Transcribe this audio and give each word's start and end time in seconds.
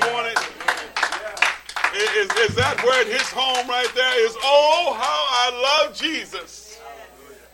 morning? 0.00 0.36
Is, 1.94 2.30
is 2.50 2.54
that 2.56 2.80
where 2.84 3.00
it 3.00 3.08
hits 3.08 3.30
home 3.30 3.68
right 3.68 3.90
there? 3.94 4.26
Is 4.26 4.36
oh, 4.42 4.94
how 4.98 5.26
I 5.30 5.84
love 5.84 5.96
Jesus 5.96 6.66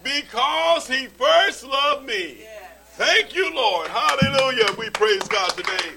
because 0.02 0.88
he 0.88 1.06
first 1.06 1.64
loved 1.64 2.06
me. 2.06 2.38
Thank 2.94 3.34
you, 3.34 3.54
Lord. 3.54 3.88
Hallelujah. 3.88 4.66
We 4.78 4.90
praise 4.90 5.22
God 5.28 5.50
today. 5.50 5.90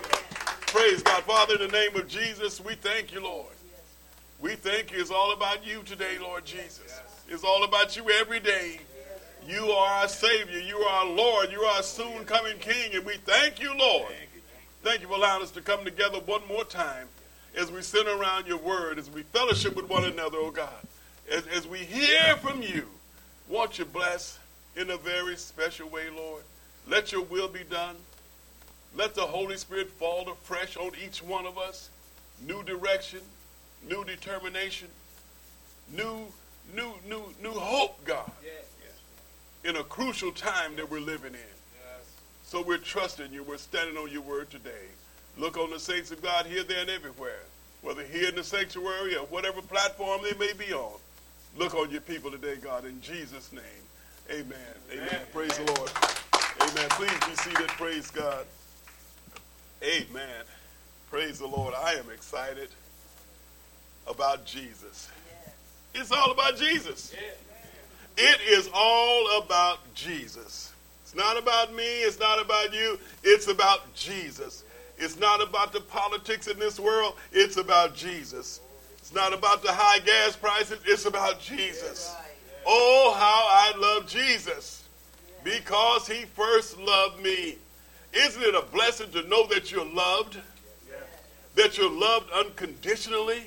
Praise 0.67 1.01
God. 1.03 1.23
Father, 1.23 1.55
in 1.55 1.61
the 1.61 1.67
name 1.67 1.95
of 1.95 2.07
Jesus, 2.07 2.61
we 2.61 2.75
thank 2.75 3.13
you, 3.13 3.21
Lord. 3.23 3.53
We 4.39 4.55
thank 4.55 4.91
you. 4.91 4.99
It's 4.99 5.11
all 5.11 5.33
about 5.33 5.65
you 5.65 5.81
today, 5.83 6.17
Lord 6.21 6.45
Jesus. 6.45 7.01
It's 7.27 7.43
all 7.43 7.63
about 7.63 7.97
you 7.97 8.09
every 8.11 8.39
day. 8.39 8.79
You 9.47 9.71
are 9.71 10.01
our 10.01 10.07
Savior. 10.07 10.59
You 10.59 10.77
are 10.77 11.05
our 11.05 11.13
Lord. 11.13 11.51
You 11.51 11.61
are 11.61 11.77
our 11.77 11.83
soon 11.83 12.25
coming 12.25 12.57
King. 12.59 12.95
And 12.95 13.05
we 13.05 13.17
thank 13.25 13.59
you, 13.59 13.75
Lord. 13.77 14.13
Thank 14.85 15.01
you 15.01 15.07
for 15.07 15.15
allowing 15.15 15.41
us 15.41 15.49
to 15.53 15.61
come 15.61 15.83
together 15.83 16.19
one 16.19 16.47
more 16.47 16.63
time 16.63 17.07
as 17.57 17.71
we 17.71 17.81
sit 17.81 18.05
around 18.07 18.45
your 18.45 18.59
word, 18.59 18.99
as 18.99 19.09
we 19.09 19.23
fellowship 19.23 19.75
with 19.75 19.89
one 19.89 20.03
another, 20.03 20.37
oh 20.37 20.51
God. 20.51 20.69
As, 21.27 21.47
as 21.47 21.67
we 21.67 21.79
hear 21.79 22.35
from 22.35 22.61
you, 22.61 22.85
won't 23.49 23.79
you 23.79 23.85
bless 23.85 24.37
in 24.75 24.91
a 24.91 24.97
very 24.97 25.37
special 25.37 25.89
way, 25.89 26.11
Lord? 26.15 26.43
Let 26.87 27.11
your 27.11 27.23
will 27.23 27.47
be 27.47 27.63
done. 27.63 27.95
Let 28.95 29.15
the 29.15 29.25
Holy 29.25 29.57
Spirit 29.57 29.89
fall 29.89 30.29
afresh 30.29 30.77
on 30.77 30.91
each 31.03 31.23
one 31.23 31.47
of 31.47 31.57
us. 31.57 31.89
New 32.45 32.61
direction, 32.61 33.21
new 33.89 34.03
determination, 34.03 34.89
new, 35.97 36.27
new, 36.75 36.93
new, 37.09 37.23
new 37.41 37.53
hope, 37.53 38.05
God. 38.05 38.31
Yes. 38.43 38.53
In 39.63 39.77
a 39.77 39.83
crucial 39.83 40.31
time 40.31 40.75
that 40.75 40.91
we're 40.91 40.99
living 40.99 41.33
in. 41.33 41.54
Yes. 42.45 42.51
So 42.51 42.61
we're 42.61 42.77
trusting 42.77 43.33
you. 43.33 43.43
We're 43.43 43.57
standing 43.57 43.97
on 43.97 44.11
your 44.11 44.21
word 44.21 44.49
today. 44.49 44.87
Look 45.37 45.57
on 45.57 45.71
the 45.71 45.79
saints 45.79 46.11
of 46.11 46.21
God 46.21 46.45
here, 46.45 46.63
there, 46.63 46.81
and 46.81 46.89
everywhere. 46.89 47.41
Whether 47.81 48.03
here 48.03 48.29
in 48.29 48.35
the 48.35 48.43
sanctuary 48.43 49.15
or 49.15 49.25
whatever 49.25 49.61
platform 49.61 50.21
they 50.23 50.37
may 50.37 50.53
be 50.53 50.73
on. 50.73 50.93
Look 51.57 51.75
on 51.75 51.89
your 51.91 52.01
people 52.01 52.31
today, 52.31 52.55
God, 52.61 52.85
in 52.85 52.99
Jesus' 53.01 53.51
name. 53.51 53.63
Amen. 54.29 54.57
Amen. 54.91 55.07
Amen. 55.07 55.21
Praise 55.33 55.57
the 55.57 55.65
Lord. 55.73 55.91
Amen. 56.61 56.89
Please 56.91 57.19
be 57.27 57.35
seated. 57.35 57.67
Praise 57.69 58.09
God. 58.11 58.45
Amen. 59.83 60.43
Praise 61.09 61.39
the 61.39 61.47
Lord. 61.47 61.73
I 61.75 61.93
am 61.93 62.09
excited 62.13 62.69
about 64.07 64.45
Jesus. 64.45 65.09
It's 65.93 66.11
all 66.11 66.31
about 66.31 66.57
Jesus. 66.57 67.13
It 68.17 68.39
is 68.49 68.69
all 68.73 69.41
about 69.41 69.79
Jesus. 69.93 70.73
It's 71.05 71.13
not 71.13 71.37
about 71.37 71.71
me. 71.71 71.83
It's 71.83 72.19
not 72.19 72.41
about 72.41 72.73
you. 72.73 72.97
It's 73.23 73.47
about 73.47 73.93
Jesus. 73.93 74.63
It's 74.97 75.19
not 75.19 75.39
about 75.39 75.71
the 75.71 75.81
politics 75.81 76.47
in 76.47 76.57
this 76.57 76.79
world. 76.79 77.13
It's 77.31 77.57
about 77.57 77.93
Jesus. 77.93 78.59
It's 78.97 79.13
not 79.13 79.31
about 79.31 79.61
the 79.61 79.71
high 79.71 79.99
gas 79.99 80.35
prices. 80.35 80.79
It's 80.83 81.05
about 81.05 81.39
Jesus. 81.39 82.11
Oh, 82.65 83.15
how 83.15 83.45
I 83.47 83.77
love 83.77 84.07
Jesus 84.07 84.85
because 85.43 86.07
he 86.07 86.25
first 86.25 86.79
loved 86.79 87.21
me. 87.21 87.59
Isn't 88.11 88.41
it 88.41 88.55
a 88.55 88.63
blessing 88.63 89.11
to 89.11 89.21
know 89.27 89.45
that 89.49 89.71
you're 89.71 89.85
loved? 89.85 90.39
That 91.53 91.77
you're 91.77 91.91
loved 91.91 92.31
unconditionally? 92.31 93.43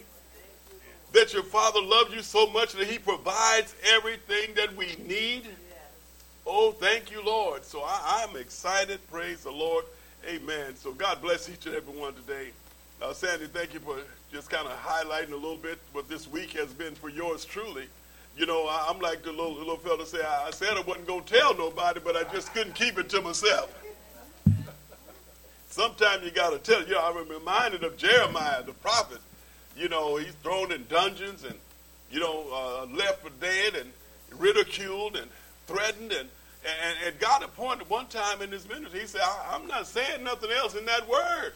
That 1.13 1.33
your 1.33 1.43
Father 1.43 1.83
loves 1.83 2.15
you 2.15 2.23
so 2.23 2.47
much 2.53 2.75
that 2.75 2.87
he 2.87 3.01
provides 3.01 3.75
everything 3.85 4.55
that 4.55 4.77
we 4.77 4.95
need? 5.09 5.49
Oh, 6.51 6.73
thank 6.73 7.11
you, 7.11 7.23
Lord. 7.23 7.63
So 7.63 7.83
I, 7.85 8.25
am 8.27 8.35
excited. 8.35 9.07
Praise 9.11 9.43
the 9.43 9.51
Lord. 9.51 9.85
Amen. 10.27 10.77
So 10.77 10.93
God 10.93 11.21
bless 11.21 11.47
each 11.51 11.67
and 11.67 11.75
every 11.75 11.93
one 11.93 12.15
today. 12.15 12.49
Now, 13.03 13.13
Sandy, 13.13 13.49
thank 13.49 13.75
you 13.75 13.81
for 13.81 13.99
just 14.33 14.49
kind 14.49 14.67
of 14.67 14.73
highlighting 14.83 15.33
a 15.33 15.37
little 15.37 15.59
bit 15.59 15.79
what 15.93 16.09
this 16.09 16.27
week 16.27 16.53
has 16.53 16.73
been 16.73 16.95
for 16.95 17.11
yours 17.11 17.45
truly. 17.45 17.85
You 18.35 18.47
know, 18.47 18.67
I, 18.67 18.87
am 18.89 18.99
like 18.99 19.23
the 19.25 19.31
little, 19.31 19.53
little 19.53 19.77
fella 19.77 20.07
say, 20.07 20.23
I, 20.23 20.47
I 20.47 20.51
said 20.51 20.71
I 20.71 20.81
wasn't 20.81 21.07
going 21.07 21.25
to 21.25 21.35
tell 21.35 21.55
nobody, 21.55 22.01
but 22.03 22.17
I 22.17 22.25
just 22.33 22.55
couldn't 22.55 22.75
keep 22.75 22.99
it 22.99 23.11
to 23.11 23.21
myself. 23.21 23.71
Sometimes 25.69 26.25
you 26.25 26.31
got 26.31 26.51
to 26.51 26.59
tell. 26.59 26.83
You 26.89 26.95
know, 26.95 27.03
I'm 27.03 27.29
reminded 27.29 27.85
of 27.85 27.99
Jeremiah, 27.99 28.63
the 28.63 28.73
prophet. 28.73 29.21
You 29.77 29.91
know, 29.91 30.17
he's 30.17 30.33
thrown 30.37 30.73
in 30.73 30.87
dungeons 30.89 31.45
and, 31.45 31.57
you 32.11 32.21
know, 32.21 32.47
uh, 32.51 32.87
left 32.97 33.23
for 33.23 33.31
dead 33.39 33.75
and 33.75 33.93
ridiculed 34.41 35.15
and 35.15 35.29
threatened 35.67 36.13
and 36.13 36.31
and, 36.85 36.97
and 37.07 37.19
God 37.19 37.43
appointed 37.43 37.89
one 37.89 38.07
time 38.07 38.43
in 38.43 38.51
his 38.51 38.69
ministry, 38.69 39.01
he 39.01 39.07
said, 39.07 39.21
I'm 39.51 39.67
not 39.67 39.87
saying 39.87 40.25
nothing 40.25 40.51
else 40.51 40.75
in 40.75 40.85
that 40.87 41.09
word. 41.09 41.53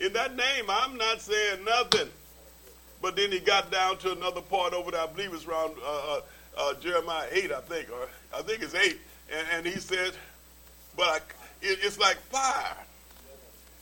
In 0.00 0.12
that 0.12 0.36
name, 0.36 0.64
I'm 0.68 0.96
not 0.96 1.20
saying 1.20 1.64
nothing. 1.64 2.08
But 3.00 3.16
then 3.16 3.30
he 3.32 3.38
got 3.38 3.70
down 3.70 3.98
to 3.98 4.12
another 4.12 4.40
part 4.40 4.72
over 4.72 4.90
there, 4.90 5.02
I 5.02 5.06
believe 5.06 5.32
it's 5.34 5.46
around 5.46 5.74
uh, 5.84 6.16
uh, 6.16 6.20
uh, 6.56 6.74
Jeremiah 6.74 7.28
8, 7.30 7.52
I 7.52 7.60
think, 7.60 7.90
or 7.90 8.08
I 8.36 8.42
think 8.42 8.62
it's 8.62 8.74
8. 8.74 8.98
And, 9.32 9.46
and 9.52 9.66
he 9.66 9.78
said, 9.78 10.12
but 10.96 11.08
I, 11.08 11.16
it, 11.62 11.78
it's 11.82 11.98
like 11.98 12.16
fire. 12.16 12.76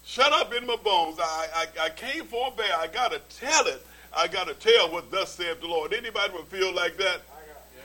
Shut 0.04 0.32
up 0.32 0.52
in 0.52 0.66
my 0.66 0.76
bones. 0.76 1.18
I, 1.20 1.46
I, 1.54 1.86
I 1.86 1.88
came 1.90 2.24
for 2.24 2.48
a 2.48 2.50
bear. 2.50 2.76
I 2.76 2.88
got 2.88 3.12
to 3.12 3.20
tell 3.38 3.66
it. 3.66 3.86
I 4.14 4.26
got 4.26 4.48
to 4.48 4.54
tell 4.54 4.90
what 4.90 5.10
thus 5.10 5.32
saith 5.32 5.60
the 5.60 5.68
Lord. 5.68 5.92
Anybody 5.92 6.32
would 6.34 6.46
feel 6.46 6.74
like 6.74 6.96
that? 6.98 7.20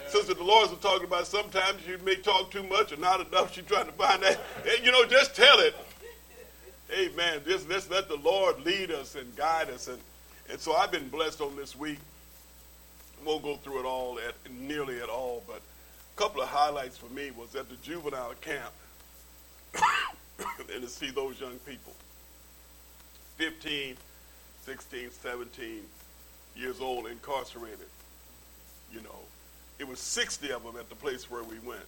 Sister 0.09 0.33
Dolores 0.33 0.69
was 0.69 0.79
talking 0.79 1.05
about 1.05 1.27
sometimes 1.27 1.85
you 1.87 1.97
may 1.99 2.15
talk 2.15 2.51
too 2.51 2.63
much 2.63 2.91
or 2.91 2.97
not 2.97 3.25
enough. 3.27 3.53
She's 3.53 3.65
trying 3.65 3.87
to 3.87 3.91
find 3.93 4.23
that. 4.23 4.39
You 4.83 4.91
know, 4.91 5.05
just 5.05 5.35
tell 5.35 5.59
it. 5.59 5.75
Amen. 6.93 7.41
Just 7.45 7.69
let's 7.69 7.89
let 7.89 8.07
the 8.07 8.15
Lord 8.15 8.63
lead 8.65 8.91
us 8.91 9.15
and 9.15 9.35
guide 9.35 9.69
us. 9.69 9.87
And, 9.87 9.99
and 10.49 10.59
so 10.59 10.73
I've 10.73 10.91
been 10.91 11.09
blessed 11.09 11.41
on 11.41 11.55
this 11.55 11.75
week. 11.75 11.99
Won't 13.25 13.43
go 13.43 13.55
through 13.57 13.79
it 13.79 13.85
all 13.85 14.19
at 14.19 14.35
nearly 14.51 15.01
at 15.01 15.09
all, 15.09 15.43
but 15.47 15.57
a 15.57 16.17
couple 16.17 16.41
of 16.41 16.47
highlights 16.47 16.97
for 16.97 17.11
me 17.13 17.31
was 17.31 17.55
at 17.55 17.67
the 17.67 17.75
juvenile 17.77 18.33
camp 18.39 18.73
and 20.73 20.81
to 20.81 20.87
see 20.87 21.09
those 21.09 21.39
young 21.41 21.57
people 21.65 21.93
15, 23.37 23.97
16, 24.63 25.11
17 25.11 25.81
years 26.55 26.79
old 26.79 27.07
incarcerated. 27.07 27.87
You 28.93 29.01
know, 29.01 29.19
it 29.79 29.87
was 29.87 29.99
60 29.99 30.51
of 30.51 30.63
them 30.63 30.75
at 30.77 30.89
the 30.89 30.95
place 30.95 31.29
where 31.29 31.43
we 31.43 31.59
went. 31.59 31.85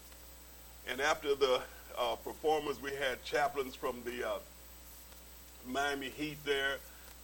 And 0.88 1.02
after 1.02 1.36
the 1.36 1.62
uh, 1.98 2.16
performance, 2.18 2.82
we 2.82 2.92
had 2.92 3.24
chaplains 3.24 3.76
from 3.76 3.98
the 4.06 4.28
uh, 4.28 4.38
Miami 5.68 6.10
Heat 6.10 6.38
there, 6.46 6.78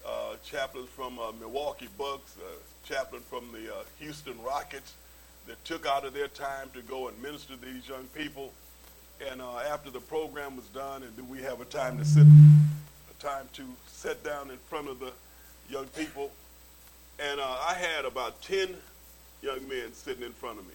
uh, 0.06 0.36
chaplains 0.44 0.90
from 0.90 1.20
uh, 1.20 1.32
Milwaukee 1.40 1.90
Bucks, 1.98 2.36
uh, 2.38 2.56
chaplain 2.88 3.22
from 3.30 3.52
the 3.52 3.74
uh, 3.74 3.84
Houston 4.00 4.42
Rockets 4.44 4.94
that 5.48 5.64
took 5.66 5.86
out 5.86 6.06
of 6.06 6.14
their 6.14 6.28
time 6.28 6.70
to 6.74 6.82
go 6.82 7.08
and 7.08 7.22
minister 7.22 7.56
to 7.56 7.62
these 7.62 7.88
young 7.88 8.06
people. 8.16 8.52
And 9.32 9.42
after 9.42 9.90
the 9.90 10.02
program 10.02 10.58
was 10.58 10.66
done, 10.68 11.04
and 11.04 11.16
then 11.16 11.30
we 11.30 11.42
have 11.42 11.62
a 11.62 11.66
time 11.66 11.98
to 12.00 12.04
sit, 12.06 12.28
a 12.28 13.24
time 13.24 13.48
to 13.54 13.64
sit 13.88 14.24
down 14.26 14.52
in 14.52 14.58
front 14.58 14.90
of 14.90 15.00
the 15.00 15.14
young 15.70 15.86
people. 15.88 16.32
And 17.18 17.40
I 17.40 17.76
had 17.76 18.04
about 18.04 18.42
10 18.42 18.76
young 19.46 19.68
men 19.70 19.94
sitting 19.94 20.24
in 20.24 20.34
front 20.34 20.60
of 20.60 20.66
me. 20.66 20.74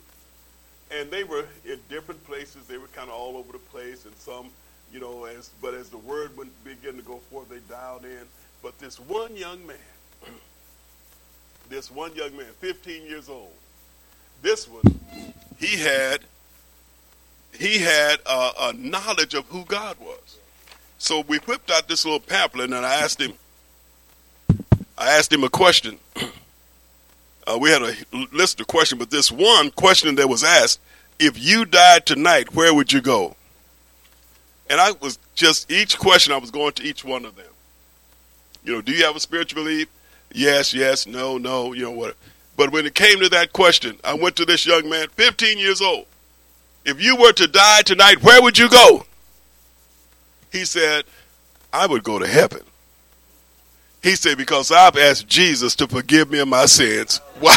And 0.92 1.10
they 1.10 1.24
were 1.24 1.44
in 1.64 1.78
different 1.88 2.24
places. 2.24 2.66
They 2.66 2.78
were 2.78 2.86
kind 2.88 3.10
of 3.10 3.16
all 3.16 3.36
over 3.36 3.52
the 3.52 3.58
place, 3.58 4.06
and 4.06 4.14
some, 4.16 4.48
you 4.92 5.00
know, 5.00 5.24
as 5.24 5.50
but 5.60 5.74
as 5.74 5.88
the 5.88 5.98
word 5.98 6.30
began 6.64 6.96
to 6.96 7.02
go 7.02 7.18
forth, 7.30 7.48
they 7.48 7.58
dialed 7.68 8.04
in. 8.04 8.22
But 8.62 8.78
this 8.78 8.98
one 8.98 9.36
young 9.36 9.64
man, 9.66 9.76
this 11.68 11.90
one 11.90 12.14
young 12.14 12.36
man, 12.36 12.46
15 12.60 13.04
years 13.04 13.28
old, 13.28 13.52
this 14.42 14.68
one, 14.68 14.82
he 15.58 15.76
had 15.76 16.20
he 17.52 17.78
had 17.78 18.20
a, 18.26 18.50
a 18.60 18.72
knowledge 18.72 19.34
of 19.34 19.46
who 19.46 19.64
God 19.64 19.96
was. 20.00 20.38
So 20.98 21.20
we 21.20 21.38
whipped 21.38 21.70
out 21.70 21.88
this 21.88 22.04
little 22.04 22.20
pamphlet, 22.20 22.72
and 22.72 22.86
I 22.86 22.94
asked 22.94 23.20
him. 23.20 23.34
I 24.98 25.10
asked 25.12 25.32
him 25.32 25.44
a 25.44 25.48
question. 25.48 25.98
uh, 27.50 27.58
we 27.58 27.70
had 27.70 27.82
a 27.82 27.94
list 28.32 28.60
of 28.60 28.66
questions, 28.66 28.98
but 28.98 29.10
this 29.10 29.30
one 29.30 29.70
question 29.70 30.14
that 30.16 30.28
was 30.28 30.44
asked: 30.44 30.80
If 31.18 31.38
you 31.38 31.64
died 31.64 32.06
tonight, 32.06 32.54
where 32.54 32.72
would 32.72 32.92
you 32.92 33.00
go? 33.00 33.36
And 34.68 34.80
I 34.80 34.92
was 34.92 35.18
just 35.34 35.70
each 35.70 35.98
question 35.98 36.32
I 36.32 36.38
was 36.38 36.50
going 36.50 36.72
to 36.74 36.84
each 36.84 37.04
one 37.04 37.24
of 37.24 37.34
them. 37.34 37.46
You 38.64 38.74
know, 38.74 38.80
do 38.80 38.92
you 38.92 39.04
have 39.04 39.16
a 39.16 39.20
spiritual 39.20 39.64
belief? 39.64 39.88
Yes, 40.32 40.72
yes, 40.72 41.06
no, 41.06 41.38
no. 41.38 41.72
You 41.72 41.84
know 41.84 41.90
what? 41.90 42.16
But 42.56 42.70
when 42.70 42.86
it 42.86 42.94
came 42.94 43.18
to 43.20 43.28
that 43.30 43.52
question, 43.52 43.98
I 44.04 44.14
went 44.14 44.36
to 44.36 44.44
this 44.44 44.66
young 44.66 44.88
man, 44.88 45.08
15 45.08 45.58
years 45.58 45.80
old. 45.80 46.06
If 46.84 47.02
you 47.02 47.16
were 47.16 47.32
to 47.32 47.48
die 47.48 47.82
tonight, 47.82 48.22
where 48.22 48.40
would 48.40 48.58
you 48.58 48.68
go? 48.68 49.06
He 50.52 50.64
said, 50.64 51.04
I 51.72 51.86
would 51.86 52.04
go 52.04 52.18
to 52.18 52.26
heaven. 52.26 52.62
He 54.02 54.16
said, 54.16 54.38
because 54.38 54.70
I've 54.70 54.96
asked 54.96 55.28
Jesus 55.28 55.74
to 55.76 55.86
forgive 55.86 56.30
me 56.30 56.38
of 56.38 56.48
my 56.48 56.66
sins. 56.66 57.20
Wow. 57.40 57.56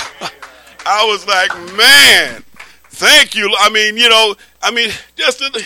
I 0.86 1.06
was 1.06 1.26
like, 1.26 1.78
man, 1.78 2.44
thank 2.86 3.36
you. 3.36 3.54
I 3.60 3.70
mean, 3.70 3.96
you 3.96 4.10
know, 4.10 4.36
I 4.62 4.72
mean, 4.72 4.92
just 5.16 5.40
to, 5.40 5.66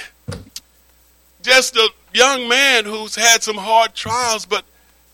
just 1.41 1.74
to 1.74 1.89
young 2.13 2.47
man 2.47 2.85
who's 2.85 3.15
had 3.15 3.41
some 3.41 3.57
hard 3.57 3.95
trials, 3.95 4.45
but 4.45 4.63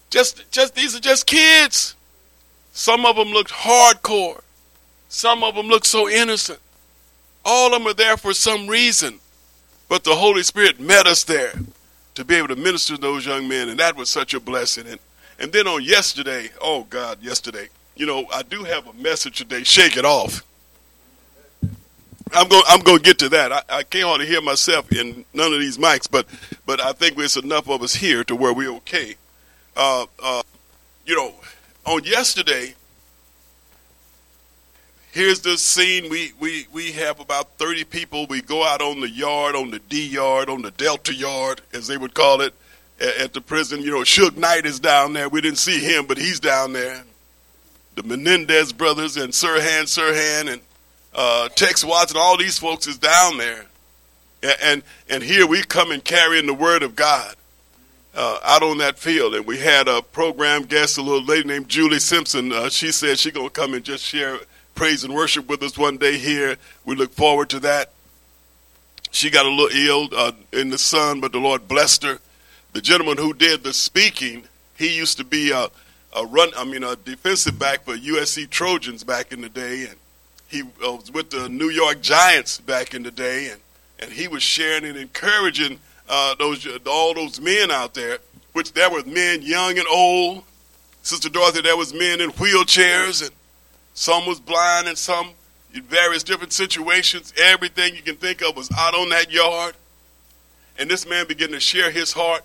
just, 0.10 0.50
just 0.51 0.75
these 0.75 0.95
are 0.95 1.00
just 1.00 1.25
kids. 1.25 1.95
Some 2.74 3.06
of 3.06 3.16
them 3.16 3.30
looked 3.30 3.51
hardcore. 3.51 4.42
Some 5.07 5.44
of 5.44 5.56
them 5.56 5.68
looked 5.68 5.86
so 5.86 6.09
innocent. 6.09 6.59
All 7.45 7.74
of 7.74 7.80
them 7.80 7.88
are 7.88 7.94
there 7.94 8.18
for 8.18 8.33
some 8.33 8.68
reason. 8.68 9.19
But 9.88 10.04
the 10.04 10.16
Holy 10.16 10.44
Spirit 10.44 10.80
met 10.80 11.07
us 11.07 11.24
there 11.24 11.54
to 12.16 12.25
be 12.25 12.36
able 12.36 12.50
to 12.50 12.56
minister 12.56 12.95
to 12.95 13.01
those 13.01 13.25
young 13.25 13.48
men, 13.48 13.69
and 13.69 13.80
that 13.80 13.95
was 13.95 14.09
such 14.09 14.33
a 14.33 14.39
blessing. 14.39 14.88
And, 14.88 15.00
and 15.39 15.51
then 15.51 15.68
on 15.68 15.83
yesterday, 15.83 16.50
oh 16.62 16.83
God, 16.83 17.21
yesterday, 17.21 17.69
you 17.95 18.06
know, 18.06 18.25
I 18.33 18.44
do 18.44 18.63
have 18.63 18.88
a 18.88 18.94
message 18.94 19.38
today. 19.38 19.63
Shake 19.63 19.97
it 19.97 20.06
off. 20.06 20.44
I'm 22.35 22.47
going. 22.47 22.63
I'm 22.68 22.81
going 22.81 22.97
to 22.97 23.03
get 23.03 23.19
to 23.19 23.30
that. 23.30 23.51
I, 23.51 23.62
I 23.69 23.83
can't 23.83 24.06
hardly 24.06 24.25
hear 24.25 24.41
myself 24.41 24.91
in 24.91 25.24
none 25.33 25.53
of 25.53 25.59
these 25.59 25.77
mics, 25.77 26.09
but 26.09 26.25
but 26.65 26.81
I 26.81 26.91
think 26.94 27.18
there's 27.18 27.38
enough 27.38 27.69
of 27.69 27.83
us 27.83 27.94
here 27.94 28.24
to 28.24 28.35
where 28.35 28.53
we're 28.53 28.74
okay. 28.77 29.15
Uh, 29.75 30.06
uh, 30.21 30.41
you 31.06 31.15
know, 31.15 31.33
on 31.85 32.03
yesterday, 32.03 32.75
here's 35.12 35.41
the 35.41 35.57
scene. 35.57 36.09
We, 36.09 36.33
we, 36.39 36.68
we 36.71 36.91
have 36.94 37.19
about 37.19 37.57
30 37.57 37.85
people. 37.85 38.25
We 38.27 38.41
go 38.41 38.63
out 38.65 38.81
on 38.81 39.00
the 39.00 39.09
yard, 39.09 39.56
on 39.56 39.71
the 39.71 39.80
D 39.80 40.07
yard, 40.07 40.50
on 40.50 40.62
the 40.62 40.71
Delta 40.71 41.13
yard, 41.13 41.62
as 41.74 41.88
they 41.88 41.97
would 41.97 42.13
call 42.13 42.41
it, 42.41 42.53
at, 43.04 43.18
at 43.18 43.34
the 43.34 43.42
prison. 43.42 43.82
You 43.82 43.92
know, 43.92 44.00
Suge 44.00 44.38
Knight 44.38 44.66
is 44.66 44.80
down 44.80 45.14
there. 45.14 45.30
We 45.30 45.42
didn't 45.42 45.58
see 45.58 45.80
him, 45.80 46.06
but 46.06 46.18
he's 46.18 46.40
down 46.40 46.74
there. 46.74 47.04
The 47.96 48.04
Menendez 48.04 48.74
brothers 48.74 49.18
and 49.18 49.34
Sirhan 49.34 49.84
Sirhan 49.84 50.52
and 50.52 50.62
uh, 51.14 51.50
Tex 51.50 51.84
Watson, 51.84 52.18
all 52.20 52.38
these 52.38 52.58
folks 52.58 52.88
is 52.88 52.98
down 52.98 53.38
there. 53.38 53.66
And, 54.42 54.58
and, 54.62 54.84
and 55.10 55.24
here 55.24 55.46
we 55.46 55.62
come 55.62 55.92
and 55.92 56.04
carrying 56.04 56.48
the 56.48 56.54
word 56.54 56.84
of 56.84 56.96
God. 56.96 57.36
Uh, 58.16 58.38
out 58.44 58.62
on 58.62 58.78
that 58.78 59.00
field, 59.00 59.34
and 59.34 59.44
we 59.48 59.58
had 59.58 59.88
a 59.88 60.00
program 60.00 60.62
guest, 60.66 61.00
a 61.00 61.02
little 61.02 61.24
lady 61.24 61.48
named 61.48 61.68
Julie 61.68 61.98
Simpson. 61.98 62.54
Uh, 62.54 62.70
she 62.70 62.92
said 62.92 63.18
she 63.18 63.32
gonna 63.32 63.50
come 63.50 63.74
and 63.74 63.84
just 63.84 64.04
share 64.04 64.38
praise 64.76 65.04
and 65.04 65.16
worship 65.16 65.50
with 65.50 65.64
us 65.64 65.80
one 65.80 65.98
day 65.98 66.20
here. 66.20 66.58
We 66.86 66.96
look 66.96 67.12
forward 67.12 67.50
to 67.50 67.60
that. 67.62 67.92
She 69.10 69.32
got 69.32 69.48
a 69.48 69.50
little 69.50 69.76
ill 69.76 70.10
uh, 70.16 70.32
in 70.52 70.70
the 70.70 70.78
sun, 70.78 71.22
but 71.22 71.32
the 71.32 71.40
Lord 71.40 71.68
blessed 71.68 72.04
her. 72.04 72.20
The 72.74 72.81
gentleman 72.81 73.18
who 73.18 73.34
did 73.34 73.64
the 73.64 73.74
speaking, 73.74 74.44
he 74.78 74.96
used 74.96 75.18
to 75.18 75.24
be 75.24 75.52
a, 75.52 75.70
a 76.16 76.25
run, 76.25 76.52
I 76.58 76.66
mean, 76.66 76.84
a 76.84 76.96
defensive 76.96 77.58
back 77.58 77.84
for 77.84 77.96
USC 77.96 78.50
Trojans 78.50 79.04
back 79.04 79.31
in 79.31 79.42
the 79.42 79.50
day, 79.50 79.86
and 79.86 79.96
he 80.48 80.64
was 80.64 81.12
with 81.12 81.30
the 81.30 81.50
New 81.50 81.70
York 81.70 82.02
Giants 82.02 82.60
back 82.60 82.94
in 82.94 83.04
the 83.04 83.12
day, 83.12 83.50
and 83.50 83.60
and 84.00 84.12
he 84.12 84.28
was 84.28 84.44
sharing 84.44 84.86
and 84.86 84.98
encouraging 84.98 85.80
uh, 86.10 86.36
those 86.36 86.68
all 86.86 87.14
those 87.14 87.40
men 87.40 87.72
out 87.72 87.94
there, 87.94 88.18
which 88.52 88.74
there 88.74 88.90
were 88.90 89.04
men 89.06 89.42
young 89.42 89.78
and 89.78 89.88
old. 89.88 90.44
Sister 91.04 91.30
Dorothy, 91.30 91.62
there 91.62 91.78
was 91.78 91.94
men 91.94 92.22
in 92.22 92.31
wheelchairs 92.31 93.22
and 93.22 93.31
some 93.94 94.26
was 94.26 94.40
blind 94.40 94.88
and 94.88 94.98
some 94.98 95.31
in 95.74 95.84
various 95.84 96.24
different 96.24 96.54
situations. 96.54 97.34
Everything 97.38 97.96
you 97.96 98.02
can 98.02 98.16
think 98.16 98.42
of 98.42 98.56
was 98.56 98.69
out 98.78 98.96
on 98.96 99.10
that 99.10 99.31
yard. 99.31 99.76
And 100.80 100.90
this 100.90 101.08
man 101.08 101.28
began 101.28 101.50
to 101.52 101.60
share 101.60 101.92
his 101.92 102.14
heart 102.14 102.44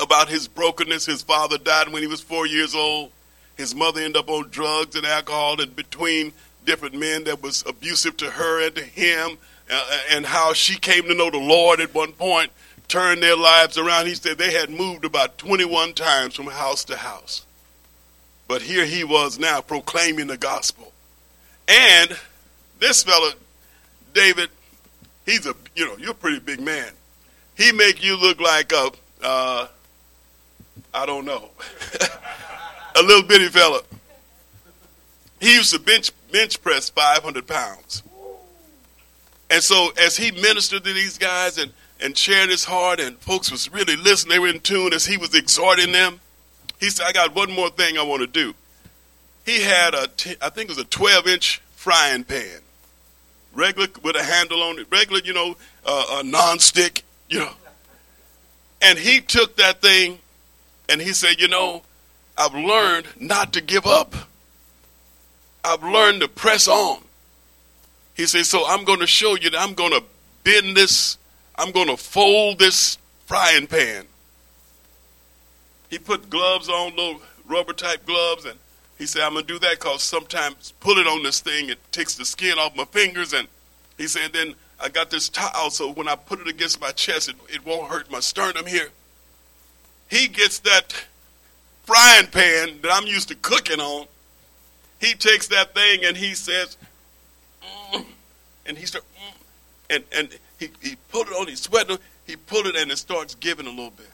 about 0.00 0.28
his 0.28 0.48
brokenness. 0.48 1.06
His 1.06 1.22
father 1.22 1.58
died 1.58 1.92
when 1.92 2.02
he 2.02 2.08
was 2.08 2.20
four 2.20 2.46
years 2.46 2.74
old. 2.74 3.10
His 3.56 3.74
mother 3.74 4.00
ended 4.00 4.16
up 4.16 4.28
on 4.28 4.48
drugs 4.48 4.96
and 4.96 5.06
alcohol 5.06 5.60
and 5.60 5.74
between 5.76 6.32
different 6.64 6.94
men 6.94 7.24
that 7.24 7.42
was 7.42 7.64
abusive 7.66 8.16
to 8.18 8.30
her 8.30 8.66
and 8.66 8.74
to 8.76 8.82
him 8.82 9.38
uh, 9.70 9.98
and 10.10 10.26
how 10.26 10.52
she 10.52 10.78
came 10.78 11.04
to 11.04 11.14
know 11.14 11.30
the 11.30 11.38
Lord 11.38 11.80
at 11.80 11.94
one 11.94 12.12
point, 12.12 12.50
turned 12.88 13.22
their 13.22 13.36
lives 13.36 13.78
around. 13.78 14.06
He 14.06 14.14
said 14.14 14.38
they 14.38 14.52
had 14.52 14.70
moved 14.70 15.04
about 15.04 15.38
21 15.38 15.94
times 15.94 16.34
from 16.34 16.46
house 16.46 16.84
to 16.86 16.96
house. 16.96 17.46
But 18.48 18.62
here 18.62 18.84
he 18.84 19.04
was 19.04 19.38
now 19.38 19.60
proclaiming 19.60 20.26
the 20.26 20.36
gospel. 20.36 20.92
And 21.68 22.18
this 22.80 23.02
fellow, 23.02 23.30
David, 24.12 24.50
he's 25.24 25.46
a, 25.46 25.54
you 25.74 25.86
know, 25.86 25.96
you're 25.96 26.10
a 26.10 26.14
pretty 26.14 26.40
big 26.40 26.60
man. 26.60 26.90
He 27.56 27.72
make 27.72 28.02
you 28.02 28.16
look 28.16 28.40
like 28.40 28.72
a, 28.72 28.90
uh, 29.22 29.68
I 30.94 31.06
don't 31.06 31.24
know, 31.24 31.50
a 32.96 33.02
little 33.02 33.22
bitty 33.22 33.48
fella. 33.48 33.82
He 35.40 35.54
used 35.54 35.72
to 35.72 35.80
bench, 35.80 36.12
bench 36.30 36.62
press 36.62 36.88
500 36.90 37.46
pounds. 37.46 38.02
And 39.50 39.62
so 39.62 39.90
as 40.00 40.16
he 40.16 40.30
ministered 40.30 40.84
to 40.84 40.92
these 40.92 41.18
guys 41.18 41.58
and, 41.58 41.72
and 42.00 42.16
shared 42.16 42.48
his 42.48 42.64
heart 42.64 43.00
and 43.00 43.18
folks 43.18 43.50
was 43.50 43.70
really 43.72 43.96
listening, 43.96 44.32
they 44.32 44.38
were 44.38 44.48
in 44.48 44.60
tune 44.60 44.94
as 44.94 45.04
he 45.04 45.16
was 45.16 45.34
exhorting 45.34 45.92
them, 45.92 46.20
he 46.80 46.90
said, 46.90 47.06
I 47.06 47.12
got 47.12 47.34
one 47.34 47.52
more 47.52 47.70
thing 47.70 47.98
I 47.98 48.02
want 48.02 48.22
to 48.22 48.26
do. 48.26 48.54
He 49.44 49.62
had 49.62 49.94
a, 49.94 50.06
t- 50.08 50.36
I 50.40 50.48
think 50.48 50.70
it 50.70 50.76
was 50.76 50.78
a 50.78 50.88
12 50.88 51.26
inch 51.26 51.60
frying 51.74 52.24
pan, 52.24 52.60
regular 53.52 53.88
with 54.02 54.16
a 54.16 54.22
handle 54.22 54.62
on 54.62 54.78
it, 54.78 54.86
regular, 54.90 55.20
you 55.22 55.34
know, 55.34 55.56
uh, 55.84 56.20
a 56.20 56.22
non-stick, 56.22 57.02
you 57.28 57.40
know. 57.40 57.52
And 58.80 58.98
he 58.98 59.20
took 59.20 59.56
that 59.56 59.82
thing 59.82 60.18
and 60.92 61.00
he 61.00 61.12
said, 61.12 61.40
you 61.40 61.48
know, 61.48 61.82
I've 62.36 62.54
learned 62.54 63.06
not 63.18 63.52
to 63.54 63.60
give 63.60 63.86
up. 63.86 64.14
I've 65.64 65.82
learned 65.82 66.20
to 66.20 66.28
press 66.28 66.68
on. 66.68 67.02
He 68.14 68.26
said, 68.26 68.46
so 68.46 68.64
I'm 68.66 68.84
going 68.84 69.00
to 69.00 69.06
show 69.06 69.36
you 69.36 69.50
that 69.50 69.60
I'm 69.60 69.74
going 69.74 69.92
to 69.92 70.02
bend 70.44 70.76
this, 70.76 71.18
I'm 71.56 71.72
going 71.72 71.88
to 71.88 71.96
fold 71.96 72.58
this 72.58 72.98
frying 73.26 73.66
pan 73.66 74.06
he 75.92 75.98
put 75.98 76.30
gloves 76.30 76.70
on, 76.70 76.96
little 76.96 77.20
rubber 77.46 77.74
type 77.74 78.06
gloves, 78.06 78.46
and 78.46 78.58
he 78.96 79.04
said, 79.04 79.20
I'm 79.20 79.34
going 79.34 79.44
to 79.46 79.52
do 79.52 79.58
that 79.58 79.78
because 79.78 80.02
sometimes 80.02 80.72
pulling 80.80 81.06
on 81.06 81.22
this 81.22 81.40
thing, 81.40 81.68
it 81.68 81.78
takes 81.92 82.14
the 82.14 82.24
skin 82.24 82.58
off 82.58 82.74
my 82.74 82.86
fingers. 82.86 83.34
And 83.34 83.46
he 83.98 84.08
said, 84.08 84.32
then 84.32 84.54
I 84.80 84.88
got 84.88 85.10
this 85.10 85.28
towel, 85.28 85.68
so 85.68 85.92
when 85.92 86.08
I 86.08 86.16
put 86.16 86.40
it 86.40 86.48
against 86.48 86.80
my 86.80 86.92
chest, 86.92 87.28
it, 87.28 87.36
it 87.50 87.66
won't 87.66 87.90
hurt 87.90 88.10
my 88.10 88.20
sternum 88.20 88.64
here. 88.64 88.88
He 90.12 90.28
gets 90.28 90.58
that 90.58 90.92
frying 91.84 92.26
pan 92.26 92.80
that 92.82 92.92
I'm 92.92 93.06
used 93.06 93.28
to 93.28 93.34
cooking 93.34 93.80
on. 93.80 94.06
He 95.00 95.14
takes 95.14 95.48
that 95.48 95.72
thing 95.72 96.04
and 96.04 96.14
he 96.14 96.34
says, 96.34 96.76
mm, 97.94 98.04
and 98.66 98.76
he 98.76 98.84
starts, 98.84 99.06
mm, 99.16 99.34
and, 99.88 100.04
and 100.14 100.28
he, 100.58 100.68
he 100.82 100.96
put 101.10 101.28
it 101.28 101.32
on, 101.32 101.48
he's 101.48 101.62
sweating, 101.62 101.96
he 102.26 102.36
pulled 102.36 102.66
it 102.66 102.76
and 102.76 102.90
it 102.90 102.98
starts 102.98 103.36
giving 103.36 103.66
a 103.66 103.70
little 103.70 103.90
bit. 103.90 104.10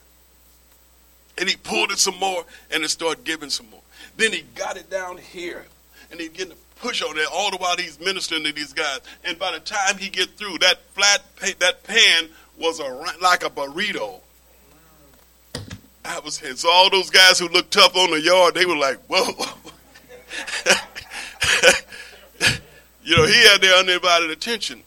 And 1.37 1.49
he 1.49 1.57
pulled 1.57 1.91
it 1.91 1.99
some 1.99 2.17
more 2.17 2.45
and 2.71 2.81
it 2.81 2.89
started 2.89 3.25
giving 3.25 3.49
some 3.49 3.69
more. 3.69 3.81
Then 4.15 4.31
he 4.31 4.45
got 4.55 4.77
it 4.77 4.89
down 4.89 5.17
here 5.17 5.65
and 6.11 6.21
he 6.21 6.29
began 6.29 6.47
to 6.47 6.55
push 6.77 7.03
on 7.03 7.17
it 7.17 7.27
all 7.29 7.51
the 7.51 7.57
while 7.57 7.75
he's 7.75 7.99
ministering 7.99 8.45
to 8.45 8.53
these 8.53 8.71
guys. 8.71 9.01
And 9.25 9.37
by 9.37 9.51
the 9.51 9.59
time 9.59 9.97
he 9.97 10.07
get 10.07 10.29
through, 10.37 10.59
that 10.59 10.79
flat 10.93 11.23
that 11.59 11.83
pan 11.83 12.29
was 12.57 12.79
a 12.79 12.87
like 13.21 13.43
a 13.43 13.49
burrito. 13.49 14.21
I 16.05 16.19
was 16.19 16.41
so 16.55 16.69
all 16.71 16.89
those 16.89 17.09
guys 17.09 17.39
who 17.39 17.47
looked 17.49 17.71
tough 17.71 17.95
on 17.95 18.11
the 18.11 18.21
yard, 18.21 18.55
they 18.55 18.65
were 18.65 18.77
like, 18.77 18.97
"Whoa!" 19.07 19.33
you 23.03 23.17
know, 23.17 23.25
he 23.25 23.47
had 23.47 23.61
their 23.61 23.75
undivided 23.77 24.29
attention. 24.29 24.83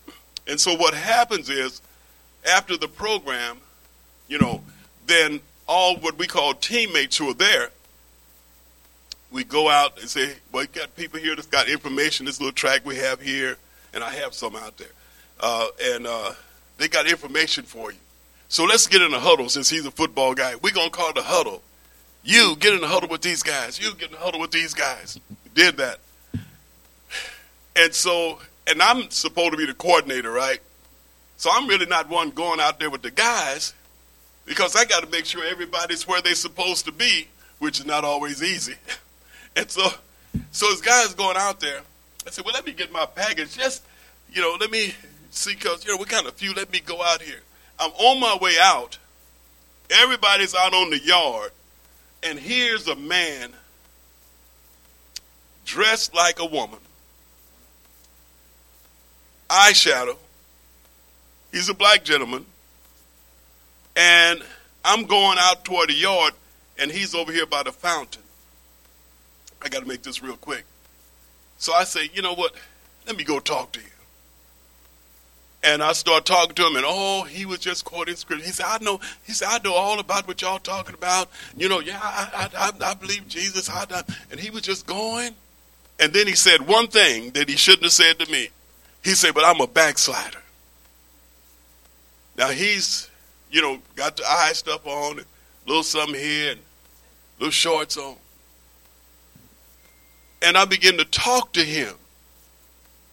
And 0.47 0.59
so 0.59 0.75
what 0.75 0.95
happens 0.95 1.49
is, 1.49 1.81
after 2.49 2.77
the 2.77 2.89
program, 2.89 3.59
you 4.29 4.39
know, 4.39 4.63
then 5.07 5.41
all 5.69 5.97
what 5.97 6.19
we 6.19 6.27
call 6.27 6.55
teammates 6.55 7.17
who 7.17 7.31
are 7.31 7.35
there, 7.35 7.71
we 9.31 9.45
go 9.45 9.69
out 9.69 9.99
and 9.99 10.09
say, 10.09 10.35
well, 10.53 10.63
you 10.63 10.69
got 10.69 10.95
people 10.95 11.19
here 11.19 11.35
that's 11.35 11.47
got 11.49 11.69
information, 11.69 12.27
this 12.27 12.41
little 12.41 12.53
track 12.53 12.85
we 12.85 12.97
have 12.97 13.21
here, 13.21 13.57
and 13.95 14.05
I 14.05 14.11
have 14.11 14.35
some 14.35 14.55
out 14.57 14.77
there. 14.77 14.89
Uh, 15.41 15.69
and 15.83 16.07
uh, 16.07 16.33
they 16.79 16.89
got 16.89 17.07
information 17.07 17.65
for 17.65 17.91
you. 17.93 17.99
So 18.53 18.65
let's 18.65 18.87
get 18.87 19.01
in 19.01 19.15
a 19.15 19.19
huddle 19.19 19.49
since 19.49 19.71
he's 19.71 19.87
a 19.87 19.91
football 19.91 20.35
guy. 20.35 20.57
We're 20.57 20.75
going 20.75 20.91
to 20.91 20.95
call 20.95 21.11
a 21.17 21.23
huddle. 21.23 21.63
You 22.23 22.55
get 22.57 22.75
in 22.75 22.85
a 22.85 22.87
huddle 22.87 23.09
with 23.09 23.23
these 23.23 23.43
guys. 23.43 23.81
You 23.81 23.95
get 23.95 24.11
in 24.11 24.15
a 24.15 24.19
huddle 24.19 24.41
with 24.41 24.51
these 24.51 24.75
guys. 24.75 25.19
did 25.55 25.79
that. 25.79 26.01
And 27.75 27.95
so, 27.95 28.41
and 28.67 28.83
I'm 28.83 29.09
supposed 29.09 29.53
to 29.53 29.57
be 29.57 29.65
the 29.65 29.73
coordinator, 29.73 30.31
right? 30.31 30.61
So 31.39 31.49
I'm 31.51 31.67
really 31.67 31.87
not 31.87 32.11
one 32.11 32.29
going 32.29 32.61
out 32.61 32.79
there 32.79 32.91
with 32.91 33.01
the 33.01 33.11
guys 33.11 33.73
because 34.45 34.77
I 34.77 34.85
got 34.85 35.03
to 35.03 35.09
make 35.09 35.25
sure 35.25 35.43
everybody's 35.47 36.07
where 36.07 36.21
they're 36.21 36.35
supposed 36.35 36.85
to 36.85 36.93
be, 36.93 37.29
which 37.59 37.81
is 37.81 37.87
not 37.87 38.05
always 38.05 38.43
easy. 38.43 38.75
And 39.55 39.71
so, 39.71 39.87
so 40.51 40.73
as 40.73 40.81
guys 40.81 41.15
going 41.15 41.37
out 41.39 41.61
there, 41.61 41.81
I 42.27 42.31
said, 42.31 42.45
well, 42.45 42.55
let 42.55 42.67
me 42.67 42.73
get 42.73 42.91
my 42.91 43.05
package. 43.05 43.55
Just, 43.57 43.83
you 44.31 44.41
know, 44.41 44.57
let 44.59 44.71
me 44.71 44.95
see, 45.31 45.55
because, 45.55 45.85
you 45.85 45.93
know, 45.93 45.99
we 45.99 46.07
kind 46.07 46.27
of 46.27 46.33
few. 46.35 46.55
Let 46.55 46.73
me 46.73 46.81
go 46.81 47.03
out 47.03 47.21
here. 47.21 47.41
I'm 47.83 47.91
on 47.93 48.21
my 48.21 48.39
way 48.41 48.55
out. 48.61 48.99
Everybody's 49.91 50.55
out 50.55 50.73
on 50.73 50.91
the 50.91 51.01
yard. 51.01 51.51
And 52.23 52.39
here's 52.39 52.87
a 52.87 52.95
man 52.97 53.53
dressed 55.65 56.15
like 56.15 56.39
a 56.39 56.47
woman, 56.47 56.79
eyeshadow. 59.49 60.17
He's 61.53 61.69
a 61.69 61.75
black 61.75 62.05
gentleman 62.05 62.47
And 63.97 64.43
I'm 64.85 65.05
going 65.05 65.39
out 65.41 65.65
toward 65.65 65.91
the 65.91 65.95
yard, 65.95 66.35
and 66.79 66.91
he's 66.91 67.15
over 67.15 67.33
here 67.33 67.47
by 67.47 67.63
the 67.63 67.73
fountain. 67.73 68.23
I 69.63 69.69
got 69.69 69.81
to 69.83 69.89
make 69.89 70.03
this 70.03 70.23
real 70.23 70.37
quick. 70.37 70.65
So 71.59 71.73
I 71.73 71.85
say, 71.85 72.11
you 72.15 72.23
know 72.23 72.35
what? 72.35 72.55
Let 73.07 73.17
me 73.17 73.25
go 73.25 73.39
talk 73.39 73.73
to 73.73 73.81
you. 73.81 73.87
And 75.65 75.81
I 75.81 75.93
start 75.93 76.25
talking 76.25 76.57
to 76.57 76.67
him, 76.67 76.75
and 76.75 76.85
oh, 76.87 77.23
he 77.23 77.47
was 77.47 77.61
just 77.61 77.85
quoting 77.85 78.17
scripture. 78.17 78.45
He 78.45 78.51
said, 78.51 78.67
"I 78.67 78.79
know." 78.81 78.99
He 79.25 79.33
said, 79.33 79.47
"I 79.49 79.59
know 79.63 79.75
all 79.75 80.01
about 80.01 80.27
what 80.27 80.43
y'all 80.43 80.59
talking 80.59 80.95
about. 80.95 81.31
You 81.57 81.69
know, 81.69 81.79
yeah, 81.79 82.01
I, 82.03 82.49
I, 82.57 82.91
I 82.91 82.95
believe 82.95 83.29
Jesus." 83.29 83.71
I, 83.71 83.87
and 84.33 84.41
he 84.41 84.51
was 84.51 84.63
just 84.63 84.87
going, 84.87 85.37
and 86.01 86.13
then 86.13 86.27
he 86.27 86.35
said 86.35 86.67
one 86.67 86.89
thing 86.89 87.31
that 87.31 87.49
he 87.49 87.57
shouldn't 87.57 87.85
have 87.85 87.93
said 87.93 88.19
to 88.19 88.31
me. 88.31 88.49
He 89.05 89.11
said, 89.11 89.35
"But 89.35 89.45
I'm 89.45 89.61
a 89.61 89.69
backslider." 89.69 90.41
Now 92.37 92.49
he's, 92.49 93.09
you 93.51 93.63
know, 93.63 93.79
got 93.95 94.17
the 94.17 94.25
eye 94.25 94.53
stuff 94.55 94.85
on, 94.85 95.19
and 95.19 95.27
little 95.67 95.85
something 95.85 96.21
here, 96.21 96.53
and 96.53 96.61
little 97.39 97.53
shorts 97.53 97.97
on, 97.97 98.17
and 100.43 100.57
I 100.57 100.65
begin 100.65 100.99
to 100.99 101.05
talk 101.05 101.53
to 101.53 101.63
him. 101.63 101.95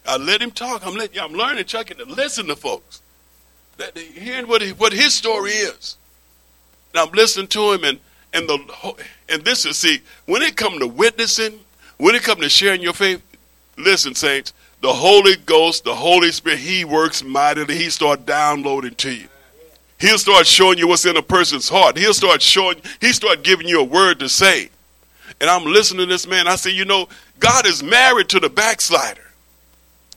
I 0.06 0.16
let 0.16 0.40
him 0.40 0.50
talk. 0.50 0.86
I'm 0.86 0.94
letting, 0.94 1.20
I'm 1.20 1.32
learning, 1.32 1.64
Chucky, 1.64 1.94
to 1.94 2.04
listen 2.04 2.46
to 2.46 2.56
folks. 2.56 3.02
That 3.76 3.96
hearing 3.96 4.48
what 4.48 4.62
he, 4.62 4.72
what 4.72 4.92
his 4.92 5.14
story 5.14 5.52
is. 5.52 5.96
Now 6.94 7.04
I'm 7.04 7.12
listening 7.12 7.46
to 7.48 7.72
him, 7.72 7.84
and 7.84 8.00
and 8.32 8.48
the 8.48 8.94
and 9.28 9.44
this 9.44 9.64
is 9.64 9.78
see 9.78 10.00
when 10.26 10.42
it 10.42 10.56
come 10.56 10.78
to 10.78 10.86
witnessing, 10.86 11.60
when 11.98 12.14
it 12.14 12.22
come 12.22 12.40
to 12.40 12.48
sharing 12.48 12.82
your 12.82 12.92
faith. 12.92 13.22
Listen, 13.76 14.14
saints, 14.14 14.52
the 14.82 14.92
Holy 14.92 15.36
Ghost, 15.36 15.84
the 15.84 15.94
Holy 15.94 16.32
Spirit, 16.32 16.58
He 16.58 16.84
works 16.84 17.22
mightily. 17.22 17.76
He 17.76 17.90
start 17.90 18.26
downloading 18.26 18.94
to 18.96 19.12
you. 19.12 19.28
He'll 19.98 20.18
start 20.18 20.46
showing 20.46 20.78
you 20.78 20.88
what's 20.88 21.04
in 21.04 21.16
a 21.16 21.22
person's 21.22 21.68
heart. 21.68 21.96
He'll 21.96 22.14
start 22.14 22.42
showing. 22.42 22.80
He 23.00 23.12
start 23.12 23.42
giving 23.42 23.68
you 23.68 23.80
a 23.80 23.84
word 23.84 24.18
to 24.20 24.28
say. 24.28 24.70
And 25.40 25.48
I'm 25.48 25.64
listening 25.64 26.06
to 26.06 26.12
this 26.12 26.26
man. 26.26 26.48
I 26.48 26.56
say, 26.56 26.70
you 26.70 26.84
know, 26.84 27.08
God 27.38 27.66
is 27.66 27.82
married 27.82 28.28
to 28.30 28.40
the 28.40 28.50
backslider 28.50 29.29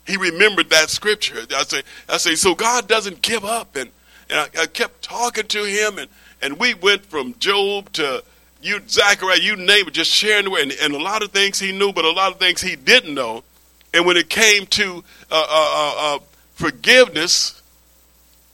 he 0.05 0.17
remembered 0.17 0.69
that 0.69 0.89
scripture. 0.89 1.45
I 1.55 1.63
say, 1.63 1.83
I 2.09 2.17
say, 2.17 2.35
so 2.35 2.55
God 2.55 2.87
doesn't 2.87 3.21
give 3.21 3.45
up. 3.45 3.75
And, 3.75 3.89
and 4.29 4.39
I, 4.39 4.63
I, 4.63 4.65
kept 4.65 5.01
talking 5.01 5.47
to 5.47 5.63
him, 5.63 5.97
and, 5.97 6.09
and 6.41 6.59
we 6.59 6.73
went 6.73 7.05
from 7.05 7.35
Job 7.39 7.91
to 7.93 8.23
you, 8.61 8.81
Zachariah, 8.87 9.39
you 9.39 9.55
name 9.55 9.87
it, 9.87 9.93
just 9.93 10.11
sharing 10.11 10.45
the 10.45 10.51
word. 10.51 10.61
And, 10.63 10.71
and, 10.81 10.93
a 10.93 10.99
lot 10.99 11.21
of 11.21 11.31
things 11.31 11.59
he 11.59 11.71
knew, 11.71 11.91
but 11.91 12.05
a 12.05 12.11
lot 12.11 12.31
of 12.31 12.39
things 12.39 12.61
he 12.61 12.75
didn't 12.75 13.13
know. 13.13 13.43
And 13.93 14.05
when 14.05 14.17
it 14.17 14.29
came 14.29 14.65
to 14.67 15.03
uh, 15.29 15.35
uh, 15.35 15.45
uh, 15.49 16.15
uh 16.15 16.19
forgiveness, 16.53 17.61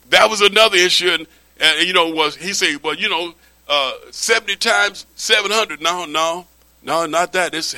that 0.09 0.29
was 0.29 0.41
another 0.41 0.77
issue. 0.77 1.09
And, 1.09 1.27
and, 1.59 1.87
you 1.87 1.93
know, 1.93 2.09
was 2.09 2.35
he 2.35 2.53
said, 2.53 2.81
well, 2.83 2.95
you 2.95 3.09
know, 3.09 3.33
uh, 3.67 3.91
70 4.11 4.55
times 4.55 5.05
700. 5.15 5.81
No, 5.81 6.05
no, 6.05 6.47
no, 6.83 7.05
not 7.05 7.33
that. 7.33 7.53
It's, 7.53 7.75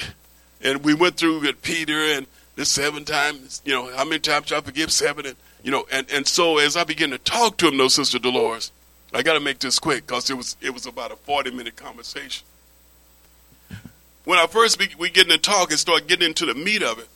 and 0.61 0.83
we 0.83 0.93
went 0.93 1.17
through 1.17 1.41
with 1.41 1.61
Peter 1.61 1.99
and 1.99 2.25
seven 2.65 3.06
times, 3.06 3.62
you 3.65 3.74
know, 3.74 3.96
how 3.96 4.03
many 4.06 4.20
times 4.20 4.51
I 4.51 4.62
forgive? 4.62 4.91
Seven. 4.91 5.25
And, 5.25 5.36
you 5.63 5.72
know, 5.72 5.86
and, 5.91 6.10
and 6.12 6.27
so 6.27 6.58
as 6.58 6.75
I 6.75 6.84
begin 6.84 7.12
to 7.12 7.18
talk 7.18 7.58
to 7.58 7.68
him, 7.68 7.77
though, 7.77 7.88
Sister 7.88 8.20
Dolores, 8.20 8.72
I 9.13 9.24
got 9.24 9.34
to 9.34 9.39
make 9.39 9.60
this 9.60 9.80
quick 9.80 10.08
because 10.08 10.30
it 10.30 10.36
was, 10.36 10.56
it 10.62 10.74
was 10.74 10.86
about 10.86 11.12
a 11.12 11.15
40 11.15 11.51
minute 11.51 11.75
conversation. 11.75 12.46
When 14.24 14.38
I 14.38 14.48
first 14.48 14.77
be, 14.77 14.89
we 14.98 15.10
get 15.10 15.25
into 15.25 15.39
talk 15.39 15.72
and 15.72 15.80
start 15.80 16.08
getting 16.08 16.27
into 16.27 16.46
the 16.46 16.53
meat 16.53 16.84
of 16.84 17.00
it, 17.00 17.08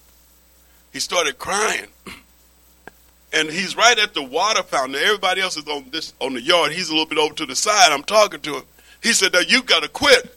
he 0.92 1.00
started 1.00 1.38
crying. 1.38 1.88
And 3.34 3.50
he's 3.50 3.76
right 3.76 4.00
at 4.00 4.14
the 4.14 4.24
water 4.24 4.64
fountain. 4.64 4.96
Everybody 4.96 5.42
else 5.42 5.58
is 5.58 5.68
on 5.68 5.90
this 5.92 6.14
on 6.22 6.36
the 6.36 6.42
yard. 6.42 6.72
He's 6.72 6.88
a 6.88 6.94
little 6.94 7.08
bit 7.08 7.18
over 7.18 7.34
to 7.34 7.46
the 7.46 7.56
side. 7.56 7.92
I'm 7.92 8.04
talking 8.04 8.40
to 8.40 8.58
him. 8.58 8.64
He 9.04 9.12
said, 9.12 9.34
"Now 9.34 9.42
you 9.42 9.62
got 9.62 9.84
to 9.84 9.90
quit." 9.90 10.34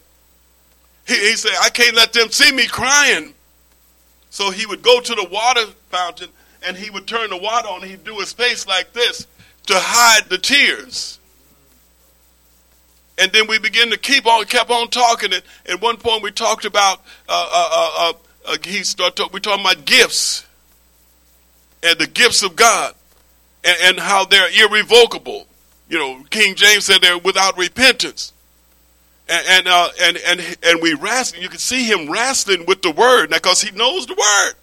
He, 1.06 1.14
he 1.14 1.36
said, 1.36 1.52
"I 1.62 1.68
can't 1.68 1.94
let 1.94 2.12
them 2.12 2.28
see 2.30 2.50
me 2.50 2.66
crying." 2.66 3.34
So 4.30 4.50
he 4.50 4.66
would 4.66 4.82
go 4.82 5.00
to 5.00 5.14
the 5.14 5.28
water 5.30 5.64
fountain 5.90 6.28
and 6.66 6.76
he 6.76 6.90
would 6.90 7.06
turn 7.06 7.30
the 7.30 7.36
water 7.36 7.68
on 7.68 7.82
he'd 7.82 8.04
do 8.04 8.18
his 8.18 8.32
face 8.32 8.66
like 8.66 8.92
this 8.92 9.26
to 9.66 9.74
hide 9.76 10.28
the 10.28 10.38
tears. 10.38 11.18
And 13.18 13.32
then 13.32 13.48
we 13.48 13.58
began 13.58 13.90
to 13.90 13.98
keep 13.98 14.26
on, 14.26 14.44
kept 14.44 14.70
on 14.70 14.88
talking. 14.88 15.32
And 15.32 15.42
at 15.66 15.80
one 15.80 15.96
point 15.96 16.22
we 16.22 16.30
talked 16.30 16.64
about, 16.64 17.00
uh, 17.28 17.50
uh, 17.52 17.68
uh, 17.72 17.90
uh, 17.98 18.52
uh 18.52 18.56
he 18.64 18.84
started 18.84 19.16
talk, 19.16 19.32
we 19.32 19.40
talking 19.40 19.64
about 19.64 19.84
gifts 19.84 20.46
and 21.82 21.98
the 21.98 22.06
gifts 22.06 22.42
of 22.42 22.54
God 22.54 22.94
and, 23.64 23.76
and 23.82 23.98
how 23.98 24.24
they're 24.24 24.50
irrevocable. 24.64 25.46
You 25.88 25.98
know, 25.98 26.24
King 26.30 26.54
James 26.54 26.84
said 26.84 27.00
they're 27.00 27.18
without 27.18 27.56
repentance 27.56 28.32
and 29.28 29.46
and 29.48 29.68
uh, 29.68 29.88
and, 30.00 30.16
and 30.26 30.58
and 30.62 30.82
we 30.82 30.94
wrestling. 30.94 31.42
You 31.42 31.48
can 31.48 31.58
see 31.58 31.84
him 31.84 32.10
wrestling 32.10 32.64
with 32.66 32.82
the 32.82 32.90
word 32.90 33.30
now 33.30 33.36
because 33.36 33.60
he 33.60 33.70
knows 33.76 34.06
the 34.06 34.14
word. 34.14 34.54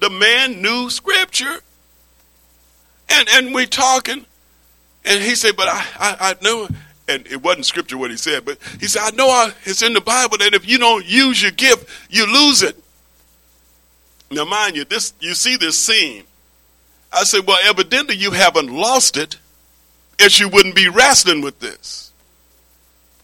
The 0.00 0.10
man 0.10 0.62
knew 0.62 0.90
scripture, 0.90 1.60
and 3.08 3.28
and 3.32 3.54
we 3.54 3.66
talking, 3.66 4.26
and 5.04 5.22
he 5.22 5.34
said, 5.34 5.56
"But 5.56 5.68
I 5.68 5.84
I, 5.98 6.16
I 6.20 6.34
know." 6.42 6.68
And 7.08 7.24
it 7.28 7.40
wasn't 7.40 7.66
scripture 7.66 7.96
what 7.96 8.10
he 8.10 8.16
said, 8.16 8.44
but 8.44 8.58
he 8.80 8.88
said, 8.88 9.02
"I 9.02 9.10
know 9.16 9.28
I, 9.28 9.52
it's 9.64 9.82
in 9.82 9.92
the 9.92 10.00
Bible 10.00 10.38
that 10.38 10.54
if 10.54 10.66
you 10.66 10.78
don't 10.78 11.06
use 11.06 11.40
your 11.40 11.52
gift, 11.52 11.88
you 12.10 12.26
lose 12.26 12.62
it." 12.62 12.76
Now, 14.30 14.44
mind 14.44 14.74
you, 14.74 14.84
this 14.84 15.12
you 15.20 15.34
see 15.34 15.56
this 15.56 15.78
scene. 15.78 16.24
I 17.12 17.22
said, 17.22 17.46
"Well, 17.46 17.58
evidently 17.64 18.16
you 18.16 18.32
haven't 18.32 18.72
lost 18.72 19.16
it, 19.16 19.36
else 20.18 20.40
you 20.40 20.48
wouldn't 20.48 20.74
be 20.74 20.88
wrestling 20.88 21.42
with 21.42 21.60
this." 21.60 22.05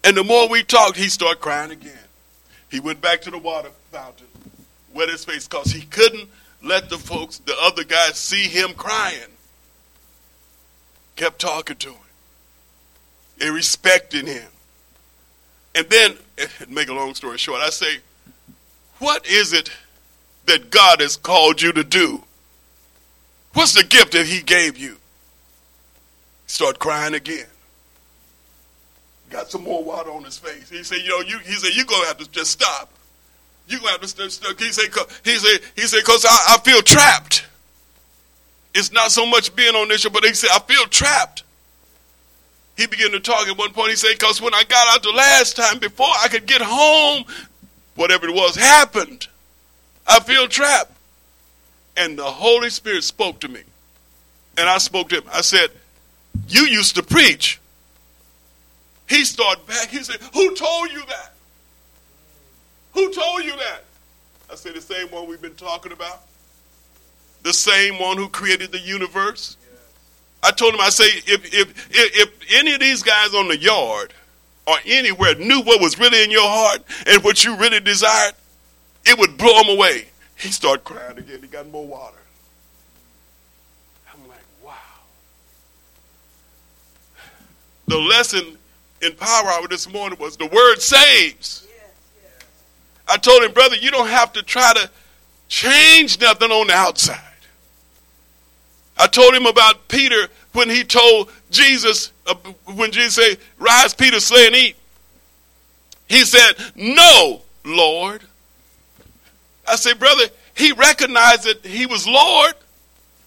And 0.04 0.16
the 0.16 0.24
more 0.24 0.48
we 0.48 0.62
talked, 0.62 0.96
he 0.96 1.08
started 1.08 1.40
crying 1.40 1.70
again. 1.70 1.92
He 2.70 2.80
went 2.80 3.00
back 3.00 3.20
to 3.22 3.30
the 3.30 3.38
water 3.38 3.70
fountain, 3.90 4.26
wet 4.92 5.08
his 5.08 5.24
face, 5.24 5.46
because 5.46 5.70
he 5.70 5.82
couldn't 5.82 6.28
let 6.62 6.88
the 6.88 6.98
folks, 6.98 7.38
the 7.38 7.54
other 7.60 7.84
guys, 7.84 8.16
see 8.16 8.48
him 8.48 8.74
crying. 8.74 9.20
Kept 11.16 11.40
talking 11.40 11.76
to 11.76 11.90
him. 11.90 11.98
They 13.38 13.50
respected 13.50 14.26
him. 14.26 14.48
And 15.74 15.88
then, 15.88 16.16
make 16.68 16.88
a 16.88 16.94
long 16.94 17.14
story 17.14 17.38
short, 17.38 17.60
I 17.60 17.70
say, 17.70 17.98
what 18.98 19.26
is 19.26 19.52
it 19.52 19.70
that 20.46 20.70
God 20.70 21.00
has 21.00 21.16
called 21.16 21.62
you 21.62 21.72
to 21.72 21.84
do? 21.84 22.24
What's 23.54 23.74
the 23.74 23.84
gift 23.84 24.12
that 24.12 24.26
he 24.26 24.42
gave 24.42 24.78
you? 24.78 24.96
Start 26.46 26.78
crying 26.78 27.14
again 27.14 27.46
got 29.32 29.50
some 29.50 29.64
more 29.64 29.82
water 29.82 30.10
on 30.10 30.24
his 30.24 30.38
face. 30.38 30.68
He 30.68 30.82
said, 30.82 30.98
you 30.98 31.08
know, 31.08 31.20
you, 31.20 31.38
he 31.40 31.54
said, 31.54 31.70
you're 31.74 31.86
going 31.86 32.02
to 32.02 32.08
have 32.08 32.18
to 32.18 32.30
just 32.30 32.50
stop. 32.50 32.92
You're 33.66 33.80
going 33.80 33.94
to 33.94 34.00
have 34.00 34.14
to 34.14 34.30
stop. 34.30 34.58
He 34.58 34.70
said, 34.70 34.84
he 35.24 35.36
said, 35.38 35.60
he 35.74 35.82
said, 35.82 35.98
because 35.98 36.24
I, 36.28 36.54
I 36.54 36.58
feel 36.58 36.82
trapped. 36.82 37.46
It's 38.74 38.92
not 38.92 39.10
so 39.10 39.26
much 39.26 39.54
being 39.54 39.74
on 39.74 39.88
this 39.88 40.02
show, 40.02 40.10
but 40.10 40.24
he 40.24 40.34
said, 40.34 40.50
I 40.52 40.58
feel 40.60 40.86
trapped. 40.86 41.42
He 42.76 42.86
began 42.86 43.10
to 43.10 43.20
talk 43.20 43.48
at 43.48 43.56
one 43.58 43.72
point. 43.72 43.90
He 43.90 43.96
said, 43.96 44.12
because 44.18 44.40
when 44.40 44.54
I 44.54 44.64
got 44.64 44.88
out 44.88 45.02
the 45.02 45.10
last 45.10 45.56
time, 45.56 45.78
before 45.78 46.06
I 46.22 46.28
could 46.28 46.46
get 46.46 46.62
home, 46.62 47.24
whatever 47.94 48.28
it 48.28 48.34
was 48.34 48.56
happened. 48.56 49.28
I 50.06 50.20
feel 50.20 50.48
trapped. 50.48 50.92
And 51.96 52.18
the 52.18 52.24
Holy 52.24 52.70
Spirit 52.70 53.04
spoke 53.04 53.40
to 53.40 53.48
me. 53.48 53.62
And 54.56 54.68
I 54.68 54.78
spoke 54.78 55.10
to 55.10 55.18
him. 55.18 55.24
I 55.32 55.42
said, 55.42 55.70
You 56.48 56.62
used 56.62 56.94
to 56.96 57.02
preach. 57.02 57.60
He 59.12 59.26
started 59.26 59.66
back. 59.66 59.88
He 59.88 60.02
said, 60.02 60.16
Who 60.32 60.54
told 60.54 60.90
you 60.90 61.02
that? 61.06 61.34
Who 62.94 63.12
told 63.12 63.44
you 63.44 63.54
that? 63.54 63.84
I 64.50 64.54
said, 64.54 64.72
The 64.72 64.80
same 64.80 65.08
one 65.08 65.28
we've 65.28 65.42
been 65.42 65.54
talking 65.54 65.92
about. 65.92 66.22
The 67.42 67.52
same 67.52 67.98
one 67.98 68.16
who 68.16 68.30
created 68.30 68.72
the 68.72 68.78
universe. 68.78 69.58
I 70.42 70.50
told 70.50 70.72
him, 70.72 70.80
I 70.80 70.88
say, 70.88 71.04
if, 71.04 71.44
if, 71.52 71.90
if, 71.90 72.16
if 72.16 72.30
any 72.54 72.72
of 72.72 72.80
these 72.80 73.02
guys 73.02 73.34
on 73.34 73.48
the 73.48 73.58
yard 73.58 74.14
or 74.66 74.76
anywhere 74.86 75.34
knew 75.34 75.60
what 75.60 75.78
was 75.78 75.98
really 75.98 76.24
in 76.24 76.30
your 76.30 76.48
heart 76.48 76.82
and 77.06 77.22
what 77.22 77.44
you 77.44 77.54
really 77.56 77.80
desired, 77.80 78.32
it 79.04 79.18
would 79.18 79.36
blow 79.36 79.62
them 79.62 79.76
away. 79.76 80.06
He 80.36 80.48
started 80.48 80.84
crying 80.84 81.18
again. 81.18 81.40
He 81.42 81.48
got 81.48 81.68
more 81.68 81.86
water. 81.86 82.16
I'm 84.10 84.26
like, 84.26 84.40
wow. 84.64 84.72
The 87.88 87.98
lesson 87.98 88.56
in 89.02 89.14
Power 89.14 89.48
Hour 89.48 89.68
this 89.68 89.90
morning 89.92 90.18
was 90.18 90.36
the 90.36 90.46
word 90.46 90.80
saves. 90.80 91.66
I 93.08 93.16
told 93.16 93.42
him, 93.42 93.52
brother, 93.52 93.76
you 93.76 93.90
don't 93.90 94.08
have 94.08 94.32
to 94.34 94.42
try 94.42 94.72
to 94.74 94.88
change 95.48 96.20
nothing 96.20 96.50
on 96.50 96.68
the 96.68 96.72
outside. 96.72 97.18
I 98.96 99.08
told 99.08 99.34
him 99.34 99.46
about 99.46 99.88
Peter 99.88 100.28
when 100.52 100.70
he 100.70 100.84
told 100.84 101.30
Jesus, 101.50 102.12
uh, 102.26 102.34
when 102.76 102.92
Jesus 102.92 103.14
said, 103.14 103.38
Rise, 103.58 103.92
Peter, 103.92 104.20
slay 104.20 104.46
and 104.46 104.54
eat. 104.54 104.76
He 106.08 106.24
said, 106.24 106.52
No, 106.76 107.42
Lord. 107.64 108.22
I 109.66 109.76
said, 109.76 109.98
Brother, 109.98 110.24
he 110.54 110.72
recognized 110.72 111.44
that 111.44 111.66
he 111.66 111.86
was 111.86 112.06
Lord, 112.06 112.54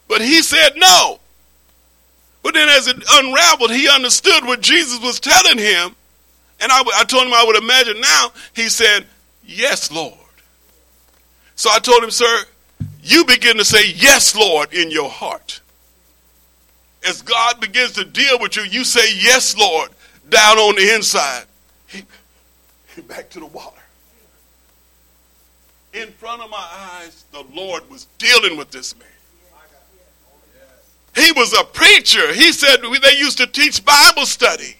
but 0.08 0.22
he 0.22 0.42
said 0.42 0.78
no. 0.78 1.20
But 2.46 2.54
then 2.54 2.70
as 2.70 2.88
it 2.88 3.04
unraveled, 3.12 3.72
he 3.72 3.90
understood 3.90 4.46
what 4.46 4.62
Jesus 4.62 5.02
was 5.02 5.20
telling 5.20 5.58
him. 5.58 5.96
And 6.60 6.72
I, 6.72 6.84
I 6.96 7.04
told 7.04 7.26
him 7.26 7.34
I 7.34 7.44
would 7.44 7.56
imagine 7.56 8.00
now. 8.00 8.32
He 8.54 8.70
said, 8.70 9.08
Yes, 9.44 9.92
Lord. 9.92 10.14
So 11.56 11.72
I 11.72 11.80
told 11.80 12.04
him, 12.04 12.12
Sir, 12.12 12.44
you 13.02 13.26
begin 13.26 13.58
to 13.58 13.66
say, 13.66 13.90
Yes, 13.96 14.36
Lord, 14.36 14.72
in 14.76 14.92
your 14.92 15.10
heart. 15.10 15.60
As 17.08 17.24
God 17.24 17.60
begins 17.60 17.94
to 17.94 18.06
deal 18.06 18.38
with 18.40 18.56
you, 18.58 18.62
you 18.62 18.84
say, 18.84 19.08
Yes, 19.16 19.58
Lord, 19.58 19.90
down 20.30 20.60
on 20.60 20.76
the 20.76 20.94
inside. 20.94 21.46
He, 21.88 22.04
he 22.96 23.02
back 23.02 23.32
to 23.32 23.40
the 23.40 23.48
water. 23.48 23.82
In 25.94 26.10
front 26.10 26.44
of 26.44 26.52
my 26.52 26.68
eyes, 26.72 27.26
the 27.32 27.44
Lord 27.56 27.90
was 27.90 28.06
dealing 28.20 28.56
with 28.56 28.70
this 28.70 28.96
man. 28.96 29.15
He 31.16 31.32
was 31.32 31.54
a 31.54 31.64
preacher. 31.64 32.34
He 32.34 32.52
said 32.52 32.78
they 32.82 33.18
used 33.18 33.38
to 33.38 33.48
teach 33.48 33.84
Bible 33.84 34.26
study. 34.26 34.76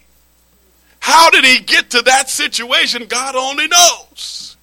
How 1.00 1.30
did 1.30 1.44
he 1.44 1.60
get 1.60 1.90
to 1.90 2.02
that 2.02 2.28
situation? 2.28 3.06
God 3.06 3.36
only 3.36 3.68
knows. 3.68 4.56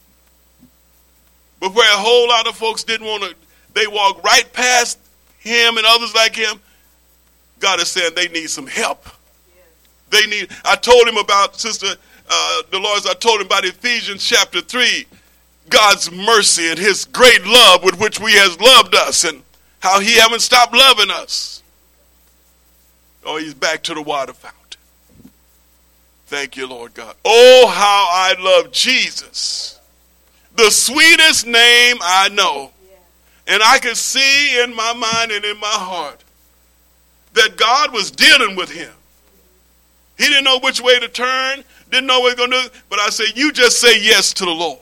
But 1.59 1.73
where 1.73 1.91
a 1.93 1.97
whole 1.97 2.27
lot 2.27 2.47
of 2.47 2.55
folks 2.55 2.83
didn't 2.83 3.07
want 3.07 3.23
to, 3.23 3.35
they 3.73 3.87
walked 3.87 4.23
right 4.23 4.51
past 4.51 4.99
him 5.39 5.77
and 5.77 5.85
others 5.87 6.13
like 6.13 6.35
him. 6.35 6.59
God 7.59 7.79
is 7.79 7.87
saying 7.87 8.11
they 8.15 8.27
need 8.27 8.49
some 8.49 8.67
help. 8.67 9.07
They 10.09 10.27
need. 10.27 10.49
I 10.65 10.75
told 10.75 11.07
him 11.07 11.17
about 11.17 11.59
Sister 11.59 11.87
uh, 12.29 12.61
Dolores. 12.71 13.05
I 13.07 13.13
told 13.13 13.39
him 13.39 13.47
about 13.47 13.65
Ephesians 13.65 14.23
chapter 14.23 14.61
three, 14.61 15.05
God's 15.69 16.11
mercy 16.11 16.69
and 16.69 16.77
His 16.77 17.05
great 17.05 17.45
love 17.45 17.83
with 17.83 17.99
which 17.99 18.19
He 18.19 18.33
has 18.33 18.59
loved 18.59 18.95
us, 18.95 19.23
and 19.23 19.41
how 19.79 19.99
He 19.99 20.17
haven't 20.17 20.41
stopped 20.41 20.75
loving 20.75 21.09
us. 21.09 21.62
Oh, 23.25 23.37
he's 23.37 23.53
back 23.53 23.83
to 23.83 23.93
the 23.93 24.01
water 24.01 24.33
fountain. 24.33 24.59
Thank 26.27 26.57
you, 26.57 26.67
Lord 26.67 26.93
God. 26.93 27.15
Oh, 27.23 27.67
how 27.67 28.07
I 28.11 28.35
love 28.39 28.71
Jesus. 28.71 29.79
The 30.55 30.69
sweetest 30.69 31.45
name 31.45 31.97
I 32.01 32.29
know. 32.29 32.71
And 33.47 33.61
I 33.61 33.79
could 33.79 33.97
see 33.97 34.61
in 34.61 34.75
my 34.75 34.93
mind 34.93 35.31
and 35.31 35.43
in 35.43 35.59
my 35.59 35.67
heart 35.67 36.23
that 37.33 37.57
God 37.57 37.91
was 37.91 38.11
dealing 38.11 38.55
with 38.55 38.71
him. 38.71 38.91
He 40.17 40.25
didn't 40.25 40.43
know 40.43 40.59
which 40.59 40.79
way 40.79 40.99
to 40.99 41.07
turn, 41.07 41.63
didn't 41.89 42.07
know 42.07 42.19
what 42.19 42.37
he 42.37 42.41
was 42.41 42.49
going 42.49 42.51
to 42.51 42.69
do. 42.69 42.79
But 42.89 42.99
I 42.99 43.09
said, 43.09 43.35
You 43.35 43.51
just 43.51 43.81
say 43.81 43.99
yes 44.01 44.33
to 44.33 44.45
the 44.45 44.51
Lord. 44.51 44.79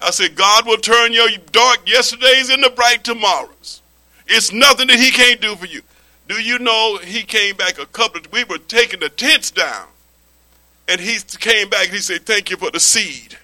I 0.00 0.10
said, 0.10 0.36
God 0.36 0.66
will 0.66 0.78
turn 0.78 1.12
your 1.12 1.28
dark 1.50 1.88
yesterdays 1.88 2.50
into 2.50 2.70
bright 2.70 3.02
tomorrows. 3.02 3.82
It's 4.28 4.52
nothing 4.52 4.86
that 4.88 4.98
he 4.98 5.10
can't 5.10 5.40
do 5.40 5.56
for 5.56 5.66
you. 5.66 5.82
Do 6.28 6.34
you 6.34 6.58
know 6.58 6.98
he 6.98 7.22
came 7.22 7.56
back 7.56 7.78
a 7.78 7.86
couple 7.86 8.20
of, 8.20 8.30
we 8.30 8.44
were 8.44 8.58
taking 8.58 9.00
the 9.00 9.08
tents 9.08 9.50
down. 9.50 9.86
And 10.86 11.00
he 11.00 11.18
came 11.38 11.68
back 11.68 11.86
and 11.86 11.94
he 11.94 12.00
said, 12.00 12.24
Thank 12.24 12.50
you 12.50 12.56
for 12.56 12.70
the 12.70 12.80
seed. 12.80 13.36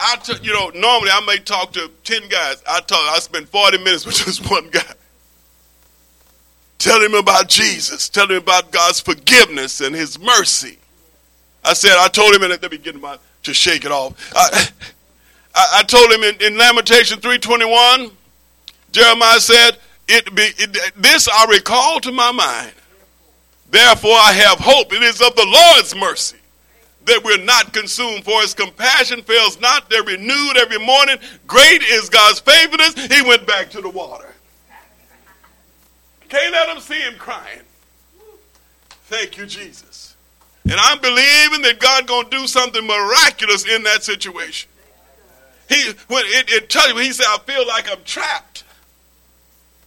I 0.00 0.16
t- 0.16 0.34
you 0.42 0.52
know, 0.52 0.70
normally 0.74 1.10
I 1.10 1.20
may 1.26 1.38
talk 1.38 1.72
to 1.72 1.90
10 2.04 2.28
guys. 2.28 2.62
I 2.68 2.80
talk, 2.80 3.00
I 3.14 3.18
spend 3.18 3.48
40 3.48 3.78
minutes 3.78 4.06
with 4.06 4.16
just 4.16 4.48
one 4.48 4.68
guy. 4.70 4.82
Tell 6.78 7.00
him 7.02 7.14
about 7.14 7.48
Jesus. 7.48 8.08
Tell 8.08 8.28
him 8.28 8.36
about 8.36 8.70
God's 8.70 9.00
forgiveness 9.00 9.80
and 9.80 9.94
his 9.94 10.18
mercy. 10.18 10.78
I 11.64 11.72
said, 11.72 11.96
I 11.98 12.06
told 12.08 12.34
him, 12.34 12.42
and 12.42 12.50
let 12.50 12.70
me 12.70 12.78
get 12.78 12.94
him 12.94 13.04
out 13.04 13.20
to 13.42 13.52
shake 13.52 13.84
it 13.84 13.90
off. 13.90 14.32
I, 14.34 14.68
I, 15.58 15.80
I 15.80 15.82
told 15.82 16.12
him 16.12 16.22
in, 16.22 16.40
in 16.40 16.56
Lamentation 16.56 17.18
321, 17.18 18.12
Jeremiah 18.92 19.40
said, 19.40 19.72
it 20.06 20.32
be, 20.34 20.42
it, 20.56 20.92
This 20.96 21.28
I 21.28 21.46
recall 21.50 21.98
to 22.00 22.12
my 22.12 22.30
mind. 22.30 22.72
Therefore 23.70 24.14
I 24.14 24.32
have 24.32 24.58
hope. 24.60 24.92
It 24.92 25.02
is 25.02 25.20
of 25.20 25.34
the 25.34 25.44
Lord's 25.44 25.96
mercy 25.96 26.38
that 27.06 27.24
we're 27.24 27.44
not 27.44 27.72
consumed, 27.72 28.24
for 28.24 28.40
his 28.40 28.54
compassion 28.54 29.22
fails 29.22 29.60
not. 29.60 29.90
They're 29.90 30.04
renewed 30.04 30.56
every 30.58 30.78
morning. 30.78 31.16
Great 31.46 31.82
is 31.82 32.08
God's 32.08 32.38
faithfulness. 32.38 32.94
He 33.12 33.22
went 33.22 33.46
back 33.46 33.68
to 33.70 33.80
the 33.80 33.88
water. 33.88 34.32
Can't 36.28 36.52
let 36.52 36.68
him 36.68 36.80
see 36.80 37.00
him 37.00 37.14
crying. 37.18 37.62
Thank 39.06 39.38
you, 39.38 39.46
Jesus. 39.46 40.14
And 40.64 40.74
I'm 40.76 41.00
believing 41.00 41.62
that 41.62 41.78
God 41.80 42.06
gonna 42.06 42.28
do 42.28 42.46
something 42.46 42.86
miraculous 42.86 43.66
in 43.66 43.82
that 43.84 44.04
situation. 44.04 44.70
He 45.68 45.92
when 46.08 46.24
it, 46.26 46.50
it 46.50 46.74
you 46.74 46.96
he 46.98 47.12
said, 47.12 47.26
I 47.28 47.38
feel 47.38 47.66
like 47.66 47.90
I'm 47.90 48.02
trapped. 48.04 48.64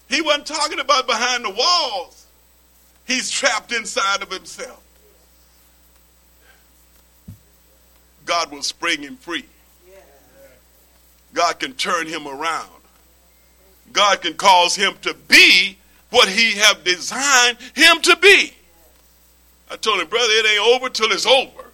He 0.10 0.22
wasn't 0.22 0.46
talking 0.46 0.80
about 0.80 1.08
behind 1.08 1.46
the 1.46 1.50
walls. 1.50 2.26
He's 3.06 3.30
trapped 3.30 3.72
inside 3.72 4.22
of 4.22 4.32
himself. 4.32 4.82
God 8.26 8.52
will 8.52 8.62
spring 8.62 9.02
him 9.02 9.18
free. 9.18 9.46
God 11.34 11.60
can 11.60 11.74
turn 11.74 12.08
him 12.08 12.28
around. 12.28 12.70
God 13.94 14.22
can 14.22 14.34
cause 14.36 14.76
him 14.76 14.94
to 15.02 15.14
be 15.14 15.78
what 16.10 16.28
he 16.28 16.54
have 16.58 16.84
designed 16.84 17.58
him 17.74 18.02
to 18.02 18.18
be. 18.18 18.54
I 19.70 19.78
told 19.78 20.02
him, 20.02 20.08
brother, 20.08 20.34
it 20.34 20.46
ain't 20.46 20.76
over 20.76 20.90
till 20.90 21.12
it's 21.12 21.26
over. 21.26 21.66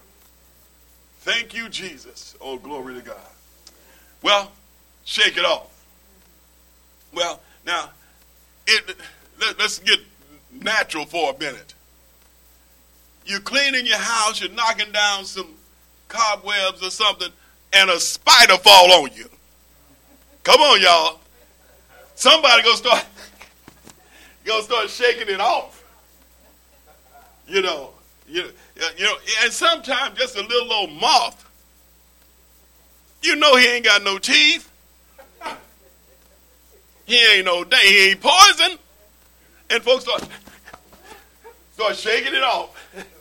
Thank 1.21 1.53
you, 1.55 1.67
Jesus. 1.69 2.35
Oh, 2.39 2.57
glory 2.57 2.93
to 2.95 3.01
God. 3.01 3.17
Well, 4.27 4.51
shake 5.05 5.37
it 5.37 5.45
off. 5.45 5.69
Well, 7.13 7.39
now, 7.65 7.91
it, 8.67 8.97
let, 9.39 9.57
us 9.61 9.79
get 9.79 9.99
natural 10.51 11.05
for 11.05 11.33
a 11.33 11.39
minute. 11.39 11.73
You're 13.25 13.39
cleaning 13.39 13.85
your 13.85 13.97
house, 13.97 14.41
you're 14.41 14.51
knocking 14.51 14.91
down 14.91 15.23
some 15.23 15.47
cobwebs 16.09 16.83
or 16.83 16.89
something, 16.89 17.29
and 17.71 17.89
a 17.89 18.01
spider 18.01 18.57
fall 18.57 18.91
on 19.01 19.11
you. 19.15 19.29
Come 20.43 20.59
on, 20.59 20.81
y'all. 20.81 21.21
Somebody 22.15 22.63
gonna 22.63 22.75
start 22.75 23.05
gonna 24.43 24.61
start 24.61 24.89
shaking 24.89 25.33
it 25.33 25.39
off. 25.39 25.85
You 27.47 27.61
know, 27.61 27.91
you, 28.27 28.43
you 28.97 29.05
know, 29.05 29.15
and 29.45 29.53
sometimes 29.53 30.19
just 30.19 30.35
a 30.35 30.41
little 30.41 30.73
old 30.73 30.91
moth 30.91 31.46
you 33.21 33.35
know 33.35 33.55
he 33.55 33.67
ain't 33.67 33.85
got 33.85 34.03
no 34.03 34.17
teeth. 34.17 34.71
He 37.05 37.15
ain't 37.33 37.45
no 37.45 37.63
day, 37.63 37.77
he 37.83 38.09
ain't 38.09 38.21
poison. 38.21 38.77
And 39.69 39.83
folks 39.83 40.03
start 40.03 40.27
start 41.73 41.95
shaking 41.95 42.33
it 42.33 42.43
off. 42.43 42.73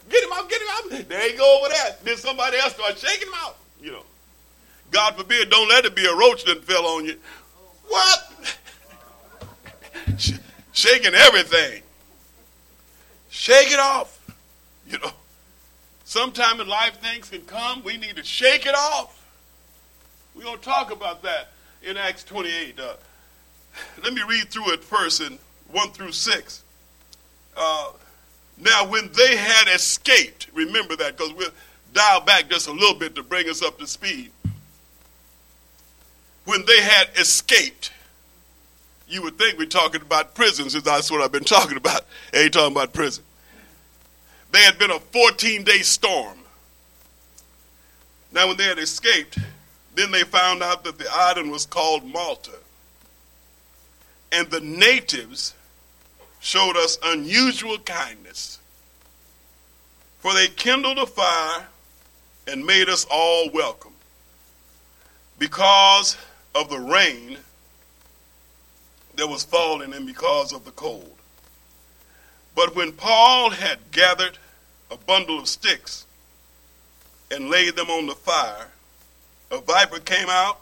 Get 0.08 0.22
him 0.22 0.30
out, 0.32 0.48
get 0.48 0.60
him 0.60 0.68
out. 0.70 1.08
There 1.08 1.30
you 1.30 1.36
go 1.36 1.58
over 1.58 1.68
there. 1.68 1.96
Then 2.04 2.16
somebody 2.16 2.58
else 2.58 2.74
start 2.74 2.98
shaking 2.98 3.28
him 3.28 3.34
out. 3.36 3.56
You 3.80 3.92
know. 3.92 4.02
God 4.90 5.16
forbid, 5.16 5.50
don't 5.50 5.68
let 5.68 5.84
it 5.84 5.96
be 5.96 6.06
a 6.06 6.14
roach 6.14 6.44
that 6.44 6.64
fell 6.64 6.86
on 6.86 7.04
you. 7.04 7.16
What? 7.88 8.52
Shaking 10.72 11.14
everything. 11.14 11.82
Shake 13.30 13.72
it 13.72 13.80
off. 13.80 14.18
You 14.88 14.98
know. 14.98 15.10
Sometime 16.04 16.60
in 16.60 16.68
life 16.68 17.00
things 17.00 17.28
can 17.28 17.42
come. 17.42 17.82
We 17.82 17.96
need 17.96 18.16
to 18.16 18.24
shake 18.24 18.64
it 18.66 18.74
off. 18.74 19.12
Talk 20.56 20.92
about 20.92 21.22
that 21.22 21.48
in 21.82 21.96
Acts 21.96 22.24
28. 22.24 22.78
Uh, 22.78 22.94
let 24.02 24.12
me 24.12 24.22
read 24.28 24.48
through 24.48 24.72
it 24.72 24.82
first 24.82 25.20
in 25.20 25.38
1 25.70 25.90
through 25.90 26.12
6. 26.12 26.62
Uh, 27.56 27.92
now, 28.58 28.86
when 28.88 29.10
they 29.12 29.36
had 29.36 29.68
escaped, 29.74 30.48
remember 30.54 30.96
that 30.96 31.16
because 31.16 31.32
we'll 31.34 31.50
dial 31.92 32.20
back 32.20 32.48
just 32.48 32.68
a 32.68 32.72
little 32.72 32.94
bit 32.94 33.14
to 33.14 33.22
bring 33.22 33.48
us 33.48 33.62
up 33.62 33.78
to 33.78 33.86
speed. 33.86 34.30
When 36.44 36.64
they 36.64 36.80
had 36.80 37.08
escaped, 37.18 37.92
you 39.08 39.22
would 39.22 39.38
think 39.38 39.58
we're 39.58 39.66
talking 39.66 40.00
about 40.00 40.34
prisons, 40.34 40.72
because 40.74 40.84
that's 40.84 41.10
what 41.10 41.20
I've 41.20 41.32
been 41.32 41.44
talking 41.44 41.76
about. 41.76 42.02
I 42.32 42.38
ain't 42.38 42.52
talking 42.52 42.72
about 42.72 42.92
prison. 42.92 43.24
There 44.52 44.62
had 44.62 44.78
been 44.78 44.90
a 44.90 45.00
14 45.00 45.64
day 45.64 45.80
storm. 45.80 46.38
Now, 48.32 48.48
when 48.48 48.56
they 48.56 48.64
had 48.64 48.78
escaped, 48.78 49.38
then 49.96 50.10
they 50.10 50.22
found 50.22 50.62
out 50.62 50.84
that 50.84 50.98
the 50.98 51.08
island 51.10 51.50
was 51.50 51.64
called 51.64 52.04
Malta. 52.04 52.52
And 54.30 54.50
the 54.50 54.60
natives 54.60 55.54
showed 56.38 56.76
us 56.76 56.98
unusual 57.02 57.78
kindness. 57.78 58.58
For 60.18 60.34
they 60.34 60.48
kindled 60.48 60.98
a 60.98 61.06
fire 61.06 61.66
and 62.46 62.64
made 62.64 62.90
us 62.90 63.06
all 63.10 63.48
welcome. 63.50 63.94
Because 65.38 66.16
of 66.54 66.68
the 66.68 66.78
rain 66.78 67.38
that 69.16 69.26
was 69.26 69.44
falling 69.44 69.94
and 69.94 70.06
because 70.06 70.52
of 70.52 70.66
the 70.66 70.72
cold. 70.72 71.16
But 72.54 72.76
when 72.76 72.92
Paul 72.92 73.50
had 73.50 73.78
gathered 73.92 74.36
a 74.90 74.96
bundle 74.98 75.38
of 75.38 75.48
sticks 75.48 76.04
and 77.30 77.48
laid 77.48 77.76
them 77.76 77.88
on 77.88 78.06
the 78.06 78.14
fire, 78.14 78.68
a 79.50 79.58
viper 79.58 80.00
came 80.00 80.28
out, 80.28 80.60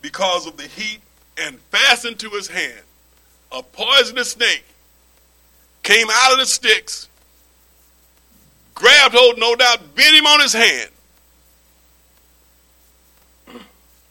because 0.00 0.46
of 0.46 0.56
the 0.56 0.64
heat 0.64 1.00
and 1.38 1.58
fastened 1.70 2.18
to 2.18 2.30
his 2.30 2.48
hand 2.48 2.82
a 3.52 3.62
poisonous 3.62 4.30
snake 4.30 4.64
came 5.82 6.08
out 6.10 6.32
of 6.32 6.38
the 6.38 6.46
sticks, 6.46 7.08
grabbed 8.74 9.14
hold, 9.14 9.38
no 9.38 9.54
doubt, 9.54 9.94
bit 9.94 10.14
him 10.14 10.26
on 10.26 10.40
his 10.40 10.52
hand. 10.52 10.90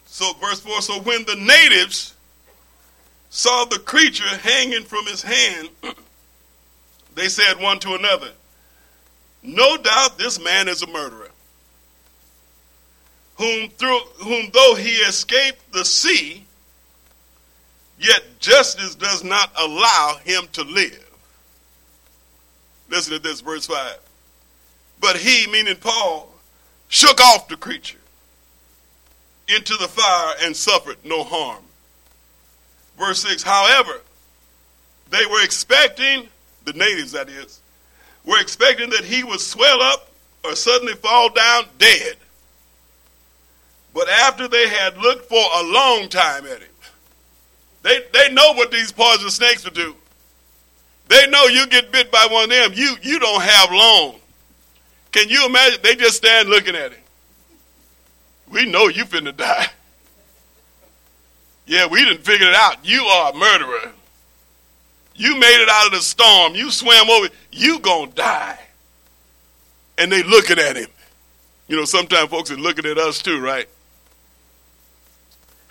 So, 0.05 0.33
verse 0.33 0.59
4 0.59 0.81
so 0.81 0.99
when 1.01 1.25
the 1.25 1.35
natives 1.35 2.13
saw 3.29 3.65
the 3.65 3.79
creature 3.79 4.27
hanging 4.27 4.83
from 4.83 5.05
his 5.05 5.23
hand, 5.23 5.69
they 7.15 7.27
said 7.29 7.59
one 7.59 7.79
to 7.79 7.95
another, 7.95 8.31
No 9.41 9.77
doubt 9.77 10.19
this 10.19 10.39
man 10.39 10.67
is 10.67 10.83
a 10.83 10.87
murderer, 10.87 11.30
whom, 13.41 13.69
through, 13.71 13.99
whom 14.19 14.51
though 14.53 14.75
he 14.75 14.97
escaped 14.97 15.71
the 15.73 15.83
sea, 15.83 16.45
yet 17.99 18.21
justice 18.39 18.93
does 18.93 19.23
not 19.23 19.51
allow 19.57 20.19
him 20.23 20.43
to 20.53 20.61
live. 20.61 21.09
Listen 22.87 23.13
to 23.13 23.19
this, 23.19 23.41
verse 23.41 23.65
5. 23.65 23.97
But 24.99 25.17
he, 25.17 25.49
meaning 25.49 25.75
Paul, 25.77 26.31
shook 26.87 27.19
off 27.19 27.47
the 27.47 27.57
creature 27.57 27.97
into 29.47 29.75
the 29.77 29.87
fire 29.87 30.35
and 30.43 30.55
suffered 30.55 30.97
no 31.03 31.23
harm. 31.23 31.63
Verse 32.99 33.23
6 33.23 33.41
However, 33.41 34.01
they 35.09 35.25
were 35.25 35.43
expecting, 35.43 36.27
the 36.65 36.73
natives 36.73 37.13
that 37.13 37.27
is, 37.27 37.59
were 38.23 38.39
expecting 38.39 38.91
that 38.91 39.03
he 39.03 39.23
would 39.23 39.39
swell 39.39 39.81
up 39.81 40.11
or 40.43 40.55
suddenly 40.55 40.93
fall 40.93 41.29
down 41.29 41.65
dead. 41.79 42.17
But 43.93 44.09
after 44.09 44.47
they 44.47 44.69
had 44.69 44.97
looked 44.97 45.27
for 45.27 45.35
a 45.35 45.63
long 45.63 46.07
time 46.09 46.45
at 46.45 46.59
him, 46.59 46.69
they, 47.83 47.99
they 48.13 48.31
know 48.33 48.53
what 48.53 48.71
these 48.71 48.91
poisonous 48.91 49.35
snakes 49.35 49.63
will 49.63 49.71
do. 49.71 49.95
They 51.07 51.27
know 51.27 51.45
you 51.45 51.67
get 51.67 51.91
bit 51.91 52.11
by 52.11 52.27
one 52.31 52.45
of 52.45 52.49
them, 52.49 52.71
you, 52.73 52.95
you 53.01 53.19
don't 53.19 53.41
have 53.41 53.71
long. 53.71 54.15
Can 55.11 55.27
you 55.27 55.45
imagine? 55.45 55.79
They 55.83 55.95
just 55.95 56.17
stand 56.17 56.47
looking 56.47 56.75
at 56.75 56.93
him. 56.93 57.01
We 58.49 58.65
know 58.65 58.87
you 58.87 59.05
finna 59.05 59.35
die. 59.35 59.67
Yeah, 61.65 61.87
we 61.87 62.03
didn't 62.03 62.23
figure 62.23 62.47
it 62.47 62.55
out. 62.55 62.85
You 62.85 63.01
are 63.01 63.31
a 63.31 63.35
murderer. 63.35 63.91
You 65.15 65.37
made 65.37 65.61
it 65.61 65.69
out 65.69 65.87
of 65.87 65.93
the 65.93 66.01
storm. 66.01 66.55
You 66.55 66.71
swam 66.71 67.09
over. 67.09 67.29
You 67.51 67.79
gonna 67.79 68.11
die. 68.11 68.59
And 69.97 70.11
they 70.11 70.23
looking 70.23 70.59
at 70.59 70.75
him. 70.75 70.89
You 71.67 71.75
know, 71.77 71.85
sometimes 71.85 72.29
folks 72.29 72.51
are 72.51 72.57
looking 72.57 72.85
at 72.85 72.97
us 72.97 73.21
too, 73.21 73.39
right? 73.39 73.69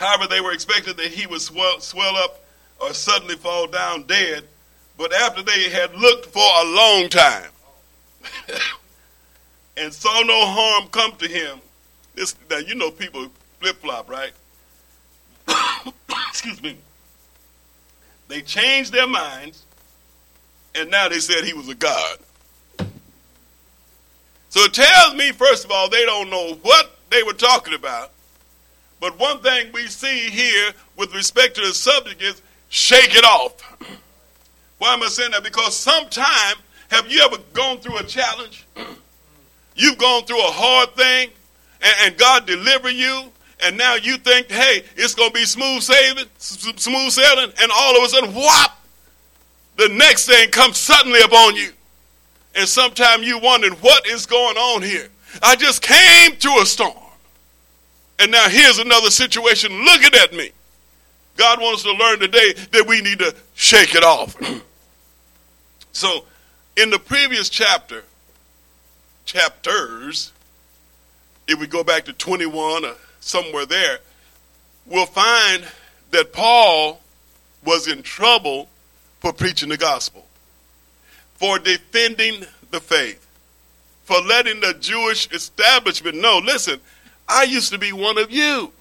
However, 0.00 0.26
they 0.26 0.40
were 0.40 0.52
expecting 0.52 0.96
that 0.96 1.08
he 1.08 1.26
would 1.26 1.42
swell, 1.42 1.78
swell 1.80 2.16
up 2.16 2.42
or 2.80 2.94
suddenly 2.94 3.36
fall 3.36 3.66
down 3.66 4.04
dead. 4.04 4.44
But 4.96 5.12
after 5.12 5.42
they 5.42 5.68
had 5.68 5.94
looked 5.94 6.24
for 6.24 6.40
a 6.40 6.64
long 6.64 7.10
time 7.10 7.50
and 9.76 9.92
saw 9.92 10.22
no 10.22 10.46
harm 10.46 10.88
come 10.90 11.12
to 11.16 11.28
him, 11.28 11.60
this 12.14 12.34
now 12.50 12.56
you 12.56 12.74
know 12.76 12.90
people 12.90 13.28
flip 13.60 13.76
flop, 13.76 14.08
right? 14.08 14.32
Excuse 16.30 16.62
me. 16.62 16.78
They 18.28 18.40
changed 18.40 18.94
their 18.94 19.06
minds, 19.06 19.66
and 20.74 20.90
now 20.90 21.10
they 21.10 21.18
said 21.18 21.44
he 21.44 21.52
was 21.52 21.68
a 21.68 21.74
god. 21.74 22.18
So 24.48 24.60
it 24.60 24.72
tells 24.72 25.14
me, 25.14 25.32
first 25.32 25.66
of 25.66 25.70
all, 25.70 25.90
they 25.90 26.06
don't 26.06 26.30
know 26.30 26.54
what 26.62 26.96
they 27.10 27.22
were 27.22 27.34
talking 27.34 27.74
about. 27.74 28.12
But 29.00 29.18
one 29.18 29.40
thing 29.40 29.72
we 29.72 29.86
see 29.86 30.28
here 30.28 30.72
with 30.96 31.14
respect 31.14 31.56
to 31.56 31.62
the 31.62 31.72
subject 31.72 32.22
is 32.22 32.40
shake 32.68 33.16
it 33.16 33.24
off. 33.24 33.60
Why 34.78 34.94
am 34.94 35.02
I 35.02 35.06
saying 35.06 35.32
that? 35.32 35.42
Because 35.42 35.74
sometime, 35.74 36.56
have 36.90 37.10
you 37.10 37.22
ever 37.22 37.36
gone 37.54 37.78
through 37.78 37.98
a 37.98 38.04
challenge? 38.04 38.66
You've 39.74 39.98
gone 39.98 40.24
through 40.24 40.40
a 40.40 40.50
hard 40.50 40.94
thing, 40.94 41.30
and, 41.82 41.94
and 42.02 42.18
God 42.18 42.46
delivered 42.46 42.90
you, 42.90 43.24
and 43.62 43.76
now 43.76 43.94
you 43.94 44.18
think, 44.18 44.50
hey, 44.50 44.84
it's 44.96 45.14
going 45.14 45.30
to 45.30 45.34
be 45.34 45.44
smooth 45.44 45.82
sailing, 45.82 46.26
smooth 46.38 47.10
sailing, 47.10 47.52
and 47.60 47.70
all 47.74 47.96
of 47.96 48.04
a 48.04 48.08
sudden, 48.08 48.30
whop, 48.32 48.84
the 49.76 49.88
next 49.88 50.26
thing 50.26 50.50
comes 50.50 50.76
suddenly 50.76 51.20
upon 51.22 51.56
you. 51.56 51.70
And 52.54 52.68
sometimes 52.68 53.26
you 53.26 53.38
wondering, 53.38 53.74
what 53.74 54.06
is 54.06 54.26
going 54.26 54.56
on 54.56 54.82
here? 54.82 55.08
I 55.42 55.56
just 55.56 55.82
came 55.82 56.32
through 56.32 56.60
a 56.60 56.66
storm. 56.66 56.94
And 58.20 58.30
now 58.30 58.48
here's 58.50 58.78
another 58.78 59.10
situation 59.10 59.72
looking 59.82 60.14
at 60.14 60.34
me. 60.34 60.50
God 61.38 61.58
wants 61.58 61.82
to 61.84 61.92
learn 61.92 62.20
today 62.20 62.52
that 62.72 62.84
we 62.86 63.00
need 63.00 63.18
to 63.20 63.34
shake 63.54 63.94
it 63.94 64.04
off. 64.04 64.36
so, 65.92 66.24
in 66.76 66.90
the 66.90 66.98
previous 66.98 67.48
chapter, 67.48 68.04
chapters, 69.24 70.32
if 71.48 71.58
we 71.58 71.66
go 71.66 71.82
back 71.82 72.04
to 72.04 72.12
21 72.12 72.84
or 72.84 72.94
somewhere 73.20 73.64
there, 73.64 74.00
we'll 74.84 75.06
find 75.06 75.64
that 76.10 76.34
Paul 76.34 77.00
was 77.64 77.88
in 77.88 78.02
trouble 78.02 78.68
for 79.20 79.32
preaching 79.32 79.70
the 79.70 79.78
gospel, 79.78 80.26
for 81.36 81.58
defending 81.58 82.44
the 82.70 82.80
faith, 82.80 83.26
for 84.04 84.20
letting 84.20 84.60
the 84.60 84.74
Jewish 84.74 85.30
establishment 85.32 86.18
know 86.18 86.38
listen, 86.44 86.80
I 87.30 87.44
used 87.44 87.72
to 87.72 87.78
be 87.78 87.92
one 87.92 88.18
of 88.18 88.30
you. 88.30 88.72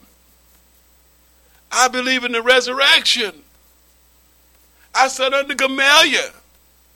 I 1.71 1.87
believe 1.87 2.23
in 2.23 2.31
the 2.31 2.41
resurrection. 2.41 3.31
I 4.93 5.07
said 5.07 5.33
under 5.33 5.53
Gamaliel. 5.53 6.31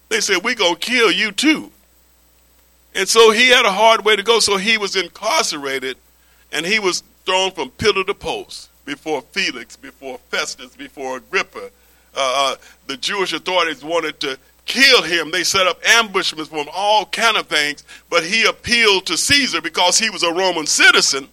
They 0.09 0.19
said, 0.19 0.43
We're 0.43 0.55
going 0.55 0.75
to 0.75 0.79
kill 0.79 1.11
you 1.11 1.31
too. 1.31 1.71
And 2.95 3.07
so 3.07 3.31
he 3.31 3.49
had 3.49 3.65
a 3.65 3.71
hard 3.71 4.03
way 4.03 4.15
to 4.15 4.23
go. 4.23 4.39
So 4.39 4.57
he 4.57 4.77
was 4.77 4.95
incarcerated 4.95 5.97
and 6.51 6.65
he 6.65 6.79
was 6.79 7.03
thrown 7.25 7.51
from 7.51 7.69
pillar 7.71 8.03
to 8.03 8.13
post 8.13 8.69
before 8.85 9.21
Felix, 9.21 9.75
before 9.75 10.17
Festus, 10.29 10.75
before 10.75 11.17
Agrippa. 11.17 11.69
Uh, 12.15 12.51
uh, 12.53 12.55
the 12.87 12.97
Jewish 12.97 13.33
authorities 13.33 13.83
wanted 13.83 14.19
to 14.21 14.37
kill 14.65 15.01
him. 15.01 15.31
They 15.31 15.43
set 15.43 15.67
up 15.67 15.79
ambushments 15.85 16.49
for 16.49 16.57
him, 16.57 16.67
all 16.73 17.05
kind 17.05 17.37
of 17.37 17.47
things. 17.47 17.83
But 18.09 18.23
he 18.23 18.45
appealed 18.45 19.05
to 19.07 19.17
Caesar 19.17 19.61
because 19.61 19.97
he 19.97 20.09
was 20.09 20.23
a 20.23 20.31
Roman 20.31 20.67
citizen, 20.67 21.27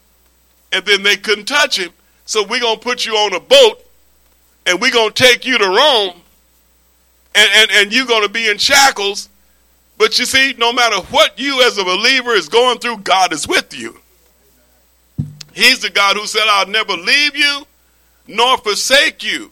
and 0.72 0.85
then 0.85 1.02
they 1.02 1.16
couldn't 1.16 1.46
touch 1.46 1.78
him. 1.78 1.90
So 2.24 2.44
we're 2.46 2.61
going 2.61 2.78
to 2.78 2.83
put 2.83 3.06
you 3.06 3.14
on 3.14 3.35
a 3.35 3.40
boat, 3.40 3.85
and 4.66 4.80
we're 4.80 4.92
going 4.92 5.12
to 5.12 5.22
take 5.22 5.46
you 5.46 5.59
to 5.59 5.66
Rome, 5.68 6.20
and, 7.35 7.50
and, 7.54 7.70
and 7.72 7.92
you're 7.92 8.06
going 8.06 8.22
to 8.22 8.33
be 8.33 8.48
in 8.48 8.59
shackles, 8.59 9.28
but 9.98 10.18
you 10.18 10.24
see, 10.24 10.54
no 10.56 10.72
matter 10.72 10.96
what 11.11 11.38
you 11.38 11.62
as 11.66 11.76
a 11.76 11.85
believer 11.85 12.33
is 12.33 12.48
going 12.48 12.78
through, 12.78 12.98
God 12.98 13.33
is 13.33 13.46
with 13.46 13.76
you. 13.76 13.98
He's 15.52 15.80
the 15.80 15.90
God 15.90 16.16
who 16.16 16.26
said, 16.26 16.44
I'll 16.46 16.66
never 16.66 16.92
leave 16.92 17.37
you 17.37 17.66
nor 18.26 18.56
forsake 18.59 19.22
you. 19.22 19.50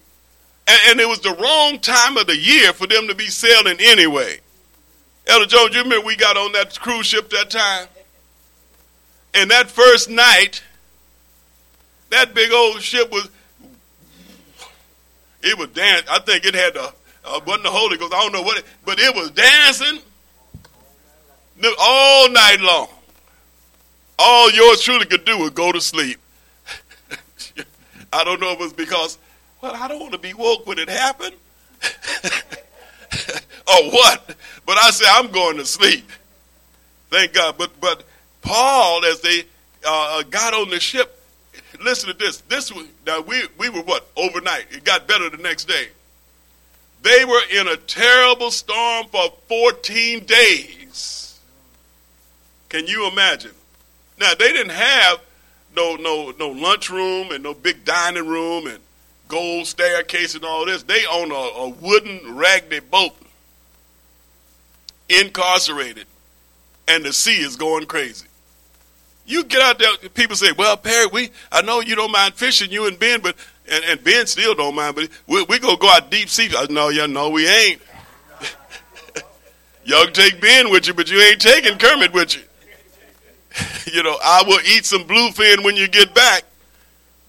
And, 0.66 0.80
and, 0.88 1.00
it 1.00 1.08
was 1.08 1.20
the 1.20 1.34
wrong 1.34 1.80
time 1.80 2.16
of 2.16 2.26
the 2.26 2.36
year 2.36 2.72
for 2.72 2.86
them 2.86 3.08
to 3.08 3.14
be 3.14 3.26
sailing 3.26 3.78
anyway. 3.80 4.38
Elder 5.26 5.46
Jones, 5.46 5.74
you 5.74 5.82
remember 5.82 6.06
we 6.06 6.16
got 6.16 6.36
on 6.36 6.52
that 6.52 6.78
cruise 6.78 7.06
ship 7.06 7.30
that 7.30 7.50
time? 7.50 7.88
And 9.34 9.50
that 9.50 9.70
first 9.70 10.08
night, 10.08 10.62
that 12.10 12.34
big 12.34 12.52
old 12.52 12.80
ship 12.82 13.10
was, 13.10 13.28
it 15.42 15.58
was 15.58 15.68
dancing. 15.68 16.08
I 16.10 16.18
think 16.20 16.44
it 16.44 16.54
had 16.54 16.74
the, 16.74 16.92
uh, 17.24 17.40
wasn't 17.46 17.64
the 17.64 17.70
Holy 17.70 17.96
Ghost, 17.96 18.14
I 18.14 18.20
don't 18.22 18.32
know 18.32 18.42
what 18.42 18.58
it, 18.58 18.64
but 18.84 18.98
it 18.98 19.14
was 19.14 19.30
dancing 19.30 20.00
all 21.78 22.30
night 22.30 22.60
long. 22.60 22.88
All 24.18 24.50
yours 24.50 24.80
truly 24.82 25.06
could 25.06 25.24
do 25.24 25.38
was 25.38 25.50
go 25.50 25.70
to 25.70 25.80
sleep. 25.80 26.18
I 28.12 28.24
don't 28.24 28.40
know 28.40 28.50
if 28.52 28.60
it 28.60 28.62
was 28.62 28.72
because, 28.72 29.18
well, 29.60 29.74
I 29.74 29.86
don't 29.88 30.00
want 30.00 30.12
to 30.12 30.18
be 30.18 30.34
woke 30.34 30.66
when 30.66 30.78
it 30.78 30.88
happened. 30.88 31.36
or 33.68 33.90
what? 33.90 34.34
But 34.66 34.78
I 34.78 34.90
said, 34.90 35.06
I'm 35.10 35.30
going 35.30 35.58
to 35.58 35.66
sleep. 35.66 36.10
Thank 37.10 37.34
God. 37.34 37.56
But 37.56 37.80
but 37.80 38.04
Paul, 38.42 39.04
as 39.04 39.20
they 39.20 39.40
uh, 39.84 40.18
uh, 40.18 40.22
got 40.24 40.54
on 40.54 40.70
the 40.70 40.80
ship, 40.80 41.17
listen 41.82 42.10
to 42.10 42.16
this. 42.16 42.38
This 42.42 42.72
was 42.72 42.86
now 43.06 43.20
we 43.20 43.42
we 43.58 43.68
were 43.68 43.82
what 43.82 44.08
overnight. 44.16 44.66
It 44.70 44.84
got 44.84 45.06
better 45.06 45.28
the 45.30 45.38
next 45.38 45.66
day. 45.66 45.88
They 47.02 47.24
were 47.24 47.42
in 47.52 47.68
a 47.68 47.76
terrible 47.76 48.50
storm 48.50 49.06
for 49.06 49.32
14 49.48 50.24
days. 50.24 51.38
Can 52.68 52.86
you 52.86 53.08
imagine? 53.08 53.52
Now 54.18 54.34
they 54.34 54.52
didn't 54.52 54.72
have 54.72 55.20
no 55.76 55.96
no 55.96 56.32
no 56.38 56.48
lunchroom 56.48 57.30
and 57.30 57.42
no 57.42 57.54
big 57.54 57.84
dining 57.84 58.26
room 58.26 58.66
and 58.66 58.80
gold 59.28 59.66
staircase 59.66 60.34
and 60.34 60.44
all 60.44 60.66
this. 60.66 60.82
They 60.82 61.04
own 61.06 61.30
a, 61.30 61.34
a 61.34 61.68
wooden 61.68 62.36
raggedy 62.36 62.80
boat, 62.80 63.14
incarcerated, 65.08 66.06
and 66.88 67.04
the 67.04 67.12
sea 67.12 67.36
is 67.40 67.56
going 67.56 67.86
crazy. 67.86 68.27
You 69.28 69.44
get 69.44 69.60
out 69.60 69.78
there, 69.78 69.94
people 70.14 70.36
say, 70.36 70.52
well, 70.52 70.78
Perry, 70.78 71.06
we, 71.06 71.30
I 71.52 71.60
know 71.60 71.80
you 71.80 71.94
don't 71.94 72.10
mind 72.10 72.32
fishing, 72.32 72.70
you 72.70 72.86
and 72.86 72.98
Ben, 72.98 73.20
but, 73.20 73.36
and, 73.70 73.84
and 73.84 74.02
Ben 74.02 74.26
still 74.26 74.54
don't 74.54 74.74
mind, 74.74 74.96
but 74.96 75.10
we, 75.26 75.42
we 75.42 75.58
to 75.58 75.76
go 75.78 75.90
out 75.90 76.10
deep 76.10 76.30
sea. 76.30 76.48
Uh, 76.56 76.62
I 76.62 76.72
know, 76.72 76.88
yeah, 76.88 77.04
no, 77.04 77.28
we 77.28 77.46
ain't. 77.46 77.82
Y'all 79.84 80.06
take 80.06 80.40
Ben 80.40 80.70
with 80.70 80.88
you, 80.88 80.94
but 80.94 81.10
you 81.10 81.20
ain't 81.20 81.42
taking 81.42 81.76
Kermit 81.76 82.14
with 82.14 82.36
you. 82.36 82.42
you 83.92 84.02
know, 84.02 84.16
I 84.24 84.44
will 84.46 84.60
eat 84.60 84.86
some 84.86 85.04
bluefin 85.04 85.62
when 85.62 85.76
you 85.76 85.88
get 85.88 86.14
back, 86.14 86.44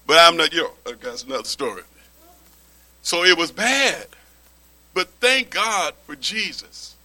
but 0.06 0.16
I'm 0.18 0.38
not, 0.38 0.54
you 0.54 0.62
know, 0.62 0.94
that's 1.02 1.24
another 1.24 1.44
story. 1.44 1.82
So 3.02 3.24
it 3.24 3.36
was 3.36 3.52
bad. 3.52 4.06
But 4.94 5.08
thank 5.20 5.50
God 5.50 5.92
for 6.06 6.16
Jesus. 6.16 6.96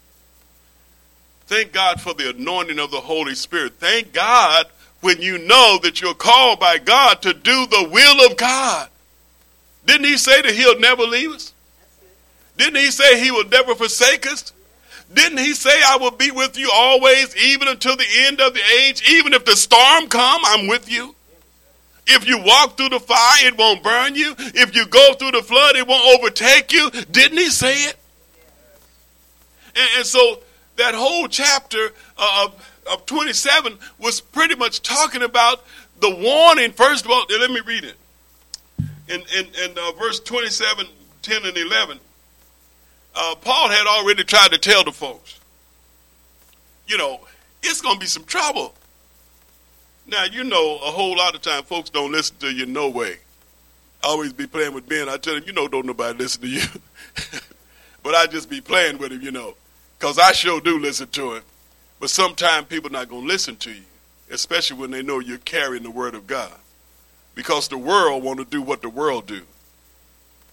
Thank 1.48 1.74
God 1.74 2.00
for 2.00 2.14
the 2.14 2.30
anointing 2.30 2.80
of 2.80 2.92
the 2.92 3.02
Holy 3.02 3.36
Spirit. 3.36 3.74
Thank 3.78 4.14
God 4.14 4.68
when 5.02 5.22
you 5.22 5.38
know 5.38 5.80
that 5.84 6.02
you're 6.02 6.14
called 6.14 6.60
by 6.60 6.78
God 6.78 7.22
to 7.22 7.34
do 7.34 7.66
the 7.68 7.90
will 7.92 8.26
of 8.26 8.38
God. 8.38 8.90
Didn't 9.86 10.06
he 10.06 10.18
say 10.18 10.42
that 10.42 10.54
he'll 10.54 10.80
never 10.80 11.04
leave 11.04 11.32
us? 11.32 11.54
Didn't 12.58 12.78
he 12.78 12.90
say 12.92 13.20
he 13.20 13.32
will 13.32 13.48
never 13.48 13.76
forsake 13.76 14.26
us? 14.26 14.52
Didn't 15.14 15.38
he 15.38 15.54
say 15.54 15.70
I 15.86 15.98
will 15.98 16.12
be 16.12 16.32
with 16.32 16.58
you 16.58 16.72
always, 16.74 17.36
even 17.38 17.68
until 17.68 17.96
the 17.96 18.06
end 18.22 18.42
of 18.42 18.54
the 18.54 18.62
age? 18.80 19.08
Even 19.10 19.34
if 19.34 19.46
the 19.46 19.56
storm 19.56 20.08
come, 20.08 20.42
I'm 20.44 20.68
with 20.68 20.92
you. 20.92 21.16
If 22.08 22.28
you 22.28 22.42
walk 22.44 22.78
through 22.78 22.90
the 22.90 23.00
fire, 23.00 23.48
it 23.48 23.58
won't 23.58 23.84
burn 23.84 24.16
you. 24.16 24.36
If 24.38 24.76
you 24.76 24.86
go 24.88 25.14
through 25.14 25.32
the 25.32 25.42
flood, 25.42 25.76
it 25.76 25.88
won't 25.88 26.20
overtake 26.20 26.72
you. 26.72 26.90
Didn't 27.12 27.38
he 27.38 27.50
say 27.50 27.76
it? 27.86 27.96
And, 29.76 29.90
and 29.98 30.06
so 30.06 30.40
that 30.78 30.94
whole 30.96 31.28
chapter 31.28 31.92
of, 32.18 32.75
of 32.92 33.06
27 33.06 33.78
was 34.00 34.22
pretty 34.22 34.56
much 34.56 34.82
talking 34.82 35.24
about 35.24 35.64
the 36.00 36.10
warning. 36.10 36.72
First 36.72 37.06
of 37.06 37.12
all, 37.12 37.26
let 37.30 37.52
me 37.52 37.62
read 37.66 37.84
it. 37.84 37.96
In, 39.08 39.22
in, 39.38 39.46
in 39.64 39.78
uh, 39.78 39.92
verse 40.00 40.20
27, 40.20 40.88
10 41.22 41.46
and 41.46 41.58
11, 41.58 42.00
uh, 43.16 43.36
Paul 43.36 43.70
had 43.70 43.88
already 43.88 44.24
tried 44.24 44.52
to 44.52 44.58
tell 44.58 44.84
the 44.84 44.92
folks, 44.92 45.40
you 46.88 46.98
know, 46.98 47.22
it's 47.64 47.82
going 47.82 47.96
to 47.96 48.00
be 48.00 48.06
some 48.06 48.26
trouble. 48.26 48.74
Now, 50.08 50.26
you 50.26 50.44
know, 50.44 50.76
a 50.76 50.92
whole 50.92 51.18
lot 51.18 51.34
of 51.34 51.42
time 51.42 51.64
folks 51.64 51.90
don't 51.90 52.12
listen 52.12 52.36
to 52.38 52.52
you 52.52 52.66
no 52.66 52.90
way. 52.90 53.18
I 54.04 54.08
always 54.10 54.34
be 54.34 54.46
playing 54.46 54.74
with 54.74 54.88
Ben. 54.88 55.10
I 55.10 55.18
tell 55.18 55.36
him, 55.36 55.44
you 55.48 55.54
know, 55.54 55.68
don't 55.68 55.86
nobody 55.86 56.18
listen 56.18 56.42
to 56.42 56.48
you. 56.48 56.62
but 58.04 58.14
I 58.14 58.28
just 58.28 58.50
be 58.50 58.62
playing 58.62 59.00
with 59.00 59.12
him, 59.12 59.22
you 59.22 59.32
know, 59.32 59.56
because 59.98 60.20
I 60.20 60.32
sure 60.32 60.62
do 60.62 60.80
listen 60.80 61.08
to 61.08 61.36
him. 61.36 61.44
But 62.00 62.10
sometimes 62.10 62.68
people 62.68 62.90
not 62.90 63.10
going 63.10 63.24
to 63.24 63.28
listen 63.28 63.56
to 63.58 63.72
you, 63.72 63.84
especially 64.30 64.78
when 64.78 64.92
they 64.92 65.02
know 65.02 65.20
you're 65.20 65.38
carrying 65.40 65.84
the 65.84 65.92
word 65.92 66.16
of 66.16 66.28
God. 66.28 66.54
Because 67.34 67.68
the 67.68 67.78
world 67.78 68.24
want 68.24 68.40
to 68.40 68.46
do 68.46 68.62
what 68.62 68.82
the 68.82 68.90
world 68.90 69.28
do. 69.28 69.42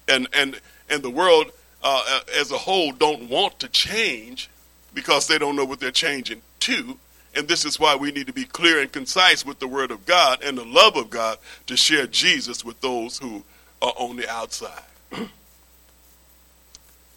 And, 0.08 0.28
and, 0.32 0.60
and 0.90 1.02
the 1.02 1.10
world 1.10 1.52
uh, 1.82 2.20
as 2.38 2.50
a 2.50 2.58
whole 2.58 2.92
don't 2.92 3.28
want 3.28 3.58
to 3.60 3.68
change 3.68 4.48
because 4.94 5.26
they 5.26 5.38
don't 5.38 5.56
know 5.56 5.64
what 5.64 5.80
they're 5.80 5.90
changing 5.90 6.42
to 6.60 6.98
and 7.34 7.48
this 7.48 7.64
is 7.64 7.80
why 7.80 7.96
we 7.96 8.12
need 8.12 8.26
to 8.26 8.32
be 8.32 8.44
clear 8.44 8.80
and 8.80 8.92
concise 8.92 9.44
with 9.44 9.58
the 9.58 9.68
Word 9.68 9.90
of 9.90 10.04
God 10.04 10.42
and 10.42 10.56
the 10.56 10.64
love 10.64 10.96
of 10.96 11.08
God 11.08 11.38
to 11.66 11.76
share 11.76 12.06
Jesus 12.06 12.64
with 12.64 12.80
those 12.80 13.18
who 13.18 13.42
are 13.80 13.94
on 13.96 14.16
the 14.16 14.28
outside. 14.30 14.82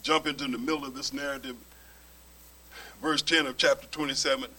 Jump 0.04 0.28
into 0.28 0.46
the 0.46 0.58
middle 0.58 0.86
of 0.86 0.96
this 0.96 1.12
narrative, 1.12 1.56
verse 3.02 3.22
10 3.22 3.48
of 3.48 3.58
chapter 3.58 3.88
27. 3.88 4.50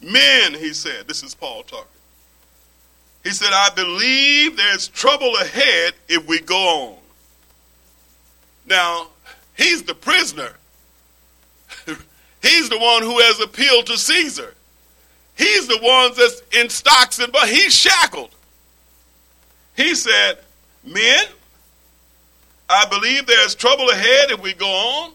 Men, 0.00 0.54
he 0.54 0.72
said, 0.72 1.08
this 1.08 1.22
is 1.22 1.34
Paul 1.34 1.62
talking. 1.62 1.86
He 3.24 3.30
said, 3.30 3.50
I 3.52 3.70
believe 3.74 4.56
there's 4.56 4.88
trouble 4.88 5.34
ahead 5.36 5.94
if 6.08 6.26
we 6.28 6.40
go 6.40 6.56
on. 6.56 6.96
Now, 8.66 9.08
he's 9.56 9.82
the 9.82 9.94
prisoner. 9.94 10.52
he's 12.42 12.68
the 12.68 12.78
one 12.78 13.02
who 13.02 13.18
has 13.18 13.40
appealed 13.40 13.86
to 13.86 13.96
Caesar. 13.96 14.54
He's 15.36 15.66
the 15.66 15.78
one 15.78 16.12
that's 16.16 16.42
in 16.52 16.70
stocks 16.70 17.18
and 17.18 17.32
but 17.32 17.48
he's 17.48 17.74
shackled. 17.74 18.30
He 19.76 19.94
said, 19.94 20.38
Men, 20.84 21.26
I 22.68 22.86
believe 22.86 23.26
there's 23.26 23.54
trouble 23.54 23.90
ahead 23.90 24.30
if 24.30 24.40
we 24.40 24.54
go 24.54 24.66
on. 24.66 25.12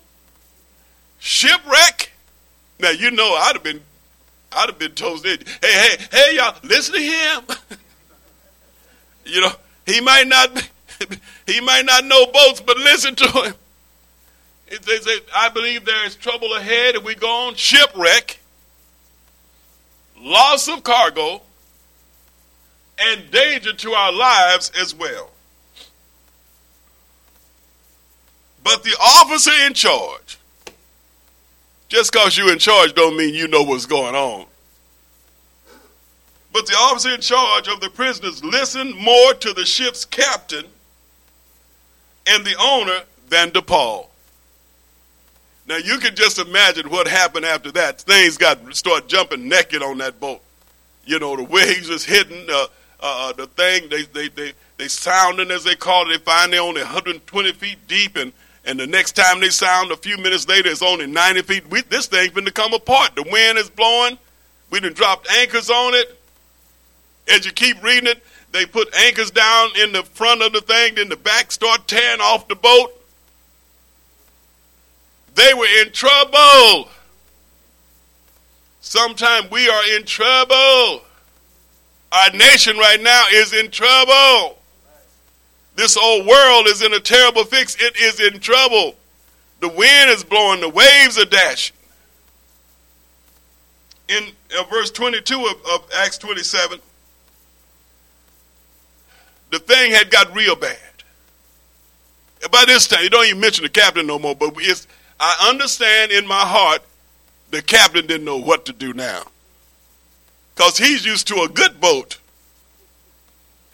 Shipwreck. 1.20 2.11
Now 2.82 2.90
you 2.92 3.12
know 3.12 3.34
I'd 3.34 3.54
have 3.54 3.64
been 3.64 3.82
I'd 4.52 4.70
have 4.70 4.80
been 4.80 4.92
toasted. 4.92 5.48
Hey, 5.62 5.72
hey, 5.72 6.06
hey, 6.12 6.36
y'all, 6.36 6.56
listen 6.64 6.96
to 6.96 7.02
him. 7.02 7.44
you 9.26 9.42
know, 9.42 9.52
he 9.86 10.02
might 10.02 10.28
not 10.28 10.70
he 11.48 11.62
might 11.62 11.86
not 11.86 12.06
know 12.06 12.26
boats, 12.28 12.62
but 12.62 12.78
listen 12.78 13.16
to 13.16 13.28
him. 13.28 13.54
Say, 14.82 15.20
I 15.36 15.50
believe 15.50 15.86
there 15.86 16.06
is 16.06 16.16
trouble 16.16 16.54
ahead 16.56 16.96
if 16.96 17.04
we 17.04 17.16
go 17.16 17.48
on 17.48 17.56
shipwreck 17.56 18.42
loss 20.22 20.68
of 20.68 20.84
cargo, 20.84 21.42
and 23.00 23.32
danger 23.32 23.74
to 23.74 23.92
our 23.94 24.12
lives 24.12 24.72
as 24.80 24.94
well. 24.94 25.32
But 28.64 28.84
the 28.84 28.96
officer 29.00 29.52
in 29.66 29.74
charge, 29.74 30.38
just 31.92 32.14
because 32.14 32.38
you're 32.38 32.54
in 32.54 32.58
charge 32.58 32.94
don't 32.94 33.18
mean 33.18 33.36
you 33.36 33.50
know 33.50 33.64
what's 33.64 33.86
going 33.86 34.16
on. 34.16 34.46
But 36.54 36.66
the 36.66 36.74
officer 36.74 37.14
in 37.14 37.20
charge 37.20 37.68
of 37.68 37.82
the 37.82 37.90
prisoners 37.90 38.42
listened 38.42 38.96
more 38.96 39.34
to 39.34 39.52
the 39.52 39.66
ship's 39.66 40.06
captain 40.06 40.66
and 42.26 42.46
the 42.46 42.56
owner 42.58 43.02
than 43.28 43.52
to 43.52 43.62
Paul. 43.62 44.10
Now 45.68 45.78
you 45.78 45.98
can 45.98 46.16
just 46.16 46.40
imagine 46.40 46.90
what 46.90 47.10
happened 47.10 47.44
after 47.44 47.74
that. 47.74 48.00
Things 48.00 48.38
got 48.38 48.74
start 48.74 49.10
jumping 49.10 49.50
naked 49.50 49.84
on 49.84 49.98
that 49.98 50.18
boat. 50.18 50.42
You 51.06 51.20
know, 51.20 51.36
the 51.36 51.44
waves 51.44 51.90
was 51.90 52.06
hitting 52.06 52.48
uh, 52.50 52.68
uh, 53.02 53.34
the 53.34 53.48
thing. 53.48 53.90
They 53.90 54.04
they 54.04 54.30
they 54.30 54.54
they 54.78 54.88
sounding 54.88 55.52
as 55.52 55.66
they 55.66 55.76
call 55.76 56.10
it. 56.10 56.18
They 56.18 56.24
find 56.24 56.54
they're 56.54 56.62
only 56.62 56.84
120 56.84 57.52
feet 57.52 57.86
deep, 57.90 58.16
and 58.16 58.32
and 58.66 58.80
the 58.80 58.88
next 58.88 59.14
time 59.14 59.40
they 59.40 59.50
sound, 59.50 59.92
a 59.92 59.98
few 59.98 60.18
minutes 60.18 60.48
later, 60.48 60.70
it's 60.70 60.82
only 60.82 61.08
90 61.08 61.42
feet. 61.44 61.70
We, 61.70 61.82
this 61.84 62.08
thing's 62.08 62.32
been 62.32 62.46
to 62.46 62.52
come 62.52 62.74
apart. 62.74 63.16
The 63.16 63.24
wind 63.24 63.58
is 63.58 63.70
blowing. 63.70 64.18
We 64.70 64.80
done 64.80 64.94
dropped 64.94 65.30
anchors 65.32 65.70
on 65.70 65.94
it. 65.96 66.18
As 67.28 67.46
you 67.46 67.52
keep 67.52 67.82
reading 67.84 68.08
it, 68.08 68.24
they 68.52 68.66
put 68.66 68.94
anchors 68.96 69.32
down 69.32 69.70
in 69.82 69.92
the 69.94 70.04
front 70.04 70.42
of 70.42 70.54
the 70.54 70.62
thing, 70.62 70.96
then 70.96 71.10
the 71.10 71.16
back 71.16 71.52
start 71.52 71.88
tearing 71.88 72.22
off 72.22 72.48
the 72.48 72.56
boat. 72.56 72.94
They 75.36 75.54
were 75.54 75.82
in 75.82 75.92
trouble. 75.92 76.90
Sometimes 78.82 79.50
we 79.50 79.70
are 79.70 79.96
in 79.96 80.06
trouble. 80.06 81.02
Our 82.12 82.32
nation 82.34 82.78
right 82.78 83.02
now 83.02 83.26
is 83.32 83.54
in 83.54 83.72
trouble. 83.72 84.58
This 85.82 85.98
old 85.98 86.28
world 86.28 86.68
is 86.68 86.84
in 86.84 86.94
a 86.94 87.00
terrible 87.00 87.44
fix. 87.44 87.76
It 87.80 87.98
is 87.98 88.20
in 88.20 88.40
trouble. 88.40 88.94
The 89.62 89.68
wind 89.68 90.12
is 90.12 90.24
blowing, 90.24 90.62
the 90.62 90.70
waves 90.70 91.18
are 91.18 91.26
dashing. 91.26 91.76
In 94.08 94.26
uh, 94.60 94.64
verse 94.66 94.92
22 94.92 95.44
of, 95.44 95.56
of 95.74 95.90
Acts 95.98 96.20
27, 96.20 96.80
the 99.50 99.58
thing 99.58 99.92
had 99.92 100.12
got 100.12 100.36
real 100.36 100.56
bad. 100.56 100.78
By 102.52 102.66
this 102.68 102.88
time, 102.88 103.04
you 103.04 103.10
don't 103.10 103.26
even 103.26 103.42
mention 103.42 103.64
the 103.64 103.70
captain 103.70 104.06
no 104.06 104.20
more, 104.20 104.36
but 104.36 104.54
it's 104.58 104.86
I 105.20 105.50
understand 105.50 106.12
in 106.12 106.28
my 106.28 106.42
heart 106.42 106.84
the 107.50 107.64
captain 107.64 108.06
didn't 108.06 108.26
know 108.26 108.38
what 108.38 108.68
to 108.68 108.74
do 108.74 108.94
now. 108.94 109.24
Because 110.54 110.78
he's 110.78 111.04
used 111.04 111.28
to 111.30 111.42
a 111.42 111.50
good 111.50 111.82
boat. 111.82 112.20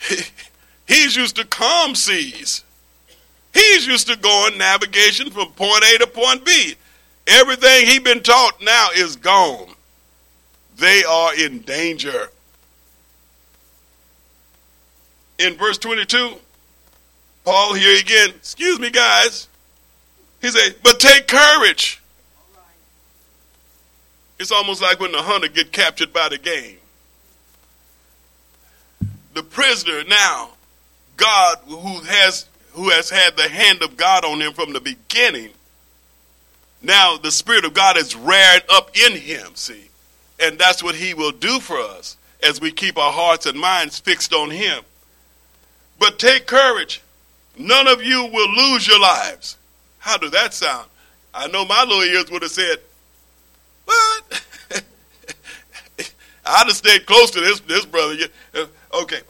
he's 0.88 1.16
used 1.16 1.36
to 1.38 1.46
calm 1.46 1.96
seas. 1.96 2.64
He's 3.54 3.88
used 3.88 4.08
to 4.08 4.16
going 4.16 4.58
navigation 4.58 5.30
from 5.30 5.52
point 5.54 5.84
A 5.84 5.98
to 6.00 6.08
point 6.08 6.46
B. 6.46 6.76
Everything 7.26 7.86
he's 7.86 8.00
been 8.00 8.22
taught 8.22 8.62
now 8.62 8.90
is 8.96 9.16
gone. 9.16 9.70
They 10.78 11.04
are 11.04 11.36
in 11.36 11.60
danger. 11.60 12.30
In 15.40 15.56
verse 15.56 15.78
22, 15.78 16.36
Paul 17.44 17.74
here 17.74 18.00
again, 18.00 18.30
excuse 18.30 18.80
me, 18.80 18.90
guys. 18.90 19.48
He 20.42 20.50
said, 20.50 20.76
but 20.84 21.00
take 21.00 21.28
courage. 21.28 22.02
It's 24.40 24.52
almost 24.52 24.82
like 24.82 25.00
when 25.00 25.12
the 25.12 25.22
hunter 25.22 25.48
get 25.48 25.72
captured 25.72 26.14
by 26.14 26.30
the 26.30 26.38
game. 26.38 26.78
The 29.34 29.44
prisoner 29.44 30.04
now, 30.04 30.52
God 31.18 31.58
who 31.68 32.00
has 32.02 32.48
who 32.72 32.90
has 32.90 33.10
had 33.10 33.36
the 33.36 33.50
hand 33.50 33.82
of 33.82 33.98
God 33.98 34.24
on 34.24 34.40
him 34.40 34.54
from 34.54 34.72
the 34.72 34.80
beginning, 34.80 35.50
now 36.82 37.18
the 37.18 37.32
Spirit 37.32 37.66
of 37.66 37.74
God 37.74 37.98
is 37.98 38.16
reared 38.16 38.64
up 38.70 38.96
in 38.98 39.14
him, 39.14 39.56
see. 39.56 39.90
And 40.40 40.60
that's 40.60 40.84
what 40.84 40.94
he 40.96 41.16
will 41.16 41.32
do 41.32 41.60
for 41.60 41.80
us. 41.80 42.18
as 42.44 42.62
we 42.62 42.72
keep 42.72 42.98
our 42.98 43.12
hearts 43.12 43.46
and 43.46 43.60
minds 43.60 44.00
fixed 44.00 44.34
on 44.34 44.52
Him. 44.52 44.84
But 46.00 46.20
take 46.20 46.46
courage. 46.46 47.02
None 47.58 47.88
of 47.88 48.04
you 48.04 48.30
will 48.32 48.50
lose 48.50 48.88
your 48.88 49.00
lives. 49.00 49.58
How 50.00 50.18
does 50.18 50.32
that 50.32 50.54
sound? 50.54 50.88
I 51.34 51.48
know 51.48 51.66
my 51.66 51.84
little 51.84 52.04
ears 52.04 52.30
would 52.30 52.44
have 52.44 52.52
said, 52.52 52.78
What? 53.86 54.44
I'd 56.46 56.68
have 56.68 56.76
stayed 56.76 57.06
close 57.06 57.32
to 57.32 57.42
this, 57.42 57.60
this 57.62 57.86
brother. 57.86 58.16
Uh, 58.54 58.66
okay. 58.94 59.22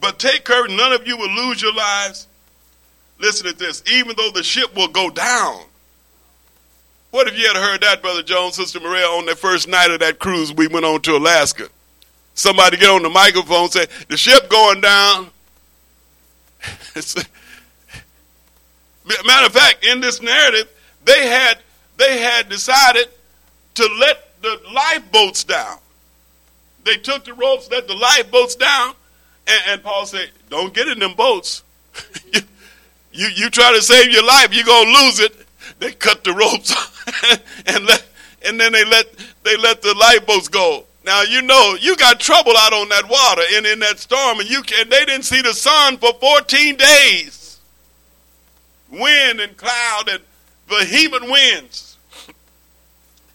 But 0.00 0.18
take 0.18 0.44
courage. 0.44 0.72
None 0.72 0.92
of 0.92 1.06
you 1.06 1.16
will 1.16 1.30
lose 1.30 1.60
your 1.60 1.74
lives. 1.74 2.26
Listen 3.18 3.46
to 3.48 3.52
this. 3.52 3.82
Even 3.92 4.14
though 4.16 4.30
the 4.30 4.42
ship 4.42 4.74
will 4.74 4.88
go 4.88 5.10
down. 5.10 5.60
What 7.10 7.26
if 7.26 7.36
you 7.36 7.46
had 7.46 7.56
heard 7.56 7.80
that, 7.82 8.02
Brother 8.02 8.22
Jones, 8.22 8.54
Sister 8.54 8.80
Maria, 8.80 9.06
on 9.06 9.26
the 9.26 9.34
first 9.34 9.68
night 9.68 9.90
of 9.90 10.00
that 10.00 10.18
cruise 10.18 10.52
we 10.52 10.68
went 10.68 10.86
on 10.86 11.00
to 11.02 11.16
Alaska? 11.16 11.68
Somebody 12.34 12.76
get 12.76 12.88
on 12.88 13.02
the 13.02 13.08
microphone 13.08 13.64
and 13.64 13.72
say, 13.72 13.86
the 14.08 14.16
ship 14.16 14.48
going 14.48 14.80
down. 14.80 15.30
Matter 19.26 19.46
of 19.46 19.52
fact, 19.52 19.84
in 19.84 20.00
this 20.00 20.22
narrative, 20.22 20.68
they 21.04 21.26
had 21.26 21.58
they 21.96 22.20
had 22.20 22.48
decided 22.48 23.08
to 23.74 23.88
let 23.98 24.40
the 24.40 24.60
lifeboats 24.72 25.44
down. 25.44 25.78
They 26.84 26.96
took 26.96 27.24
the 27.24 27.34
ropes, 27.34 27.68
let 27.70 27.88
the 27.88 27.94
lifeboats 27.94 28.54
down, 28.54 28.94
and, 29.50 29.62
and 29.68 29.82
Paul 29.82 30.06
said, 30.06 30.30
"Don't 30.48 30.72
get 30.72 30.88
in 30.88 30.98
them 30.98 31.14
boats. 31.14 31.62
you, 32.32 32.40
you, 33.12 33.28
you 33.34 33.50
try 33.50 33.72
to 33.72 33.82
save 33.82 34.10
your 34.10 34.24
life, 34.24 34.54
you're 34.54 34.64
gonna 34.64 34.90
lose 34.90 35.20
it." 35.20 35.34
They 35.78 35.92
cut 35.92 36.24
the 36.24 36.32
ropes 36.32 36.74
and 37.66 37.86
let, 37.86 38.06
and 38.46 38.60
then 38.60 38.72
they 38.72 38.84
let 38.84 39.06
they 39.42 39.56
let 39.56 39.82
the 39.82 39.94
lifeboats 39.94 40.48
go. 40.48 40.84
Now 41.04 41.22
you 41.22 41.42
know 41.42 41.76
you 41.80 41.96
got 41.96 42.20
trouble 42.20 42.52
out 42.56 42.72
on 42.72 42.88
that 42.90 43.08
water 43.08 43.42
and 43.54 43.66
in 43.66 43.78
that 43.80 43.98
storm, 43.98 44.40
and 44.40 44.48
you 44.48 44.62
can. 44.62 44.88
They 44.88 45.04
didn't 45.04 45.24
see 45.24 45.42
the 45.42 45.54
sun 45.54 45.96
for 45.98 46.12
14 46.14 46.76
days. 46.76 47.58
Wind 48.90 49.40
and 49.40 49.56
cloud 49.56 50.08
and 50.08 50.22
vehement 50.68 51.30
winds. 51.30 51.96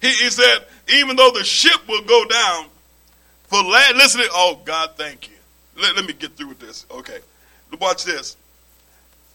He, 0.02 0.10
he 0.12 0.30
said, 0.30 0.66
even 0.90 1.16
though 1.16 1.32
the 1.32 1.44
ship 1.44 1.88
will 1.88 2.04
go 2.04 2.26
down, 2.26 2.66
for 3.48 3.64
land. 3.64 3.98
Listen, 3.98 4.22
to, 4.22 4.28
oh 4.32 4.60
God, 4.64 4.92
thank 4.98 5.30
you. 5.30 5.35
Let, 5.78 5.96
let 5.96 6.06
me 6.06 6.14
get 6.14 6.36
through 6.36 6.50
with 6.50 6.60
this. 6.60 6.86
Okay, 6.90 7.20
watch 7.80 8.06
this. 8.06 8.38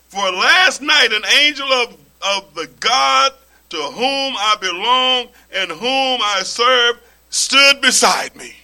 For 0.08 0.18
last 0.18 0.82
night, 0.82 1.12
an 1.12 1.22
angel 1.40 1.72
of 1.72 1.96
of 2.22 2.54
the 2.54 2.68
God 2.80 3.32
to 3.70 3.76
whom 3.76 4.34
I 4.36 4.56
belong 4.60 5.28
and 5.54 5.70
whom 5.70 6.20
I 6.22 6.42
serve 6.44 7.00
stood 7.30 7.80
beside 7.80 8.34
me. 8.36 8.54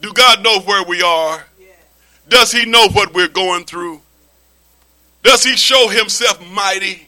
Do 0.00 0.12
God 0.12 0.42
know 0.42 0.60
where 0.60 0.84
we 0.84 1.00
are? 1.02 1.46
Does 2.28 2.52
He 2.52 2.66
know 2.66 2.88
what 2.88 3.14
we're 3.14 3.28
going 3.28 3.64
through? 3.64 4.00
Does 5.22 5.44
He 5.44 5.56
show 5.56 5.88
Himself 5.88 6.44
mighty 6.50 7.06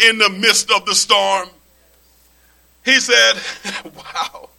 in 0.00 0.18
the 0.18 0.30
midst 0.30 0.70
of 0.70 0.86
the 0.86 0.94
storm? 0.94 1.48
He 2.84 3.00
said, 3.00 3.34
Wow. 3.96 4.50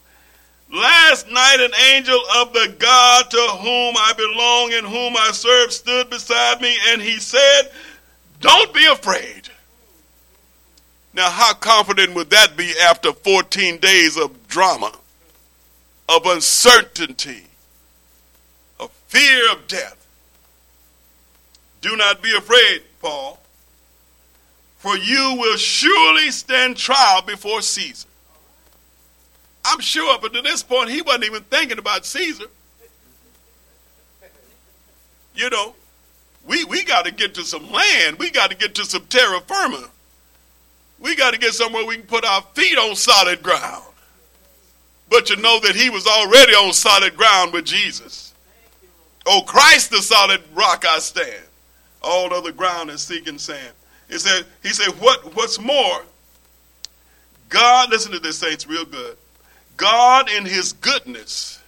Last 0.71 1.29
night, 1.29 1.57
an 1.61 1.71
angel 1.95 2.19
of 2.35 2.51
the 2.51 2.75
God 2.77 3.31
to 3.31 3.37
whom 3.37 3.95
I 3.97 4.13
belong 4.17 4.73
and 4.73 4.85
whom 4.85 5.15
I 5.15 5.31
serve 5.31 5.71
stood 5.71 6.09
beside 6.09 6.61
me, 6.61 6.75
and 6.89 7.01
he 7.01 7.19
said, 7.19 7.71
Don't 8.41 8.73
be 8.73 8.85
afraid. 8.85 9.49
Now, 11.13 11.29
how 11.29 11.53
confident 11.53 12.13
would 12.15 12.29
that 12.31 12.57
be 12.57 12.73
after 12.83 13.13
14 13.13 13.77
days 13.77 14.17
of 14.17 14.47
drama, 14.49 14.91
of 16.09 16.25
uncertainty, 16.25 17.43
of 18.79 18.91
fear 19.07 19.51
of 19.51 19.67
death? 19.67 20.05
Do 21.81 21.95
not 21.95 22.21
be 22.21 22.35
afraid, 22.35 22.83
Paul, 23.01 23.39
for 24.79 24.97
you 24.97 25.37
will 25.39 25.57
surely 25.57 26.29
stand 26.31 26.75
trial 26.75 27.21
before 27.21 27.61
Caesar. 27.61 28.06
I'm 29.67 29.81
sure 29.81 30.13
up 30.13 30.23
until 30.23 30.43
this 30.43 30.63
point 30.63 30.89
he 30.89 31.01
wasn't 31.01 31.25
even 31.25 31.43
thinking 31.43 31.77
about 31.77 32.05
Caesar. 32.05 32.45
You 35.35 35.49
know, 35.49 35.75
we, 36.47 36.63
we 36.65 36.83
got 36.83 37.05
to 37.05 37.11
get 37.11 37.35
to 37.35 37.43
some 37.43 37.69
land. 37.71 38.17
We 38.17 38.31
got 38.31 38.49
to 38.49 38.57
get 38.57 38.73
to 38.75 38.85
some 38.85 39.05
terra 39.07 39.41
firma. 39.41 39.89
We 40.99 41.15
got 41.15 41.33
to 41.33 41.39
get 41.39 41.53
somewhere 41.53 41.85
we 41.85 41.97
can 41.97 42.07
put 42.07 42.25
our 42.25 42.41
feet 42.53 42.77
on 42.77 42.95
solid 42.95 43.43
ground. 43.43 43.83
But 45.09 45.29
you 45.29 45.35
know 45.35 45.59
that 45.59 45.75
he 45.75 45.89
was 45.89 46.07
already 46.07 46.53
on 46.53 46.73
solid 46.73 47.15
ground 47.15 47.53
with 47.53 47.65
Jesus. 47.65 48.33
Oh, 49.25 49.41
Christ, 49.45 49.91
the 49.91 50.01
solid 50.01 50.41
rock 50.55 50.85
I 50.87 50.99
stand. 50.99 51.43
All 52.01 52.33
other 52.33 52.51
ground 52.51 52.89
is 52.89 53.01
sinking 53.01 53.37
sand. 53.37 53.73
He 54.09 54.17
said, 54.17 54.45
he 54.63 54.69
said, 54.69 54.91
what, 55.01 55.35
what's 55.35 55.59
more, 55.59 56.01
God, 57.49 57.89
listen 57.89 58.11
to 58.13 58.19
this, 58.19 58.37
saints, 58.37 58.67
real 58.67 58.85
good. 58.85 59.17
God 59.77 60.29
in 60.29 60.45
his 60.45 60.73
goodness, 60.73 61.61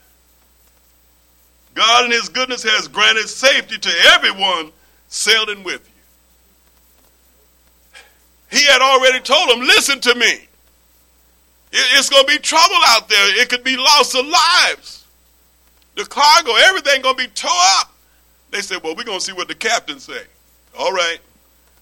God 1.75 2.05
in 2.05 2.11
his 2.11 2.27
goodness 2.27 2.63
has 2.63 2.87
granted 2.87 3.29
safety 3.29 3.77
to 3.77 3.89
everyone 4.13 4.71
sailing 5.07 5.63
with 5.63 5.87
you. 8.51 8.57
He 8.59 8.65
had 8.65 8.81
already 8.81 9.19
told 9.19 9.49
them, 9.49 9.59
listen 9.59 10.01
to 10.01 10.15
me. 10.15 10.47
It's 11.71 12.09
going 12.09 12.25
to 12.25 12.31
be 12.31 12.39
trouble 12.39 12.79
out 12.87 13.07
there. 13.07 13.41
It 13.41 13.47
could 13.47 13.63
be 13.63 13.77
loss 13.77 14.15
of 14.15 14.25
lives. 14.25 15.05
The 15.95 16.03
cargo, 16.05 16.53
everything 16.63 17.03
going 17.03 17.15
to 17.15 17.23
be 17.23 17.29
tore 17.29 17.51
up. 17.79 17.93
They 18.49 18.61
said, 18.61 18.81
well, 18.83 18.95
we're 18.95 19.03
going 19.03 19.19
to 19.19 19.23
see 19.23 19.33
what 19.33 19.47
the 19.47 19.55
captain 19.55 19.99
say. 19.99 20.23
All 20.77 20.91
right. 20.91 21.19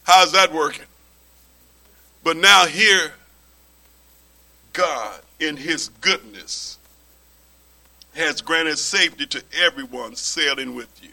How's 0.03 0.33
that 0.33 0.53
working? 0.53 0.85
But 2.23 2.35
now 2.35 2.65
here, 2.65 3.13
God 4.73 5.21
in 5.39 5.57
his 5.57 5.89
goodness 6.01 6.77
has 8.15 8.41
granted 8.41 8.77
safety 8.77 9.25
to 9.27 9.43
everyone 9.63 10.15
sailing 10.15 10.75
with 10.75 10.91
you. 11.03 11.09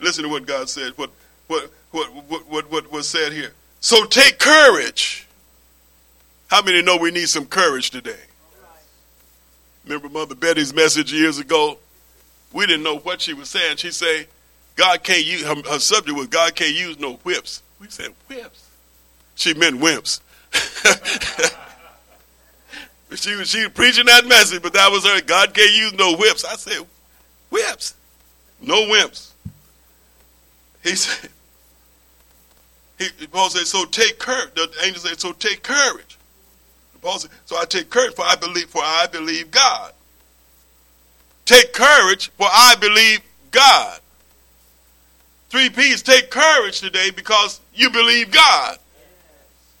Listen 0.00 0.24
to 0.24 0.30
what 0.30 0.46
God 0.46 0.68
said, 0.68 0.92
what, 0.96 1.10
what, 1.46 1.70
what, 1.90 2.12
what, 2.28 2.48
what, 2.48 2.70
what 2.70 2.92
was 2.92 3.08
said 3.08 3.32
here. 3.32 3.52
So 3.80 4.04
take 4.04 4.38
courage. 4.38 5.26
How 6.48 6.62
many 6.62 6.82
know 6.82 6.96
we 6.96 7.10
need 7.10 7.28
some 7.28 7.46
courage 7.46 7.90
today? 7.90 8.16
Remember 9.84 10.08
Mother 10.08 10.34
Betty's 10.34 10.72
message 10.72 11.12
years 11.12 11.38
ago? 11.38 11.78
We 12.52 12.66
didn't 12.66 12.82
know 12.82 12.98
what 12.98 13.20
she 13.20 13.34
was 13.34 13.48
saying. 13.48 13.76
She 13.76 13.90
said, 13.90 14.26
God 14.76 15.02
can't 15.02 15.24
use, 15.24 15.42
her, 15.42 15.54
her 15.70 15.78
subject 15.78 16.16
was 16.16 16.28
God 16.28 16.54
can't 16.54 16.74
use 16.74 16.98
no 16.98 17.14
whips. 17.16 17.62
We 17.80 17.88
said, 17.88 18.12
whips? 18.28 18.68
She 19.34 19.54
meant 19.54 19.80
wimps. 19.80 20.20
she, 23.16 23.34
was, 23.36 23.48
she 23.48 23.68
preaching 23.68 24.06
that 24.06 24.26
message, 24.26 24.62
but 24.62 24.72
that 24.74 24.90
was 24.90 25.06
her. 25.06 25.20
God 25.22 25.54
can't 25.54 25.72
use 25.72 25.92
no 25.94 26.16
whips. 26.16 26.44
I 26.44 26.56
said, 26.56 26.86
whips? 27.50 27.94
No 28.60 28.82
wimps. 28.82 29.30
He 30.82 30.94
said, 30.94 31.30
he, 32.98 33.26
Paul 33.26 33.50
said, 33.50 33.66
so 33.66 33.84
take 33.84 34.18
courage. 34.18 34.54
The 34.54 34.70
angel 34.84 35.00
said, 35.00 35.20
so 35.20 35.32
take 35.32 35.62
courage. 35.62 36.18
Paul 37.00 37.18
said, 37.18 37.30
so 37.46 37.56
I 37.56 37.64
take 37.64 37.90
courage 37.90 38.14
for 38.14 38.24
I 38.24 38.36
believe, 38.36 38.68
for 38.68 38.82
I 38.82 39.06
believe 39.10 39.50
God. 39.50 39.92
Take 41.44 41.72
courage 41.72 42.30
for 42.30 42.46
I 42.46 42.76
believe 42.80 43.20
God. 43.50 43.98
Three 45.50 45.68
P's, 45.68 46.00
take 46.02 46.30
courage 46.30 46.80
today 46.80 47.10
because 47.10 47.60
you 47.74 47.90
believe 47.90 48.30
God. 48.30 48.78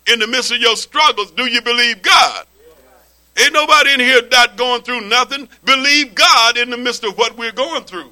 In 0.06 0.18
the 0.18 0.26
midst 0.26 0.50
of 0.50 0.58
your 0.58 0.76
struggles, 0.76 1.30
do 1.30 1.46
you 1.46 1.62
believe 1.62 2.02
God? 2.02 2.44
Ain't 3.38 3.52
nobody 3.52 3.92
in 3.94 4.00
here 4.00 4.20
not 4.30 4.56
going 4.56 4.82
through 4.82 5.02
nothing. 5.02 5.48
Believe 5.64 6.14
God 6.14 6.58
in 6.58 6.70
the 6.70 6.76
midst 6.76 7.04
of 7.04 7.16
what 7.16 7.36
we're 7.36 7.52
going 7.52 7.84
through. 7.84 8.10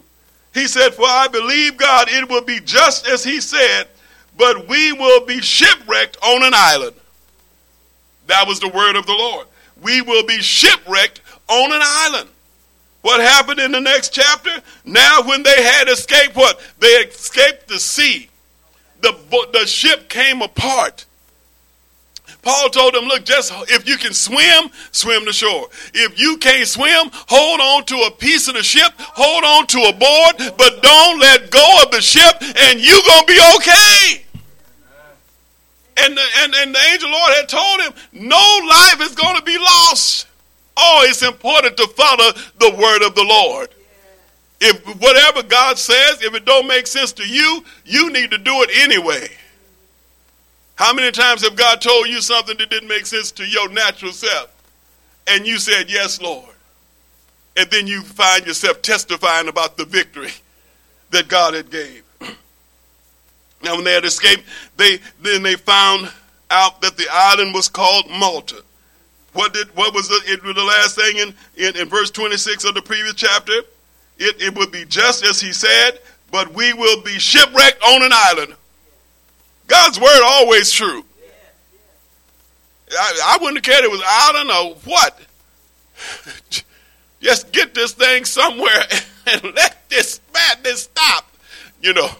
He 0.55 0.66
said, 0.66 0.95
For 0.95 1.05
I 1.05 1.29
believe 1.29 1.77
God, 1.77 2.09
it 2.11 2.29
will 2.29 2.43
be 2.43 2.61
just 2.61 3.07
as 3.07 3.23
He 3.23 3.41
said, 3.41 3.89
but 4.37 4.66
we 4.68 4.93
will 4.93 5.27
be 5.27 5.41
shipwrecked 5.41 6.16
on 6.23 6.43
an 6.43 6.53
island. 6.55 6.97
That 8.27 8.47
was 8.47 8.61
the 8.61 8.68
word 8.68 8.97
of 8.97 9.07
the 9.07 9.12
Lord. 9.12 9.47
We 9.83 10.01
will 10.03 10.25
be 10.25 10.41
shipwrecked 10.41 11.21
on 11.49 11.73
an 11.73 11.81
island. 11.83 12.29
What 13.03 13.21
happened 13.21 13.61
in 13.61 13.73
the 13.73 13.81
next 13.81 14.12
chapter? 14.12 14.51
Now, 14.85 15.23
when 15.23 15.43
they 15.43 15.62
had 15.62 15.89
escaped 15.89 16.37
what? 16.37 16.61
They 16.79 16.89
escaped 16.89 17.68
the 17.68 17.79
sea. 17.79 18.29
The, 19.01 19.16
the 19.53 19.66
ship 19.66 20.09
came 20.09 20.43
apart. 20.43 21.07
Paul 22.43 22.70
told 22.70 22.95
them, 22.95 23.05
look, 23.05 23.24
just 23.24 23.53
if 23.68 23.86
you 23.86 23.97
can 23.97 24.14
swim, 24.14 24.70
swim 24.93 25.24
to 25.26 25.32
shore. 25.32 25.68
If 25.93 26.18
you 26.18 26.38
can't 26.38 26.66
swim, 26.66 27.11
hold 27.12 27.61
on 27.61 27.84
to 27.86 27.97
a 28.07 28.11
piece 28.11 28.49
of 28.49 28.55
the 28.55 28.62
ship, 28.62 28.93
hold 28.99 29.45
on 29.45 29.66
to 29.68 29.78
a 29.78 29.93
board, 29.93 30.55
but 30.57 30.82
don't 30.82 31.20
let 31.20 31.51
go 31.51 31.82
of 31.82 31.91
the 31.91 32.01
ship 32.01 32.36
and 32.41 32.80
you're 32.80 33.03
going 33.07 33.20
to 33.20 33.26
be 33.26 33.41
okay. 33.57 34.24
And 35.99 36.16
the, 36.16 36.22
and, 36.38 36.55
and 36.55 36.74
the 36.74 36.80
angel 36.93 37.11
Lord 37.11 37.30
had 37.34 37.49
told 37.49 37.80
him, 37.80 37.93
no 38.12 38.66
life 38.68 39.03
is 39.03 39.14
going 39.14 39.36
to 39.36 39.43
be 39.43 39.59
lost. 39.59 40.26
Oh, 40.76 41.05
it's 41.07 41.22
important 41.22 41.76
to 41.76 41.86
follow 41.88 42.32
the 42.59 42.70
word 42.80 43.03
of 43.07 43.14
the 43.14 43.24
Lord. 43.24 43.68
If 44.62 44.82
whatever 45.01 45.43
God 45.43 45.78
says, 45.78 46.22
if 46.22 46.34
it 46.34 46.47
don't 46.47 46.66
make 46.66 46.86
sense 46.86 47.12
to 47.14 47.26
you, 47.26 47.64
you 47.84 48.11
need 48.12 48.30
to 48.30 48.38
do 48.38 48.62
it 48.62 48.70
anyway. 48.78 49.28
How 50.81 50.95
many 50.95 51.11
times 51.11 51.43
have 51.43 51.57
God 51.57 51.83
told 51.83 52.09
you 52.09 52.22
something 52.22 52.57
that 52.57 52.70
didn't 52.70 52.89
make 52.89 53.05
sense 53.05 53.31
to 53.33 53.45
your 53.45 53.68
natural 53.68 54.12
self? 54.12 54.51
And 55.26 55.47
you 55.47 55.59
said, 55.59 55.91
Yes, 55.91 56.22
Lord. 56.22 56.55
And 57.55 57.70
then 57.70 57.87
you 57.87 58.01
find 58.01 58.47
yourself 58.47 58.81
testifying 58.81 59.49
about 59.49 59.76
the 59.76 59.85
victory 59.85 60.31
that 61.11 61.28
God 61.28 61.53
had 61.53 61.70
gave. 61.70 62.03
Now, 63.62 63.74
when 63.74 63.85
they 63.85 63.93
had 63.93 64.07
escaped, 64.07 64.45
they 64.78 65.01
then 65.20 65.43
they 65.43 65.57
found 65.57 66.11
out 66.51 66.81
that 66.81 66.97
the 66.97 67.09
island 67.12 67.53
was 67.53 67.68
called 67.68 68.09
Malta. 68.09 68.62
What 69.35 69.53
did 69.53 69.68
what 69.76 69.93
was 69.93 70.09
the, 70.09 70.18
it, 70.24 70.43
was 70.43 70.55
the 70.55 70.64
last 70.64 70.97
thing 70.97 71.18
in, 71.18 71.35
in, 71.62 71.76
in 71.76 71.89
verse 71.91 72.11
26 72.11 72.64
of 72.64 72.72
the 72.74 72.81
previous 72.81 73.12
chapter? 73.12 73.53
It, 74.18 74.41
it 74.41 74.57
would 74.57 74.72
be 74.72 74.87
just 74.87 75.26
as 75.26 75.43
he 75.43 75.53
said, 75.53 75.99
but 76.31 76.55
we 76.55 76.72
will 76.72 77.03
be 77.03 77.18
shipwrecked 77.18 77.83
on 77.83 78.03
an 78.03 78.12
island. 78.14 78.55
God's 79.71 80.01
word 80.01 80.21
always 80.25 80.73
true. 80.73 81.05
I, 82.91 83.21
I 83.25 83.39
wouldn't 83.41 83.64
have 83.64 83.73
cared 83.73 83.85
it 83.85 83.91
was 83.91 84.03
I 84.05 84.33
don't 84.33 84.49
know 84.49 84.77
what. 84.85 85.21
Just 87.21 87.53
get 87.53 87.73
this 87.73 87.93
thing 87.93 88.25
somewhere 88.25 88.83
and 89.29 89.45
let 89.55 89.89
this 89.89 90.21
madness 90.35 90.83
stop. 90.83 91.31
You 91.81 91.95
know. 91.95 92.11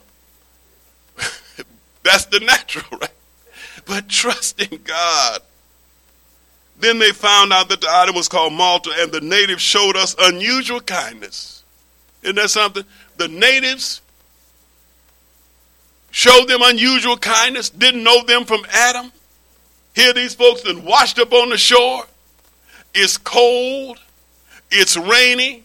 That's 2.05 2.27
the 2.27 2.39
natural, 2.39 3.01
right? 3.01 3.11
But 3.85 4.09
trust 4.09 4.63
in 4.63 4.83
God. 4.85 5.41
Then 6.79 7.01
they 7.01 7.11
found 7.11 7.53
out 7.53 7.69
that 7.71 7.81
the 7.81 7.89
island 7.91 8.17
was 8.17 8.29
called 8.29 8.53
Malta, 8.53 8.93
and 8.97 9.11
the 9.11 9.21
natives 9.21 9.61
showed 9.61 9.97
us 9.97 10.15
unusual 10.19 10.81
kindness. 10.81 11.65
Isn't 12.23 12.37
that 12.37 12.51
something? 12.51 12.85
The 13.17 13.29
natives 13.29 14.03
showed 16.11 16.47
them 16.47 16.61
unusual 16.63 17.17
kindness, 17.17 17.71
didn't 17.71 18.03
know 18.03 18.23
them 18.25 18.45
from 18.45 18.65
Adam. 18.71 19.13
Here 19.95 20.13
these 20.13 20.35
folks 20.35 20.63
that 20.63 20.83
washed 20.83 21.19
up 21.19 21.33
on 21.33 21.51
the 21.51 21.59
shore. 21.59 22.05
It's 22.95 23.17
cold. 23.17 23.99
It's 24.71 24.97
rainy. 24.97 25.65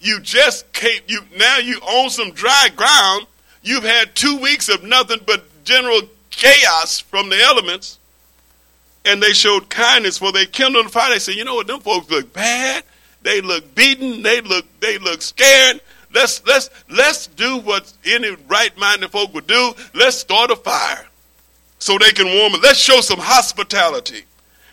You 0.00 0.20
just 0.20 0.72
can't 0.72 1.02
you 1.06 1.20
now 1.36 1.58
you 1.58 1.80
own 1.86 2.08
some 2.10 2.32
dry 2.32 2.70
ground 2.74 3.26
You've 3.62 3.84
had 3.84 4.14
two 4.14 4.38
weeks 4.38 4.68
of 4.68 4.82
nothing 4.82 5.20
but 5.26 5.64
general 5.64 6.00
chaos 6.30 7.00
from 7.00 7.28
the 7.28 7.40
elements. 7.40 7.98
And 9.04 9.22
they 9.22 9.32
showed 9.32 9.68
kindness 9.68 10.18
for 10.18 10.32
they 10.32 10.46
kindled 10.46 10.86
the 10.86 10.90
fire. 10.90 11.12
They 11.12 11.18
said, 11.18 11.34
you 11.34 11.44
know 11.44 11.54
what, 11.56 11.66
them 11.66 11.80
folks 11.80 12.10
look 12.10 12.32
bad. 12.32 12.84
They 13.22 13.40
look 13.40 13.74
beaten. 13.74 14.22
They 14.22 14.40
look 14.40 14.64
they 14.80 14.98
look 14.98 15.20
scared. 15.22 15.80
Let's 16.12 16.44
let's 16.46 16.70
let's 16.88 17.26
do 17.28 17.58
what 17.58 17.92
any 18.04 18.36
right 18.48 18.76
minded 18.76 19.10
folk 19.10 19.32
would 19.34 19.46
do. 19.46 19.72
Let's 19.94 20.16
start 20.16 20.50
a 20.50 20.56
fire 20.56 21.06
so 21.78 21.98
they 21.98 22.10
can 22.10 22.26
warm 22.26 22.54
it. 22.54 22.62
Let's 22.62 22.78
show 22.78 23.00
some 23.00 23.20
hospitality. 23.20 24.24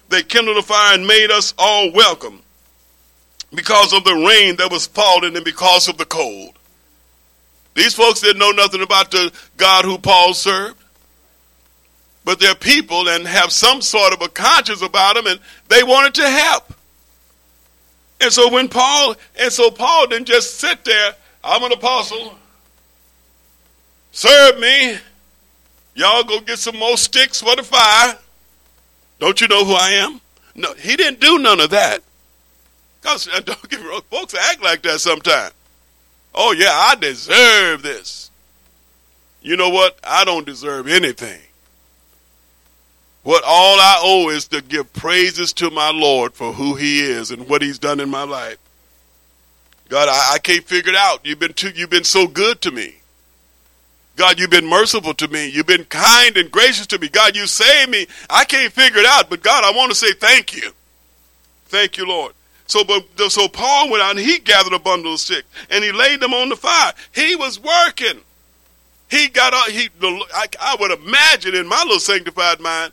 They 0.10 0.24
kindled 0.24 0.58
a 0.58 0.62
fire 0.62 0.96
and 0.96 1.06
made 1.06 1.32
us 1.32 1.54
all 1.58 1.92
welcome 1.92 2.42
because 3.54 3.94
of 3.94 4.04
the 4.04 4.14
rain 4.14 4.56
that 4.58 4.72
was 4.72 4.88
falling 4.88 5.36
and 5.36 5.46
because 5.46 5.88
of 5.88 5.98
the 5.98 6.06
cold. 6.06 6.54
These 7.76 7.94
folks 7.94 8.22
didn't 8.22 8.40
know 8.40 8.52
nothing 8.52 8.82
about 8.82 9.12
the 9.12 9.32
God 9.58 9.86
who 9.86 9.98
Paul 10.00 10.34
served. 10.34 10.76
But 12.26 12.40
they're 12.40 12.56
people 12.56 13.08
and 13.08 13.26
have 13.26 13.54
some 13.54 13.82
sort 13.82 14.12
of 14.12 14.22
a 14.22 14.28
conscience 14.28 14.82
about 14.82 15.16
them, 15.16 15.28
and 15.28 15.40
they 15.70 15.82
wanted 15.84 16.16
to 16.16 16.30
help. 16.30 16.74
And 18.20 18.34
so 18.34 18.52
when 18.52 18.68
Paul, 18.68 19.16
and 19.40 19.52
so 19.52 19.72
Paul 19.72 20.08
didn't 20.08 20.28
just 20.28 20.60
sit 20.60 20.84
there, 20.84 21.16
I'm 21.48 21.64
an 21.64 21.72
apostle, 21.72 22.38
serve 24.12 24.60
me, 24.60 24.98
y'all 25.96 26.24
go 26.24 26.42
get 26.42 26.60
some 26.60 26.78
more 26.78 26.98
sticks 26.98 27.42
for 27.42 27.56
the 27.56 27.64
fire. 27.64 28.18
Don't 29.20 29.40
you 29.40 29.48
know 29.48 29.64
who 29.64 29.72
I 29.72 29.92
am? 29.92 30.20
No, 30.56 30.74
he 30.74 30.98
didn't 30.98 31.22
do 31.22 31.40
none 31.40 31.62
of 31.62 31.70
that. 31.70 32.04
Because 33.02 33.26
don't 33.46 33.70
get 33.70 33.80
wrong, 33.80 34.02
folks 34.12 34.36
act 34.36 34.62
like 34.62 34.82
that 34.82 35.00
sometimes. 35.00 35.54
Oh, 36.36 36.52
yeah, 36.52 36.72
I 36.72 36.96
deserve 36.96 37.82
this. 37.82 38.30
You 39.42 39.56
know 39.56 39.70
what? 39.70 39.98
I 40.04 40.26
don't 40.26 40.46
deserve 40.46 40.90
anything. 40.90 41.40
What 43.24 43.44
all 43.46 43.80
I 43.80 44.00
owe 44.02 44.30
is 44.30 44.50
to 44.50 44.62
give 44.62 44.92
praises 44.92 45.54
to 45.54 45.72
my 45.72 45.92
Lord 45.92 46.34
for 46.34 46.52
who 46.52 46.76
He 46.76 47.02
is 47.02 47.32
and 47.32 47.48
what 47.48 47.62
He's 47.62 47.80
done 47.80 48.02
in 48.02 48.10
my 48.10 48.24
life. 48.24 48.58
God, 49.90 50.10
I, 50.10 50.36
I 50.36 50.40
can't 50.40 50.64
figure 50.64 50.92
it 50.92 50.98
out. 50.98 51.26
You've 51.26 51.40
been 51.40 51.54
too, 51.54 51.70
you've 51.70 51.90
been 51.90 52.04
so 52.04 52.28
good 52.28 52.62
to 52.62 52.72
me. 52.72 52.96
God, 54.16 54.40
you've 54.40 54.50
been 54.50 54.68
merciful 54.68 55.14
to 55.14 55.28
me. 55.28 55.48
You've 55.48 55.68
been 55.68 55.86
kind 55.86 56.38
and 56.38 56.50
gracious 56.50 56.88
to 56.88 57.00
me. 57.00 57.08
God, 57.08 57.36
you 57.36 57.46
saved 57.46 57.92
me. 57.92 58.08
I 58.30 58.46
can't 58.46 58.74
figure 58.74 59.00
it 59.00 59.06
out, 59.06 59.30
but 59.30 59.44
God, 59.44 59.64
I 59.64 59.78
want 59.78 59.92
to 59.92 59.96
say 59.96 60.12
thank 60.14 60.56
you. 60.56 60.72
Thank 61.66 61.98
you, 61.98 62.08
Lord. 62.08 62.34
So, 62.66 62.84
but, 62.84 63.32
so 63.32 63.48
Paul 63.48 63.92
went 63.92 64.02
out 64.02 64.12
and 64.12 64.20
he 64.20 64.40
gathered 64.40 64.74
a 64.74 64.80
bundle 64.80 65.14
of 65.14 65.20
sticks 65.20 65.48
and 65.70 65.84
he 65.84 65.92
laid 65.92 66.20
them 66.20 66.34
on 66.34 66.50
the 66.50 66.56
fire. 66.56 66.94
He 67.14 67.36
was 67.36 67.62
working. 67.62 68.22
He 69.10 69.30
got 69.30 69.54
out. 69.54 69.70
He, 69.70 69.90
I, 70.02 70.48
I 70.60 70.76
would 70.80 70.92
imagine 70.92 71.56
in 71.56 71.68
my 71.68 71.82
little 71.84 72.00
sanctified 72.00 72.60
mind, 72.60 72.92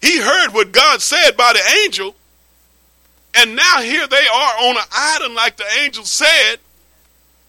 he 0.00 0.20
heard 0.20 0.50
what 0.50 0.72
God 0.72 1.00
said 1.00 1.36
by 1.36 1.52
the 1.52 1.80
angel, 1.84 2.16
and 3.36 3.56
now 3.56 3.80
here 3.80 4.06
they 4.06 4.16
are 4.16 4.54
on 4.68 4.76
an 4.76 4.84
island 4.92 5.34
like 5.34 5.56
the 5.56 5.66
angel 5.80 6.04
said. 6.04 6.56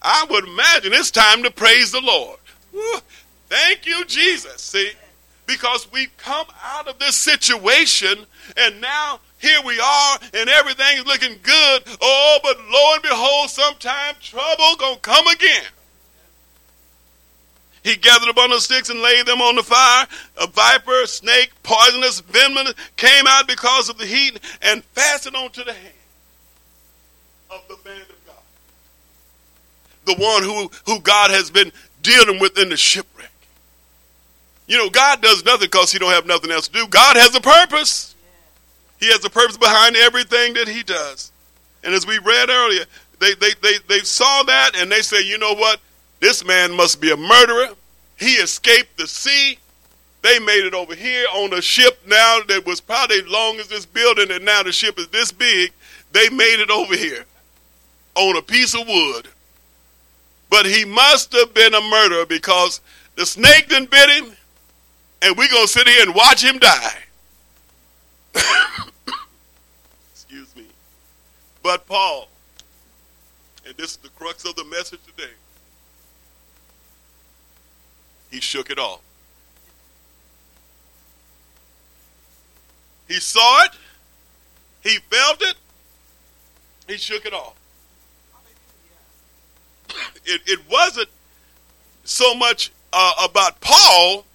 I 0.01 0.25
would 0.29 0.45
imagine 0.45 0.93
it's 0.93 1.11
time 1.11 1.43
to 1.43 1.51
praise 1.51 1.91
the 1.91 2.01
Lord. 2.01 2.39
Woo, 2.71 2.99
thank 3.49 3.85
you, 3.85 4.05
Jesus. 4.05 4.61
See, 4.61 4.91
because 5.45 5.91
we've 5.91 6.15
come 6.17 6.45
out 6.63 6.87
of 6.87 6.99
this 6.99 7.15
situation, 7.15 8.25
and 8.55 8.79
now 8.79 9.19
here 9.39 9.59
we 9.65 9.79
are 9.79 10.19
and 10.33 10.49
everything 10.49 10.97
is 10.97 11.05
looking 11.05 11.37
good. 11.41 11.83
Oh, 12.01 12.39
but 12.43 12.57
lo 12.69 12.93
and 12.93 13.03
behold, 13.03 13.49
sometime 13.49 14.15
trouble 14.21 14.75
gonna 14.77 14.99
come 14.99 15.27
again. 15.27 15.65
He 17.87 17.95
gathered 17.95 18.27
a 18.27 18.33
bundle 18.33 18.57
of 18.57 18.63
sticks 18.63 18.89
and 18.89 18.99
laid 19.01 19.25
them 19.25 19.39
on 19.39 19.55
the 19.55 19.63
fire. 19.63 20.05
A 20.41 20.47
viper, 20.47 21.05
snake, 21.05 21.51
poisonous, 21.63 22.19
venomous 22.19 22.73
came 22.97 23.25
out 23.25 23.47
because 23.47 23.87
of 23.87 23.97
the 23.97 24.05
heat 24.05 24.37
and 24.61 24.83
fastened 24.83 25.37
onto 25.37 25.63
the 25.63 25.71
hand 25.71 25.93
of 27.49 27.63
the 27.69 27.89
man 27.89 28.01
of 28.01 28.25
God. 28.25 28.35
The 30.03 30.21
one 30.21 30.43
who, 30.43 30.69
who 30.85 30.99
God 30.99 31.31
has 31.31 31.49
been 31.49 31.71
dealing 32.03 32.41
with 32.41 32.59
in 32.59 32.67
the 32.67 32.75
shipwreck. 32.75 33.31
You 34.67 34.77
know, 34.77 34.89
God 34.89 35.21
does 35.21 35.45
nothing 35.45 35.67
because 35.67 35.93
he 35.93 35.97
don't 35.97 36.11
have 36.11 36.25
nothing 36.25 36.51
else 36.51 36.67
to 36.67 36.73
do. 36.73 36.87
God 36.89 37.15
has 37.15 37.33
a 37.35 37.41
purpose. 37.41 38.15
He 38.99 39.05
has 39.05 39.23
a 39.23 39.29
purpose 39.29 39.55
behind 39.55 39.95
everything 39.95 40.55
that 40.55 40.67
he 40.67 40.83
does. 40.83 41.31
And 41.85 41.93
as 41.93 42.05
we 42.05 42.17
read 42.17 42.49
earlier, 42.49 42.83
they, 43.19 43.33
they, 43.35 43.51
they, 43.61 43.77
they 43.87 43.99
saw 43.99 44.43
that 44.43 44.75
and 44.75 44.91
they 44.91 45.01
say, 45.01 45.21
you 45.21 45.37
know 45.37 45.53
what? 45.55 45.79
This 46.19 46.43
man 46.43 46.75
must 46.75 46.99
be 46.99 47.11
a 47.11 47.17
murderer. 47.17 47.69
He 48.17 48.33
escaped 48.35 48.97
the 48.97 49.07
sea. 49.07 49.59
They 50.23 50.39
made 50.39 50.65
it 50.65 50.73
over 50.73 50.95
here 50.95 51.25
on 51.33 51.53
a 51.53 51.61
ship 51.61 51.99
now 52.07 52.39
that 52.47 52.65
was 52.65 52.81
probably 52.81 53.19
as 53.19 53.27
long 53.27 53.59
as 53.59 53.67
this 53.67 53.85
building, 53.85 54.31
and 54.31 54.43
now 54.43 54.63
the 54.63 54.71
ship 54.71 54.97
is 54.99 55.07
this 55.09 55.31
big. 55.31 55.71
They 56.11 56.29
made 56.29 56.59
it 56.59 56.69
over 56.69 56.95
here 56.95 57.25
on 58.15 58.35
a 58.35 58.41
piece 58.41 58.73
of 58.73 58.87
wood. 58.87 59.27
But 60.49 60.65
he 60.65 60.85
must 60.85 61.33
have 61.33 61.53
been 61.53 61.73
a 61.73 61.81
murderer 61.81 62.25
because 62.25 62.81
the 63.15 63.25
snake 63.25 63.69
didn't 63.69 63.91
bit 63.91 64.09
him, 64.09 64.35
and 65.21 65.37
we're 65.37 65.49
going 65.49 65.65
to 65.65 65.71
sit 65.71 65.87
here 65.87 66.01
and 66.03 66.15
watch 66.15 66.43
him 66.43 66.57
die. 66.57 66.97
Excuse 70.13 70.55
me. 70.55 70.65
But 71.61 71.85
Paul, 71.85 72.27
and 73.65 73.75
this 73.77 73.91
is 73.91 73.97
the 73.97 74.09
crux 74.09 74.45
of 74.45 74.55
the 74.55 74.65
message 74.65 74.99
today, 75.05 75.31
he 78.31 78.39
shook 78.39 78.69
it 78.69 78.79
off. 78.79 79.01
He 83.07 83.15
saw 83.15 83.63
it, 83.63 83.71
he 84.81 84.97
felt 85.09 85.41
it, 85.41 85.55
he 86.87 86.97
shook 86.97 87.25
it 87.25 87.33
off. 87.33 87.53
It, 90.29 90.41
it 90.45 90.59
wasn't 90.69 91.07
so 92.03 92.35
much 92.35 92.73
uh, 92.91 93.13
about 93.23 93.61
Paul 93.61 94.25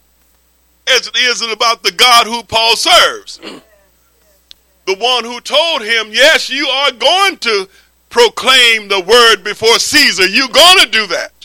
as 0.89 1.07
it 1.07 1.17
is 1.17 1.43
about 1.43 1.83
the 1.83 1.93
God 1.93 2.27
who 2.27 2.43
Paul 2.43 2.77
serves 2.77 3.39
the 4.87 4.97
one 4.97 5.25
who 5.25 5.41
told 5.41 5.83
him, 5.83 6.09
Yes, 6.11 6.51
you 6.51 6.67
are 6.67 6.93
going 6.93 7.37
to 7.39 7.69
proclaim 8.09 8.89
the 8.89 9.01
word 9.01 9.45
before 9.45 9.79
Caesar. 9.79 10.27
You're 10.27 10.49
going 10.49 10.79
to 10.79 10.91
do 10.91 11.07
that. 11.09 11.42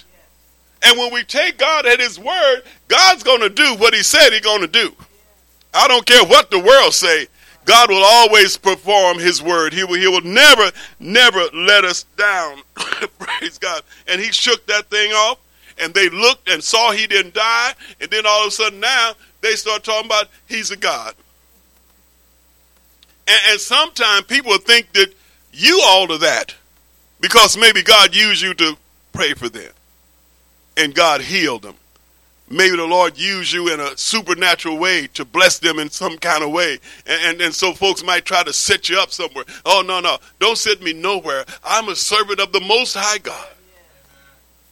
And 0.88 0.98
when 0.98 1.14
we 1.14 1.26
take 1.26 1.58
God 1.58 1.86
at 1.86 2.00
his 2.00 2.18
word, 2.18 2.62
God's 2.88 3.22
going 3.22 3.42
to 3.42 3.50
do 3.50 3.76
what 3.76 3.94
he 3.94 4.02
said 4.04 4.30
he's 4.32 4.40
going 4.40 4.62
to 4.62 4.68
do. 4.68 4.96
I 5.74 5.86
don't 5.90 6.06
care 6.06 6.24
what 6.24 6.50
the 6.50 6.60
world 6.60 6.94
say. 6.94 7.28
God 7.66 7.90
will 7.90 8.06
always 8.06 8.56
perform 8.56 9.20
his 9.20 9.44
word. 9.44 9.74
He 9.74 9.84
will, 9.84 10.00
he 10.00 10.08
will 10.08 10.22
never, 10.22 10.72
never 10.98 11.44
let 11.54 11.84
us 11.84 12.04
down. 12.16 12.62
Praise 13.20 13.58
God. 13.58 13.82
And 14.08 14.22
he 14.22 14.32
shook 14.32 14.66
that 14.68 14.90
thing 14.90 15.12
off 15.12 15.40
and 15.78 15.94
they 15.94 16.08
looked 16.08 16.48
and 16.50 16.64
saw 16.64 16.94
he 16.94 17.06
didn't 17.06 17.34
die. 17.34 17.74
And 18.00 18.10
then 18.10 18.26
all 18.26 18.44
of 18.44 18.48
a 18.48 18.52
sudden 18.52 18.80
now 18.80 19.12
they 19.42 19.56
start 19.56 19.84
talking 19.84 20.06
about 20.06 20.28
he's 20.46 20.72
a 20.72 20.78
God. 20.78 21.16
And, 23.28 23.40
and 23.50 23.60
sometimes 23.60 24.24
people 24.28 24.58
think 24.58 24.94
that 24.94 25.14
you 25.52 25.82
all 25.84 26.10
of 26.14 26.22
that 26.22 26.56
because 27.20 27.58
maybe 27.58 27.84
God 27.84 28.16
used 28.16 28.42
you 28.42 28.54
to 28.54 28.78
pray 29.12 29.34
for 29.34 29.50
them 29.50 29.74
and 30.78 30.96
God 30.96 31.22
healed 31.22 31.64
them. 31.64 31.76
Maybe 32.50 32.78
the 32.78 32.86
Lord 32.86 33.18
used 33.18 33.52
you 33.52 33.74
in 33.74 33.82
a 33.82 33.98
supernatural 33.98 34.78
way 34.78 35.08
to 35.16 35.26
bless 35.26 35.60
them 35.60 35.80
in 35.80 35.90
some 35.90 36.18
kind 36.18 36.44
of 36.44 36.52
way. 36.52 36.80
And, 37.06 37.22
and, 37.26 37.42
and, 37.42 37.54
so 37.54 37.74
folks 37.74 38.06
might 38.06 38.24
try 38.24 38.42
to 38.44 38.54
set 38.54 38.88
you 38.88 38.98
up 38.98 39.12
somewhere. 39.12 39.44
Oh, 39.66 39.84
no, 39.86 40.00
no. 40.00 40.18
Don't 40.40 40.58
set 40.58 40.82
me 40.82 40.94
nowhere. 40.94 41.44
I'm 41.62 41.90
a 41.90 41.96
servant 41.96 42.40
of 42.40 42.54
the 42.54 42.62
Most 42.62 42.96
High 42.96 43.18
God. 43.18 43.50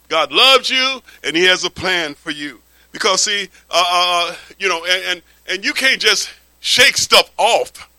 God 0.08 0.32
loves 0.32 0.70
you 0.70 1.02
and 1.24 1.36
He 1.36 1.44
has 1.46 1.66
a 1.66 1.70
plan 1.70 2.14
for 2.14 2.32
you. 2.32 2.62
Because, 2.94 3.24
see, 3.24 3.50
uh, 3.70 3.74
uh, 3.74 4.30
uh 4.30 4.36
you 4.58 4.70
know, 4.70 4.86
and, 4.86 5.04
and, 5.08 5.22
and 5.50 5.66
you 5.66 5.74
can't 5.74 6.00
just 6.00 6.30
shake 6.62 6.96
stuff 6.96 7.30
off 7.38 7.90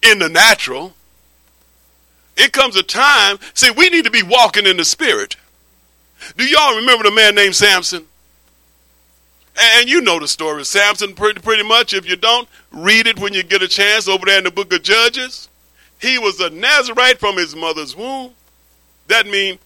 in 0.00 0.20
the 0.20 0.28
natural. 0.28 0.92
It 2.36 2.52
comes 2.52 2.76
a 2.76 2.84
time, 2.84 3.38
see, 3.54 3.70
we 3.70 3.90
need 3.90 4.04
to 4.04 4.12
be 4.12 4.22
walking 4.22 4.64
in 4.64 4.76
the 4.76 4.84
Spirit. 4.84 5.34
Do 6.36 6.44
y'all 6.44 6.76
remember 6.76 7.04
the 7.04 7.10
man 7.10 7.34
named 7.34 7.54
Samson? 7.54 8.06
And 9.60 9.88
you 9.88 10.00
know 10.00 10.20
the 10.20 10.28
story 10.28 10.64
Samson 10.64 11.14
pretty, 11.14 11.40
pretty 11.40 11.64
much. 11.64 11.92
If 11.92 12.08
you 12.08 12.16
don't, 12.16 12.48
read 12.70 13.06
it 13.06 13.18
when 13.18 13.34
you 13.34 13.42
get 13.42 13.62
a 13.62 13.68
chance 13.68 14.06
over 14.06 14.24
there 14.26 14.38
in 14.38 14.44
the 14.44 14.50
book 14.50 14.72
of 14.72 14.82
Judges. 14.82 15.48
He 16.00 16.18
was 16.18 16.38
a 16.38 16.50
Nazarite 16.50 17.18
from 17.18 17.36
his 17.36 17.56
mother's 17.56 17.96
womb. 17.96 18.32
That 19.08 19.26
means 19.26 19.58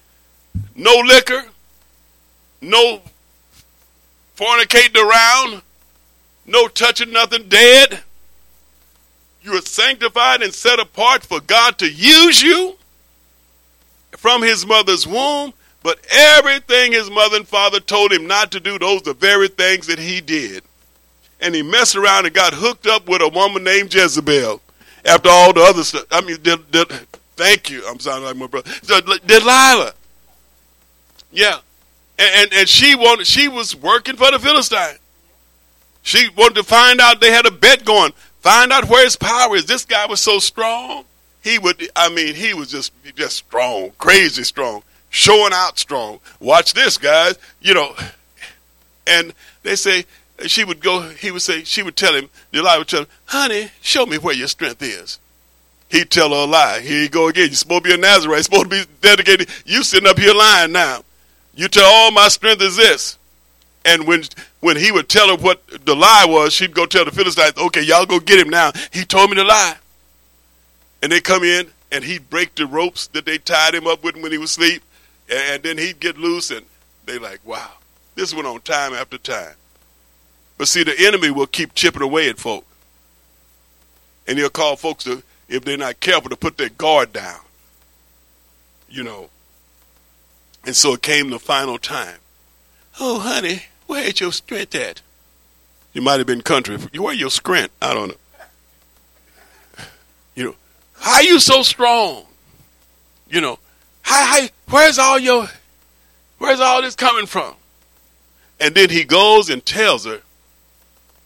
no 0.74 0.94
liquor, 1.04 1.44
no 2.60 3.02
fornicating 4.36 4.96
around, 4.96 5.62
no 6.46 6.68
touching 6.68 7.12
nothing 7.12 7.48
dead. 7.48 8.00
You 9.42 9.54
are 9.58 9.62
sanctified 9.62 10.42
and 10.42 10.54
set 10.54 10.78
apart 10.78 11.24
for 11.24 11.40
God 11.40 11.78
to 11.78 11.90
use 11.90 12.42
you 12.42 12.76
from 14.12 14.42
his 14.42 14.64
mother's 14.64 15.06
womb. 15.06 15.52
But 15.82 15.98
everything 16.10 16.92
his 16.92 17.10
mother 17.10 17.38
and 17.38 17.48
father 17.48 17.80
told 17.80 18.12
him 18.12 18.26
not 18.26 18.52
to 18.52 18.60
do, 18.60 18.78
those 18.78 19.02
the 19.02 19.14
very 19.14 19.48
things 19.48 19.86
that 19.88 19.98
he 19.98 20.20
did. 20.20 20.62
And 21.40 21.54
he 21.54 21.62
messed 21.62 21.96
around 21.96 22.26
and 22.26 22.34
got 22.34 22.54
hooked 22.54 22.86
up 22.86 23.08
with 23.08 23.20
a 23.20 23.28
woman 23.28 23.64
named 23.64 23.92
Jezebel. 23.92 24.60
After 25.04 25.28
all 25.28 25.52
the 25.52 25.62
other 25.62 25.82
stuff. 25.82 26.06
I 26.12 26.20
mean, 26.20 26.36
thank 27.36 27.68
you. 27.68 27.84
I'm 27.88 27.98
sounding 27.98 28.24
like 28.24 28.36
my 28.36 28.46
brother. 28.46 28.70
Delilah. 29.26 29.94
Yeah. 31.32 31.58
And, 32.18 32.30
and, 32.34 32.52
and 32.52 32.68
she 32.68 32.94
wanted, 32.94 33.26
she 33.26 33.48
was 33.48 33.74
working 33.74 34.14
for 34.14 34.30
the 34.30 34.38
Philistine. 34.38 34.98
She 36.02 36.28
wanted 36.36 36.54
to 36.54 36.62
find 36.62 37.00
out, 37.00 37.20
they 37.20 37.32
had 37.32 37.46
a 37.46 37.50
bet 37.50 37.84
going, 37.84 38.12
find 38.40 38.72
out 38.72 38.88
where 38.88 39.02
his 39.02 39.16
power 39.16 39.56
is. 39.56 39.66
This 39.66 39.84
guy 39.84 40.06
was 40.06 40.20
so 40.20 40.38
strong. 40.38 41.04
He 41.42 41.58
would, 41.58 41.82
I 41.96 42.08
mean, 42.08 42.36
he 42.36 42.54
was 42.54 42.70
just, 42.70 42.92
just 43.16 43.36
strong, 43.36 43.90
crazy 43.98 44.44
strong 44.44 44.84
showing 45.12 45.52
out 45.52 45.78
strong. 45.78 46.18
Watch 46.40 46.72
this, 46.72 46.98
guys. 46.98 47.38
You 47.60 47.74
know, 47.74 47.94
and 49.06 49.32
they 49.62 49.76
say 49.76 50.06
she 50.46 50.64
would 50.64 50.80
go. 50.80 51.02
He 51.10 51.30
would 51.30 51.42
say 51.42 51.62
she 51.62 51.84
would 51.84 51.94
tell 51.94 52.14
him. 52.14 52.28
Delilah 52.50 52.78
would 52.78 52.88
tell 52.88 53.02
him, 53.02 53.08
"Honey, 53.26 53.70
show 53.80 54.04
me 54.04 54.18
where 54.18 54.34
your 54.34 54.48
strength 54.48 54.82
is." 54.82 55.20
He'd 55.88 56.10
tell 56.10 56.30
her 56.30 56.36
a 56.36 56.44
lie. 56.44 56.80
Here 56.80 57.02
you 57.02 57.08
go 57.08 57.28
again. 57.28 57.48
You're 57.48 57.54
supposed 57.54 57.84
to 57.84 57.90
be 57.90 57.94
a 57.94 57.98
Nazarite. 57.98 58.36
You're 58.38 58.42
supposed 58.44 58.70
to 58.70 58.86
be 58.86 58.92
dedicated. 59.02 59.48
You 59.66 59.84
sitting 59.84 60.08
up 60.08 60.18
here 60.18 60.34
lying 60.34 60.72
now. 60.72 61.04
You 61.54 61.68
tell 61.68 61.84
all 61.84 62.10
my 62.10 62.28
strength 62.28 62.62
is 62.62 62.76
this. 62.76 63.18
And 63.84 64.06
when 64.06 64.24
when 64.60 64.76
he 64.76 64.90
would 64.90 65.10
tell 65.10 65.28
her 65.28 65.36
what 65.36 65.62
the 65.84 65.94
lie 65.94 66.24
was, 66.26 66.54
she'd 66.54 66.74
go 66.74 66.86
tell 66.86 67.04
the 67.04 67.10
Philistines, 67.10 67.52
"Okay, 67.58 67.82
y'all 67.82 68.06
go 68.06 68.18
get 68.18 68.38
him 68.40 68.48
now." 68.48 68.72
He 68.90 69.04
told 69.04 69.30
me 69.30 69.36
to 69.36 69.44
lie. 69.44 69.76
And 71.02 71.12
they 71.12 71.20
come 71.20 71.42
in, 71.42 71.72
and 71.90 72.04
he'd 72.04 72.30
break 72.30 72.54
the 72.54 72.64
ropes 72.64 73.08
that 73.08 73.26
they 73.26 73.36
tied 73.36 73.74
him 73.74 73.86
up 73.86 74.02
with 74.02 74.16
when 74.16 74.32
he 74.32 74.38
was 74.38 74.52
asleep 74.52 74.82
and 75.30 75.62
then 75.62 75.78
he'd 75.78 76.00
get 76.00 76.18
loose, 76.18 76.50
and 76.50 76.66
they 77.06 77.18
like, 77.18 77.40
wow, 77.44 77.72
this 78.14 78.34
went 78.34 78.46
on 78.46 78.60
time 78.60 78.92
after 78.92 79.18
time. 79.18 79.54
But 80.58 80.68
see, 80.68 80.84
the 80.84 80.94
enemy 80.98 81.30
will 81.30 81.46
keep 81.46 81.74
chipping 81.74 82.02
away 82.02 82.28
at 82.28 82.38
folk, 82.38 82.64
and 84.26 84.38
he'll 84.38 84.50
call 84.50 84.76
folks 84.76 85.04
to, 85.04 85.22
if 85.48 85.64
they're 85.64 85.76
not 85.76 86.00
careful, 86.00 86.30
to 86.30 86.36
put 86.36 86.56
their 86.56 86.68
guard 86.68 87.12
down. 87.12 87.40
You 88.88 89.02
know. 89.02 89.30
And 90.64 90.76
so 90.76 90.94
it 90.94 91.02
came 91.02 91.30
the 91.30 91.40
final 91.40 91.76
time. 91.78 92.18
Oh, 93.00 93.18
honey, 93.18 93.64
where's 93.86 94.20
your 94.20 94.32
strength 94.32 94.74
at? 94.74 95.02
You 95.92 96.02
might 96.02 96.18
have 96.18 96.26
been 96.26 96.42
country. 96.42 96.76
Where 96.76 97.12
your 97.12 97.30
strength? 97.30 97.74
I 97.82 97.94
don't 97.94 98.08
know. 98.08 99.84
You 100.34 100.44
know, 100.44 100.54
how 100.98 101.20
you 101.20 101.40
so 101.40 101.62
strong? 101.62 102.26
You 103.28 103.40
know, 103.40 103.58
how, 104.02 104.24
how, 104.24 104.48
where's 104.68 104.98
all 104.98 105.18
your, 105.18 105.48
where's 106.38 106.60
all 106.60 106.82
this 106.82 106.94
coming 106.94 107.26
from? 107.26 107.54
And 108.60 108.74
then 108.74 108.90
he 108.90 109.04
goes 109.04 109.50
and 109.50 109.64
tells 109.64 110.04
her, 110.04 110.20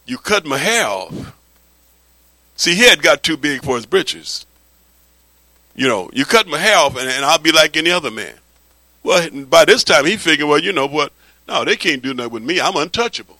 you 0.06 0.18
cut 0.18 0.46
my 0.46 0.58
hair 0.58 0.86
off. 0.86 1.34
See, 2.56 2.74
he 2.74 2.84
had 2.88 3.02
got 3.02 3.22
too 3.22 3.36
big 3.36 3.62
for 3.62 3.76
his 3.76 3.86
britches. 3.86 4.46
You 5.74 5.88
know, 5.88 6.10
you 6.14 6.24
cut 6.24 6.46
my 6.46 6.58
hair 6.58 6.78
off 6.78 6.96
and, 6.96 7.08
and 7.08 7.24
I'll 7.24 7.38
be 7.38 7.52
like 7.52 7.76
any 7.76 7.90
other 7.90 8.10
man. 8.10 8.34
Well, 9.02 9.28
by 9.44 9.64
this 9.64 9.84
time 9.84 10.06
he 10.06 10.16
figured, 10.16 10.48
well, 10.48 10.58
you 10.58 10.72
know 10.72 10.86
what? 10.86 11.12
No, 11.46 11.64
they 11.64 11.76
can't 11.76 12.02
do 12.02 12.14
nothing 12.14 12.32
with 12.32 12.42
me. 12.42 12.60
I'm 12.60 12.76
untouchable. 12.76 13.38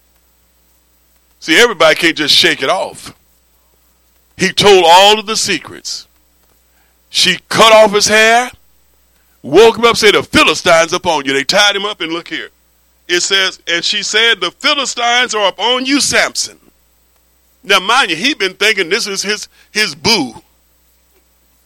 See, 1.41 1.59
everybody 1.59 1.95
can't 1.95 2.17
just 2.17 2.35
shake 2.35 2.63
it 2.63 2.69
off. 2.69 3.15
He 4.37 4.53
told 4.53 4.85
all 4.87 5.19
of 5.19 5.27
the 5.27 5.37
secrets. 5.37 6.07
She 7.09 7.39
cut 7.49 7.73
off 7.73 7.93
his 7.93 8.07
hair 8.07 8.51
woke 9.47 9.77
him 9.77 9.85
up, 9.85 9.97
said, 9.97 10.15
The 10.15 10.23
Philistines 10.23 10.93
upon 10.93 11.25
you. 11.25 11.33
They 11.33 11.45
tied 11.45 11.77
him 11.77 11.85
up, 11.85 12.01
and 12.01 12.13
look 12.13 12.29
here. 12.29 12.51
It 13.09 13.21
says, 13.21 13.61
And 13.67 13.85
she 13.85 14.03
said, 14.03 14.41
The 14.41 14.51
Philistines 14.51 15.35
are 15.35 15.49
upon 15.49 15.87
you, 15.87 16.01
Samson. 16.01 16.59
Now, 17.63 17.81
mind 17.81 18.11
you, 18.11 18.17
he'd 18.17 18.39
been 18.39 18.55
thinking 18.55 18.89
this 18.89 19.07
is 19.07 19.23
his, 19.23 19.49
his 19.73 19.95
boo. 19.95 20.35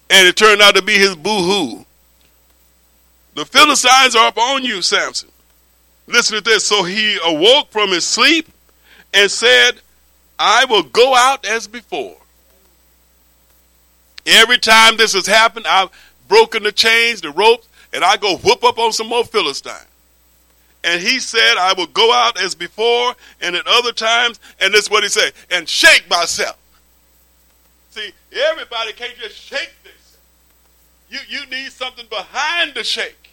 And 0.09 0.27
it 0.27 0.37
turned 0.37 0.63
out 0.63 0.75
to 0.75 0.83
be 0.83 0.95
his 0.95 1.15
boo 1.15 1.43
hoo. 1.43 1.87
The 3.35 3.45
Philistines 3.45 4.17
are 4.17 4.29
upon 4.29 4.65
you, 4.65 4.83
Samson. 4.83 5.31
Listen 6.07 6.39
to 6.39 6.43
this. 6.43 6.65
So 6.65 6.83
he 6.83 7.19
awoke 7.25 7.71
from 7.71 7.91
his 7.91 8.05
sleep 8.05 8.49
and 9.15 9.31
said, 9.31 9.73
I 10.39 10.65
will 10.65 10.83
go 10.83 11.15
out 11.15 11.47
as 11.47 11.69
before. 11.69 12.17
Every 14.27 14.59
time 14.59 14.97
this 14.97 15.13
has 15.13 15.27
happened, 15.27 15.67
I've 15.67 15.91
broken 16.29 16.63
the 16.63 16.73
chains, 16.73 17.21
the 17.21 17.31
ropes, 17.31 17.69
and 17.93 18.05
I 18.05 18.17
go 18.17 18.37
whoop 18.37 18.65
up 18.65 18.79
on 18.79 18.93
some 18.93 19.09
more 19.09 19.25
Philistine. 19.25 19.87
And 20.83 21.01
he 21.01 21.21
said, 21.21 21.57
I 21.59 21.75
will 21.75 21.87
go 21.89 22.13
out 22.13 22.41
as 22.41 22.55
before 22.55 23.15
and 23.41 23.55
at 23.55 23.67
other 23.67 23.93
times, 23.93 24.41
and 24.61 24.73
this 24.73 24.85
is 24.85 24.91
what 24.91 25.03
he 25.03 25.09
said, 25.09 25.33
and 25.51 25.69
shake 25.69 26.09
myself. 26.09 26.57
See, 27.91 28.13
everybody 28.51 28.93
can't 28.93 29.17
just 29.19 29.37
shake 29.37 29.73
this. 29.85 30.17
You, 31.11 31.19
you 31.29 31.47
need 31.51 31.73
something 31.73 32.07
behind 32.09 32.75
the 32.75 32.85
shake. 32.85 33.31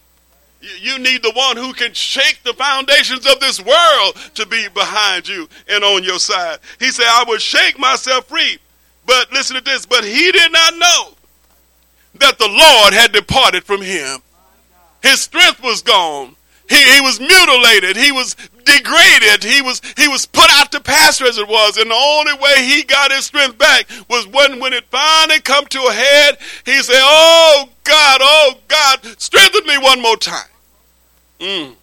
You, 0.62 0.94
you 0.94 1.00
need 1.00 1.22
the 1.22 1.32
one 1.32 1.56
who 1.56 1.74
can 1.74 1.94
shake 1.94 2.40
the 2.44 2.54
foundations 2.54 3.26
of 3.28 3.40
this 3.40 3.64
world 3.64 4.16
to 4.34 4.46
be 4.48 4.68
behind 4.70 5.28
you 5.28 5.48
and 5.70 5.84
on 5.84 6.04
your 6.04 6.20
side. 6.20 6.60
He 6.80 6.90
said, 6.90 7.06
I 7.08 7.24
will 7.28 7.38
shake 7.38 7.78
myself 7.78 8.26
free. 8.26 8.58
But 9.06 9.32
listen 9.32 9.56
to 9.56 9.64
this, 9.64 9.86
but 9.86 10.04
he 10.04 10.32
did 10.32 10.52
not 10.52 10.76
know 10.76 11.14
that 12.16 12.40
the 12.40 12.48
Lord 12.48 12.94
had 12.94 13.12
departed 13.14 13.64
from 13.64 13.82
him. 13.82 14.20
His 15.02 15.22
strength 15.22 15.62
was 15.62 15.82
gone. 15.82 16.36
He, 16.70 16.76
he 16.76 17.02
was 17.02 17.20
mutilated. 17.20 17.96
He 17.96 18.12
was 18.12 18.36
degraded. 18.66 19.44
He 19.44 19.62
was 19.62 19.82
he 19.96 20.08
was 20.08 20.26
put 20.26 20.50
out 20.50 20.72
to 20.74 20.82
pasture 20.82 21.26
as 21.26 21.38
it 21.38 21.48
was. 21.48 21.78
And 21.78 21.90
the 21.90 21.96
only 21.96 22.34
way 22.34 22.66
he 22.66 22.84
got 22.84 23.12
his 23.12 23.26
strength 23.26 23.58
back 23.58 23.88
was 24.10 24.28
when 24.28 24.60
when 24.60 24.74
it 24.74 24.86
finally 24.90 25.40
come 25.40 25.66
to 25.68 25.80
a 25.80 25.94
head, 25.94 26.38
he 26.66 26.82
said, 26.82 27.00
Oh 27.00 27.70
God, 27.84 28.20
oh 28.22 28.56
God, 28.68 29.00
strengthen 29.18 29.66
me 29.66 29.78
one 29.78 30.02
more 30.02 30.18
time. 30.18 30.50
Mm. 31.40 31.76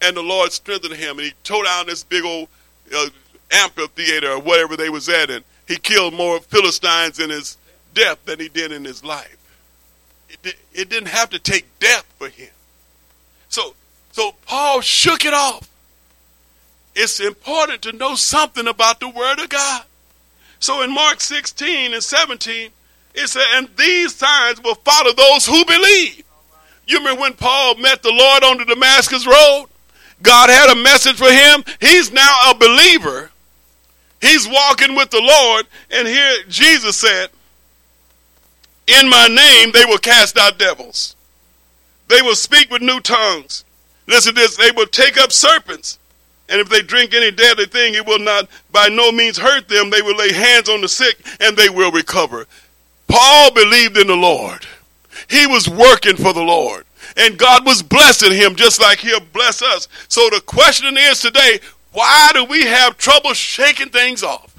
And 0.00 0.16
the 0.16 0.22
Lord 0.22 0.52
strengthened 0.52 0.94
him 0.94 1.18
and 1.18 1.26
he 1.26 1.34
tore 1.44 1.64
down 1.64 1.86
this 1.86 2.02
big 2.02 2.24
old 2.24 2.48
uh, 2.96 3.08
amphitheater 3.50 4.30
or 4.30 4.40
whatever 4.40 4.76
they 4.76 4.88
was 4.88 5.08
at 5.08 5.28
and 5.28 5.44
he 5.66 5.76
killed 5.76 6.14
more 6.14 6.40
Philistines 6.40 7.18
in 7.18 7.28
his 7.28 7.58
death 7.92 8.24
than 8.24 8.40
he 8.40 8.48
did 8.48 8.72
in 8.72 8.84
his 8.84 9.04
life 9.04 9.39
it, 10.44 10.56
it 10.72 10.88
didn't 10.88 11.08
have 11.08 11.30
to 11.30 11.38
take 11.38 11.66
death 11.78 12.04
for 12.18 12.28
him. 12.28 12.50
So, 13.48 13.74
so 14.12 14.34
Paul 14.46 14.80
shook 14.80 15.24
it 15.24 15.34
off. 15.34 15.68
It's 16.94 17.20
important 17.20 17.82
to 17.82 17.92
know 17.92 18.14
something 18.14 18.66
about 18.66 19.00
the 19.00 19.08
Word 19.08 19.38
of 19.38 19.48
God. 19.48 19.84
So 20.58 20.82
in 20.82 20.92
Mark 20.92 21.20
16 21.20 21.94
and 21.94 22.02
17, 22.02 22.70
it 23.14 23.28
said, 23.28 23.44
and 23.54 23.68
these 23.76 24.14
signs 24.14 24.62
will 24.62 24.74
follow 24.76 25.12
those 25.12 25.46
who 25.46 25.64
believe. 25.64 26.22
You 26.86 26.98
remember 26.98 27.20
when 27.20 27.34
Paul 27.34 27.76
met 27.76 28.02
the 28.02 28.12
Lord 28.12 28.44
on 28.44 28.58
the 28.58 28.64
Damascus 28.64 29.26
Road? 29.26 29.66
God 30.22 30.50
had 30.50 30.70
a 30.72 30.82
message 30.82 31.16
for 31.16 31.30
him. 31.30 31.64
He's 31.80 32.12
now 32.12 32.50
a 32.50 32.54
believer. 32.54 33.30
He's 34.20 34.46
walking 34.46 34.94
with 34.94 35.10
the 35.10 35.22
Lord. 35.22 35.66
And 35.90 36.06
here 36.06 36.42
Jesus 36.48 36.96
said, 36.96 37.30
In 38.90 39.08
my 39.08 39.28
name 39.28 39.70
they 39.72 39.84
will 39.84 39.98
cast 39.98 40.36
out 40.36 40.58
devils. 40.58 41.14
They 42.08 42.22
will 42.22 42.34
speak 42.34 42.70
with 42.70 42.82
new 42.82 42.98
tongues. 43.00 43.64
Listen 44.08 44.34
to 44.34 44.40
this. 44.40 44.56
They 44.56 44.72
will 44.72 44.86
take 44.86 45.16
up 45.16 45.30
serpents. 45.30 45.98
And 46.48 46.60
if 46.60 46.68
they 46.68 46.82
drink 46.82 47.14
any 47.14 47.30
deadly 47.30 47.66
thing, 47.66 47.94
it 47.94 48.04
will 48.04 48.18
not 48.18 48.48
by 48.72 48.88
no 48.88 49.12
means 49.12 49.38
hurt 49.38 49.68
them. 49.68 49.90
They 49.90 50.02
will 50.02 50.16
lay 50.16 50.32
hands 50.32 50.68
on 50.68 50.80
the 50.80 50.88
sick 50.88 51.24
and 51.38 51.56
they 51.56 51.68
will 51.68 51.92
recover. 51.92 52.46
Paul 53.06 53.52
believed 53.52 53.96
in 53.96 54.08
the 54.08 54.16
Lord. 54.16 54.66
He 55.28 55.46
was 55.46 55.68
working 55.68 56.16
for 56.16 56.32
the 56.32 56.42
Lord. 56.42 56.84
And 57.16 57.38
God 57.38 57.64
was 57.64 57.84
blessing 57.84 58.32
him 58.32 58.56
just 58.56 58.80
like 58.80 58.98
he'll 58.98 59.20
bless 59.20 59.62
us. 59.62 59.86
So 60.08 60.28
the 60.30 60.40
question 60.40 60.96
is 60.96 61.20
today, 61.20 61.60
why 61.92 62.30
do 62.32 62.44
we 62.44 62.64
have 62.64 62.98
trouble 62.98 63.34
shaking 63.34 63.90
things 63.90 64.24
off? 64.24 64.49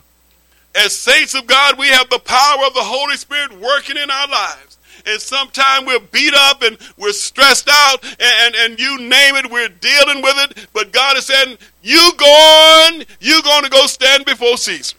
As 0.76 0.96
saints 0.96 1.36
of 1.36 1.48
God, 1.48 1.78
we 1.78 1.88
have 1.88 2.10
the 2.10 2.20
power 2.20 2.66
of 2.66 2.74
the 2.74 2.82
Holy 2.82 3.18
Spirit 3.18 3.60
working 3.60 3.98
in 3.98 4.10
our 4.10 4.28
lives. 4.28 4.78
And 5.06 5.20
sometimes 5.20 5.88
we're 5.88 6.00
beat 6.00 6.34
up 6.34 6.62
and 6.62 6.78
we're 6.98 7.12
stressed 7.12 7.68
out 7.70 8.04
and, 8.04 8.22
and, 8.22 8.56
and, 8.56 8.80
you 8.80 9.00
name 9.00 9.36
it, 9.36 9.50
we're 9.50 9.70
dealing 9.70 10.22
with 10.22 10.36
it. 10.38 10.68
But 10.74 10.92
God 10.92 11.18
is 11.18 11.26
saying, 11.26 11.58
you 11.82 12.12
go 12.18 12.26
on, 12.26 13.04
you're 13.20 13.42
going 13.42 13.64
to 13.64 13.70
go 13.70 13.88
stand 13.88 14.26
before 14.26 14.58
Caesar. 14.58 14.98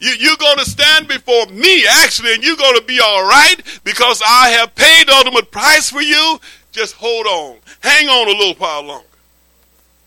You, 0.00 0.14
you're 0.18 0.36
going 0.36 0.58
to 0.58 0.64
stand 0.64 1.08
before 1.08 1.46
me, 1.46 1.84
actually, 1.86 2.34
and 2.34 2.42
you're 2.42 2.56
going 2.56 2.78
to 2.78 2.84
be 2.84 3.00
all 3.00 3.22
right 3.22 3.56
because 3.84 4.20
I 4.26 4.48
have 4.50 4.74
paid 4.74 5.06
the 5.06 5.12
ultimate 5.12 5.50
price 5.50 5.90
for 5.90 6.02
you. 6.02 6.40
Just 6.72 6.94
hold 6.94 7.26
on. 7.26 7.58
Hang 7.80 8.08
on 8.08 8.28
a 8.28 8.38
little 8.38 8.54
while 8.54 8.82
longer. 8.82 9.06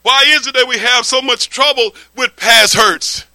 Why 0.01 0.23
is 0.27 0.47
it 0.47 0.53
that 0.55 0.67
we 0.67 0.77
have 0.79 1.05
so 1.05 1.21
much 1.21 1.49
trouble 1.49 1.91
with 2.15 2.35
past 2.35 2.75
hurts? 2.75 3.25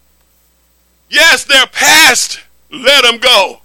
Yes, 1.10 1.44
they're 1.44 1.66
past. 1.66 2.40
Let 2.70 3.02
them 3.02 3.18
go. 3.18 3.60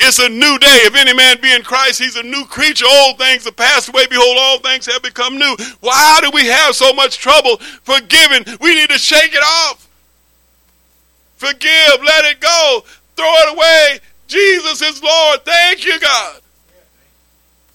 It's 0.00 0.18
a 0.18 0.28
new 0.28 0.58
day. 0.58 0.80
If 0.84 0.94
any 0.94 1.14
man 1.14 1.40
be 1.40 1.52
in 1.52 1.62
Christ, 1.62 2.00
he's 2.00 2.16
a 2.16 2.22
new 2.22 2.44
creature. 2.44 2.84
Old 2.88 3.18
things 3.18 3.44
have 3.44 3.56
passed 3.56 3.88
away. 3.88 4.06
Behold, 4.08 4.36
all 4.38 4.58
things 4.58 4.86
have 4.86 5.02
become 5.02 5.38
new. 5.38 5.56
Why 5.80 6.18
do 6.22 6.30
we 6.32 6.46
have 6.46 6.74
so 6.74 6.92
much 6.92 7.18
trouble 7.18 7.56
forgiving? 7.56 8.44
We 8.60 8.74
need 8.74 8.90
to 8.90 8.98
shake 8.98 9.32
it 9.32 9.42
off. 9.42 9.88
Forgive, 11.36 12.02
let 12.04 12.24
it 12.24 12.40
go, 12.40 12.84
throw 13.16 13.32
it 13.32 13.56
away. 13.56 14.00
Jesus 14.26 14.82
is 14.82 15.02
Lord. 15.02 15.44
Thank 15.44 15.84
you, 15.84 15.98
God. 16.00 16.40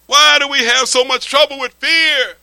Why 0.08 0.38
do 0.40 0.48
we 0.50 0.60
have 0.60 0.88
so 0.88 1.04
much 1.04 1.26
trouble 1.26 1.60
with 1.60 1.74
fear 1.74 2.36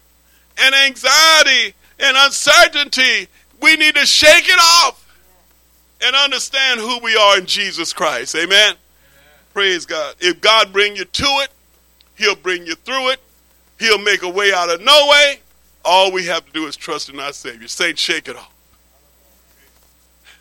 and 0.62 0.74
anxiety 0.74 1.74
and 1.98 2.16
uncertainty? 2.18 3.28
We 3.60 3.76
need 3.76 3.94
to 3.94 4.06
shake 4.06 4.48
it 4.48 4.58
off 4.58 4.99
and 6.02 6.16
understand 6.16 6.80
who 6.80 6.98
we 7.00 7.16
are 7.16 7.38
in 7.38 7.46
Jesus 7.46 7.92
Christ. 7.92 8.34
Amen. 8.34 8.48
Amen. 8.50 8.74
Praise 9.52 9.86
God. 9.86 10.14
If 10.20 10.40
God 10.40 10.72
bring 10.72 10.96
you 10.96 11.04
to 11.04 11.24
it, 11.42 11.48
he'll 12.16 12.36
bring 12.36 12.66
you 12.66 12.74
through 12.74 13.10
it. 13.10 13.20
He'll 13.78 13.98
make 13.98 14.22
a 14.22 14.28
way 14.28 14.52
out 14.52 14.70
of 14.70 14.80
no 14.80 15.08
way. 15.10 15.40
All 15.84 16.12
we 16.12 16.26
have 16.26 16.44
to 16.46 16.52
do 16.52 16.66
is 16.66 16.76
trust 16.76 17.08
in 17.08 17.18
our 17.18 17.32
Savior. 17.32 17.66
Saint, 17.66 17.98
shake 17.98 18.28
it 18.28 18.36
off. 18.36 18.52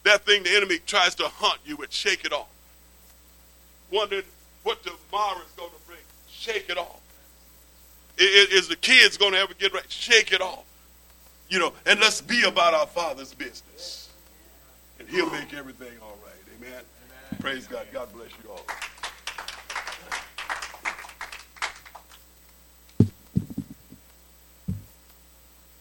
That 0.04 0.26
thing 0.26 0.44
the 0.44 0.56
enemy 0.56 0.80
tries 0.86 1.16
to 1.16 1.28
hunt 1.28 1.60
you 1.66 1.76
with, 1.76 1.92
shake 1.92 2.26
it 2.26 2.34
off. 2.34 2.50
Wondering 3.92 4.24
what 4.64 4.82
tomorrow 4.84 5.40
is 5.40 5.52
going 5.58 5.72
to 5.72 5.88
bring, 5.88 6.00
shake 6.30 6.70
it 6.70 6.78
off. 6.78 7.00
Is 8.18 8.68
the 8.68 8.76
kids 8.76 9.18
going 9.18 9.32
to 9.32 9.40
ever 9.40 9.54
get 9.54 9.74
right? 9.74 9.90
Shake 9.90 10.34
it 10.34 10.42
off. 10.42 10.66
You 11.50 11.60
know, 11.60 11.74
and 11.86 12.00
let's 12.00 12.22
be 12.22 12.44
about 12.44 12.74
our 12.74 12.86
Father's 12.86 13.34
business. 13.34 13.99
And 15.00 15.08
He'll 15.10 15.30
make 15.32 15.54
everything 15.54 15.98
all 16.02 16.18
right. 16.24 16.34
Amen. 16.58 16.72
Amen. 16.72 17.40
Praise 17.40 17.68
God. 17.68 17.88
God 17.92 18.14
bless 18.14 18.30
you 18.44 18.52
all. 18.52 18.66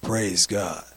Praise 0.03 0.47
God. 0.47 0.88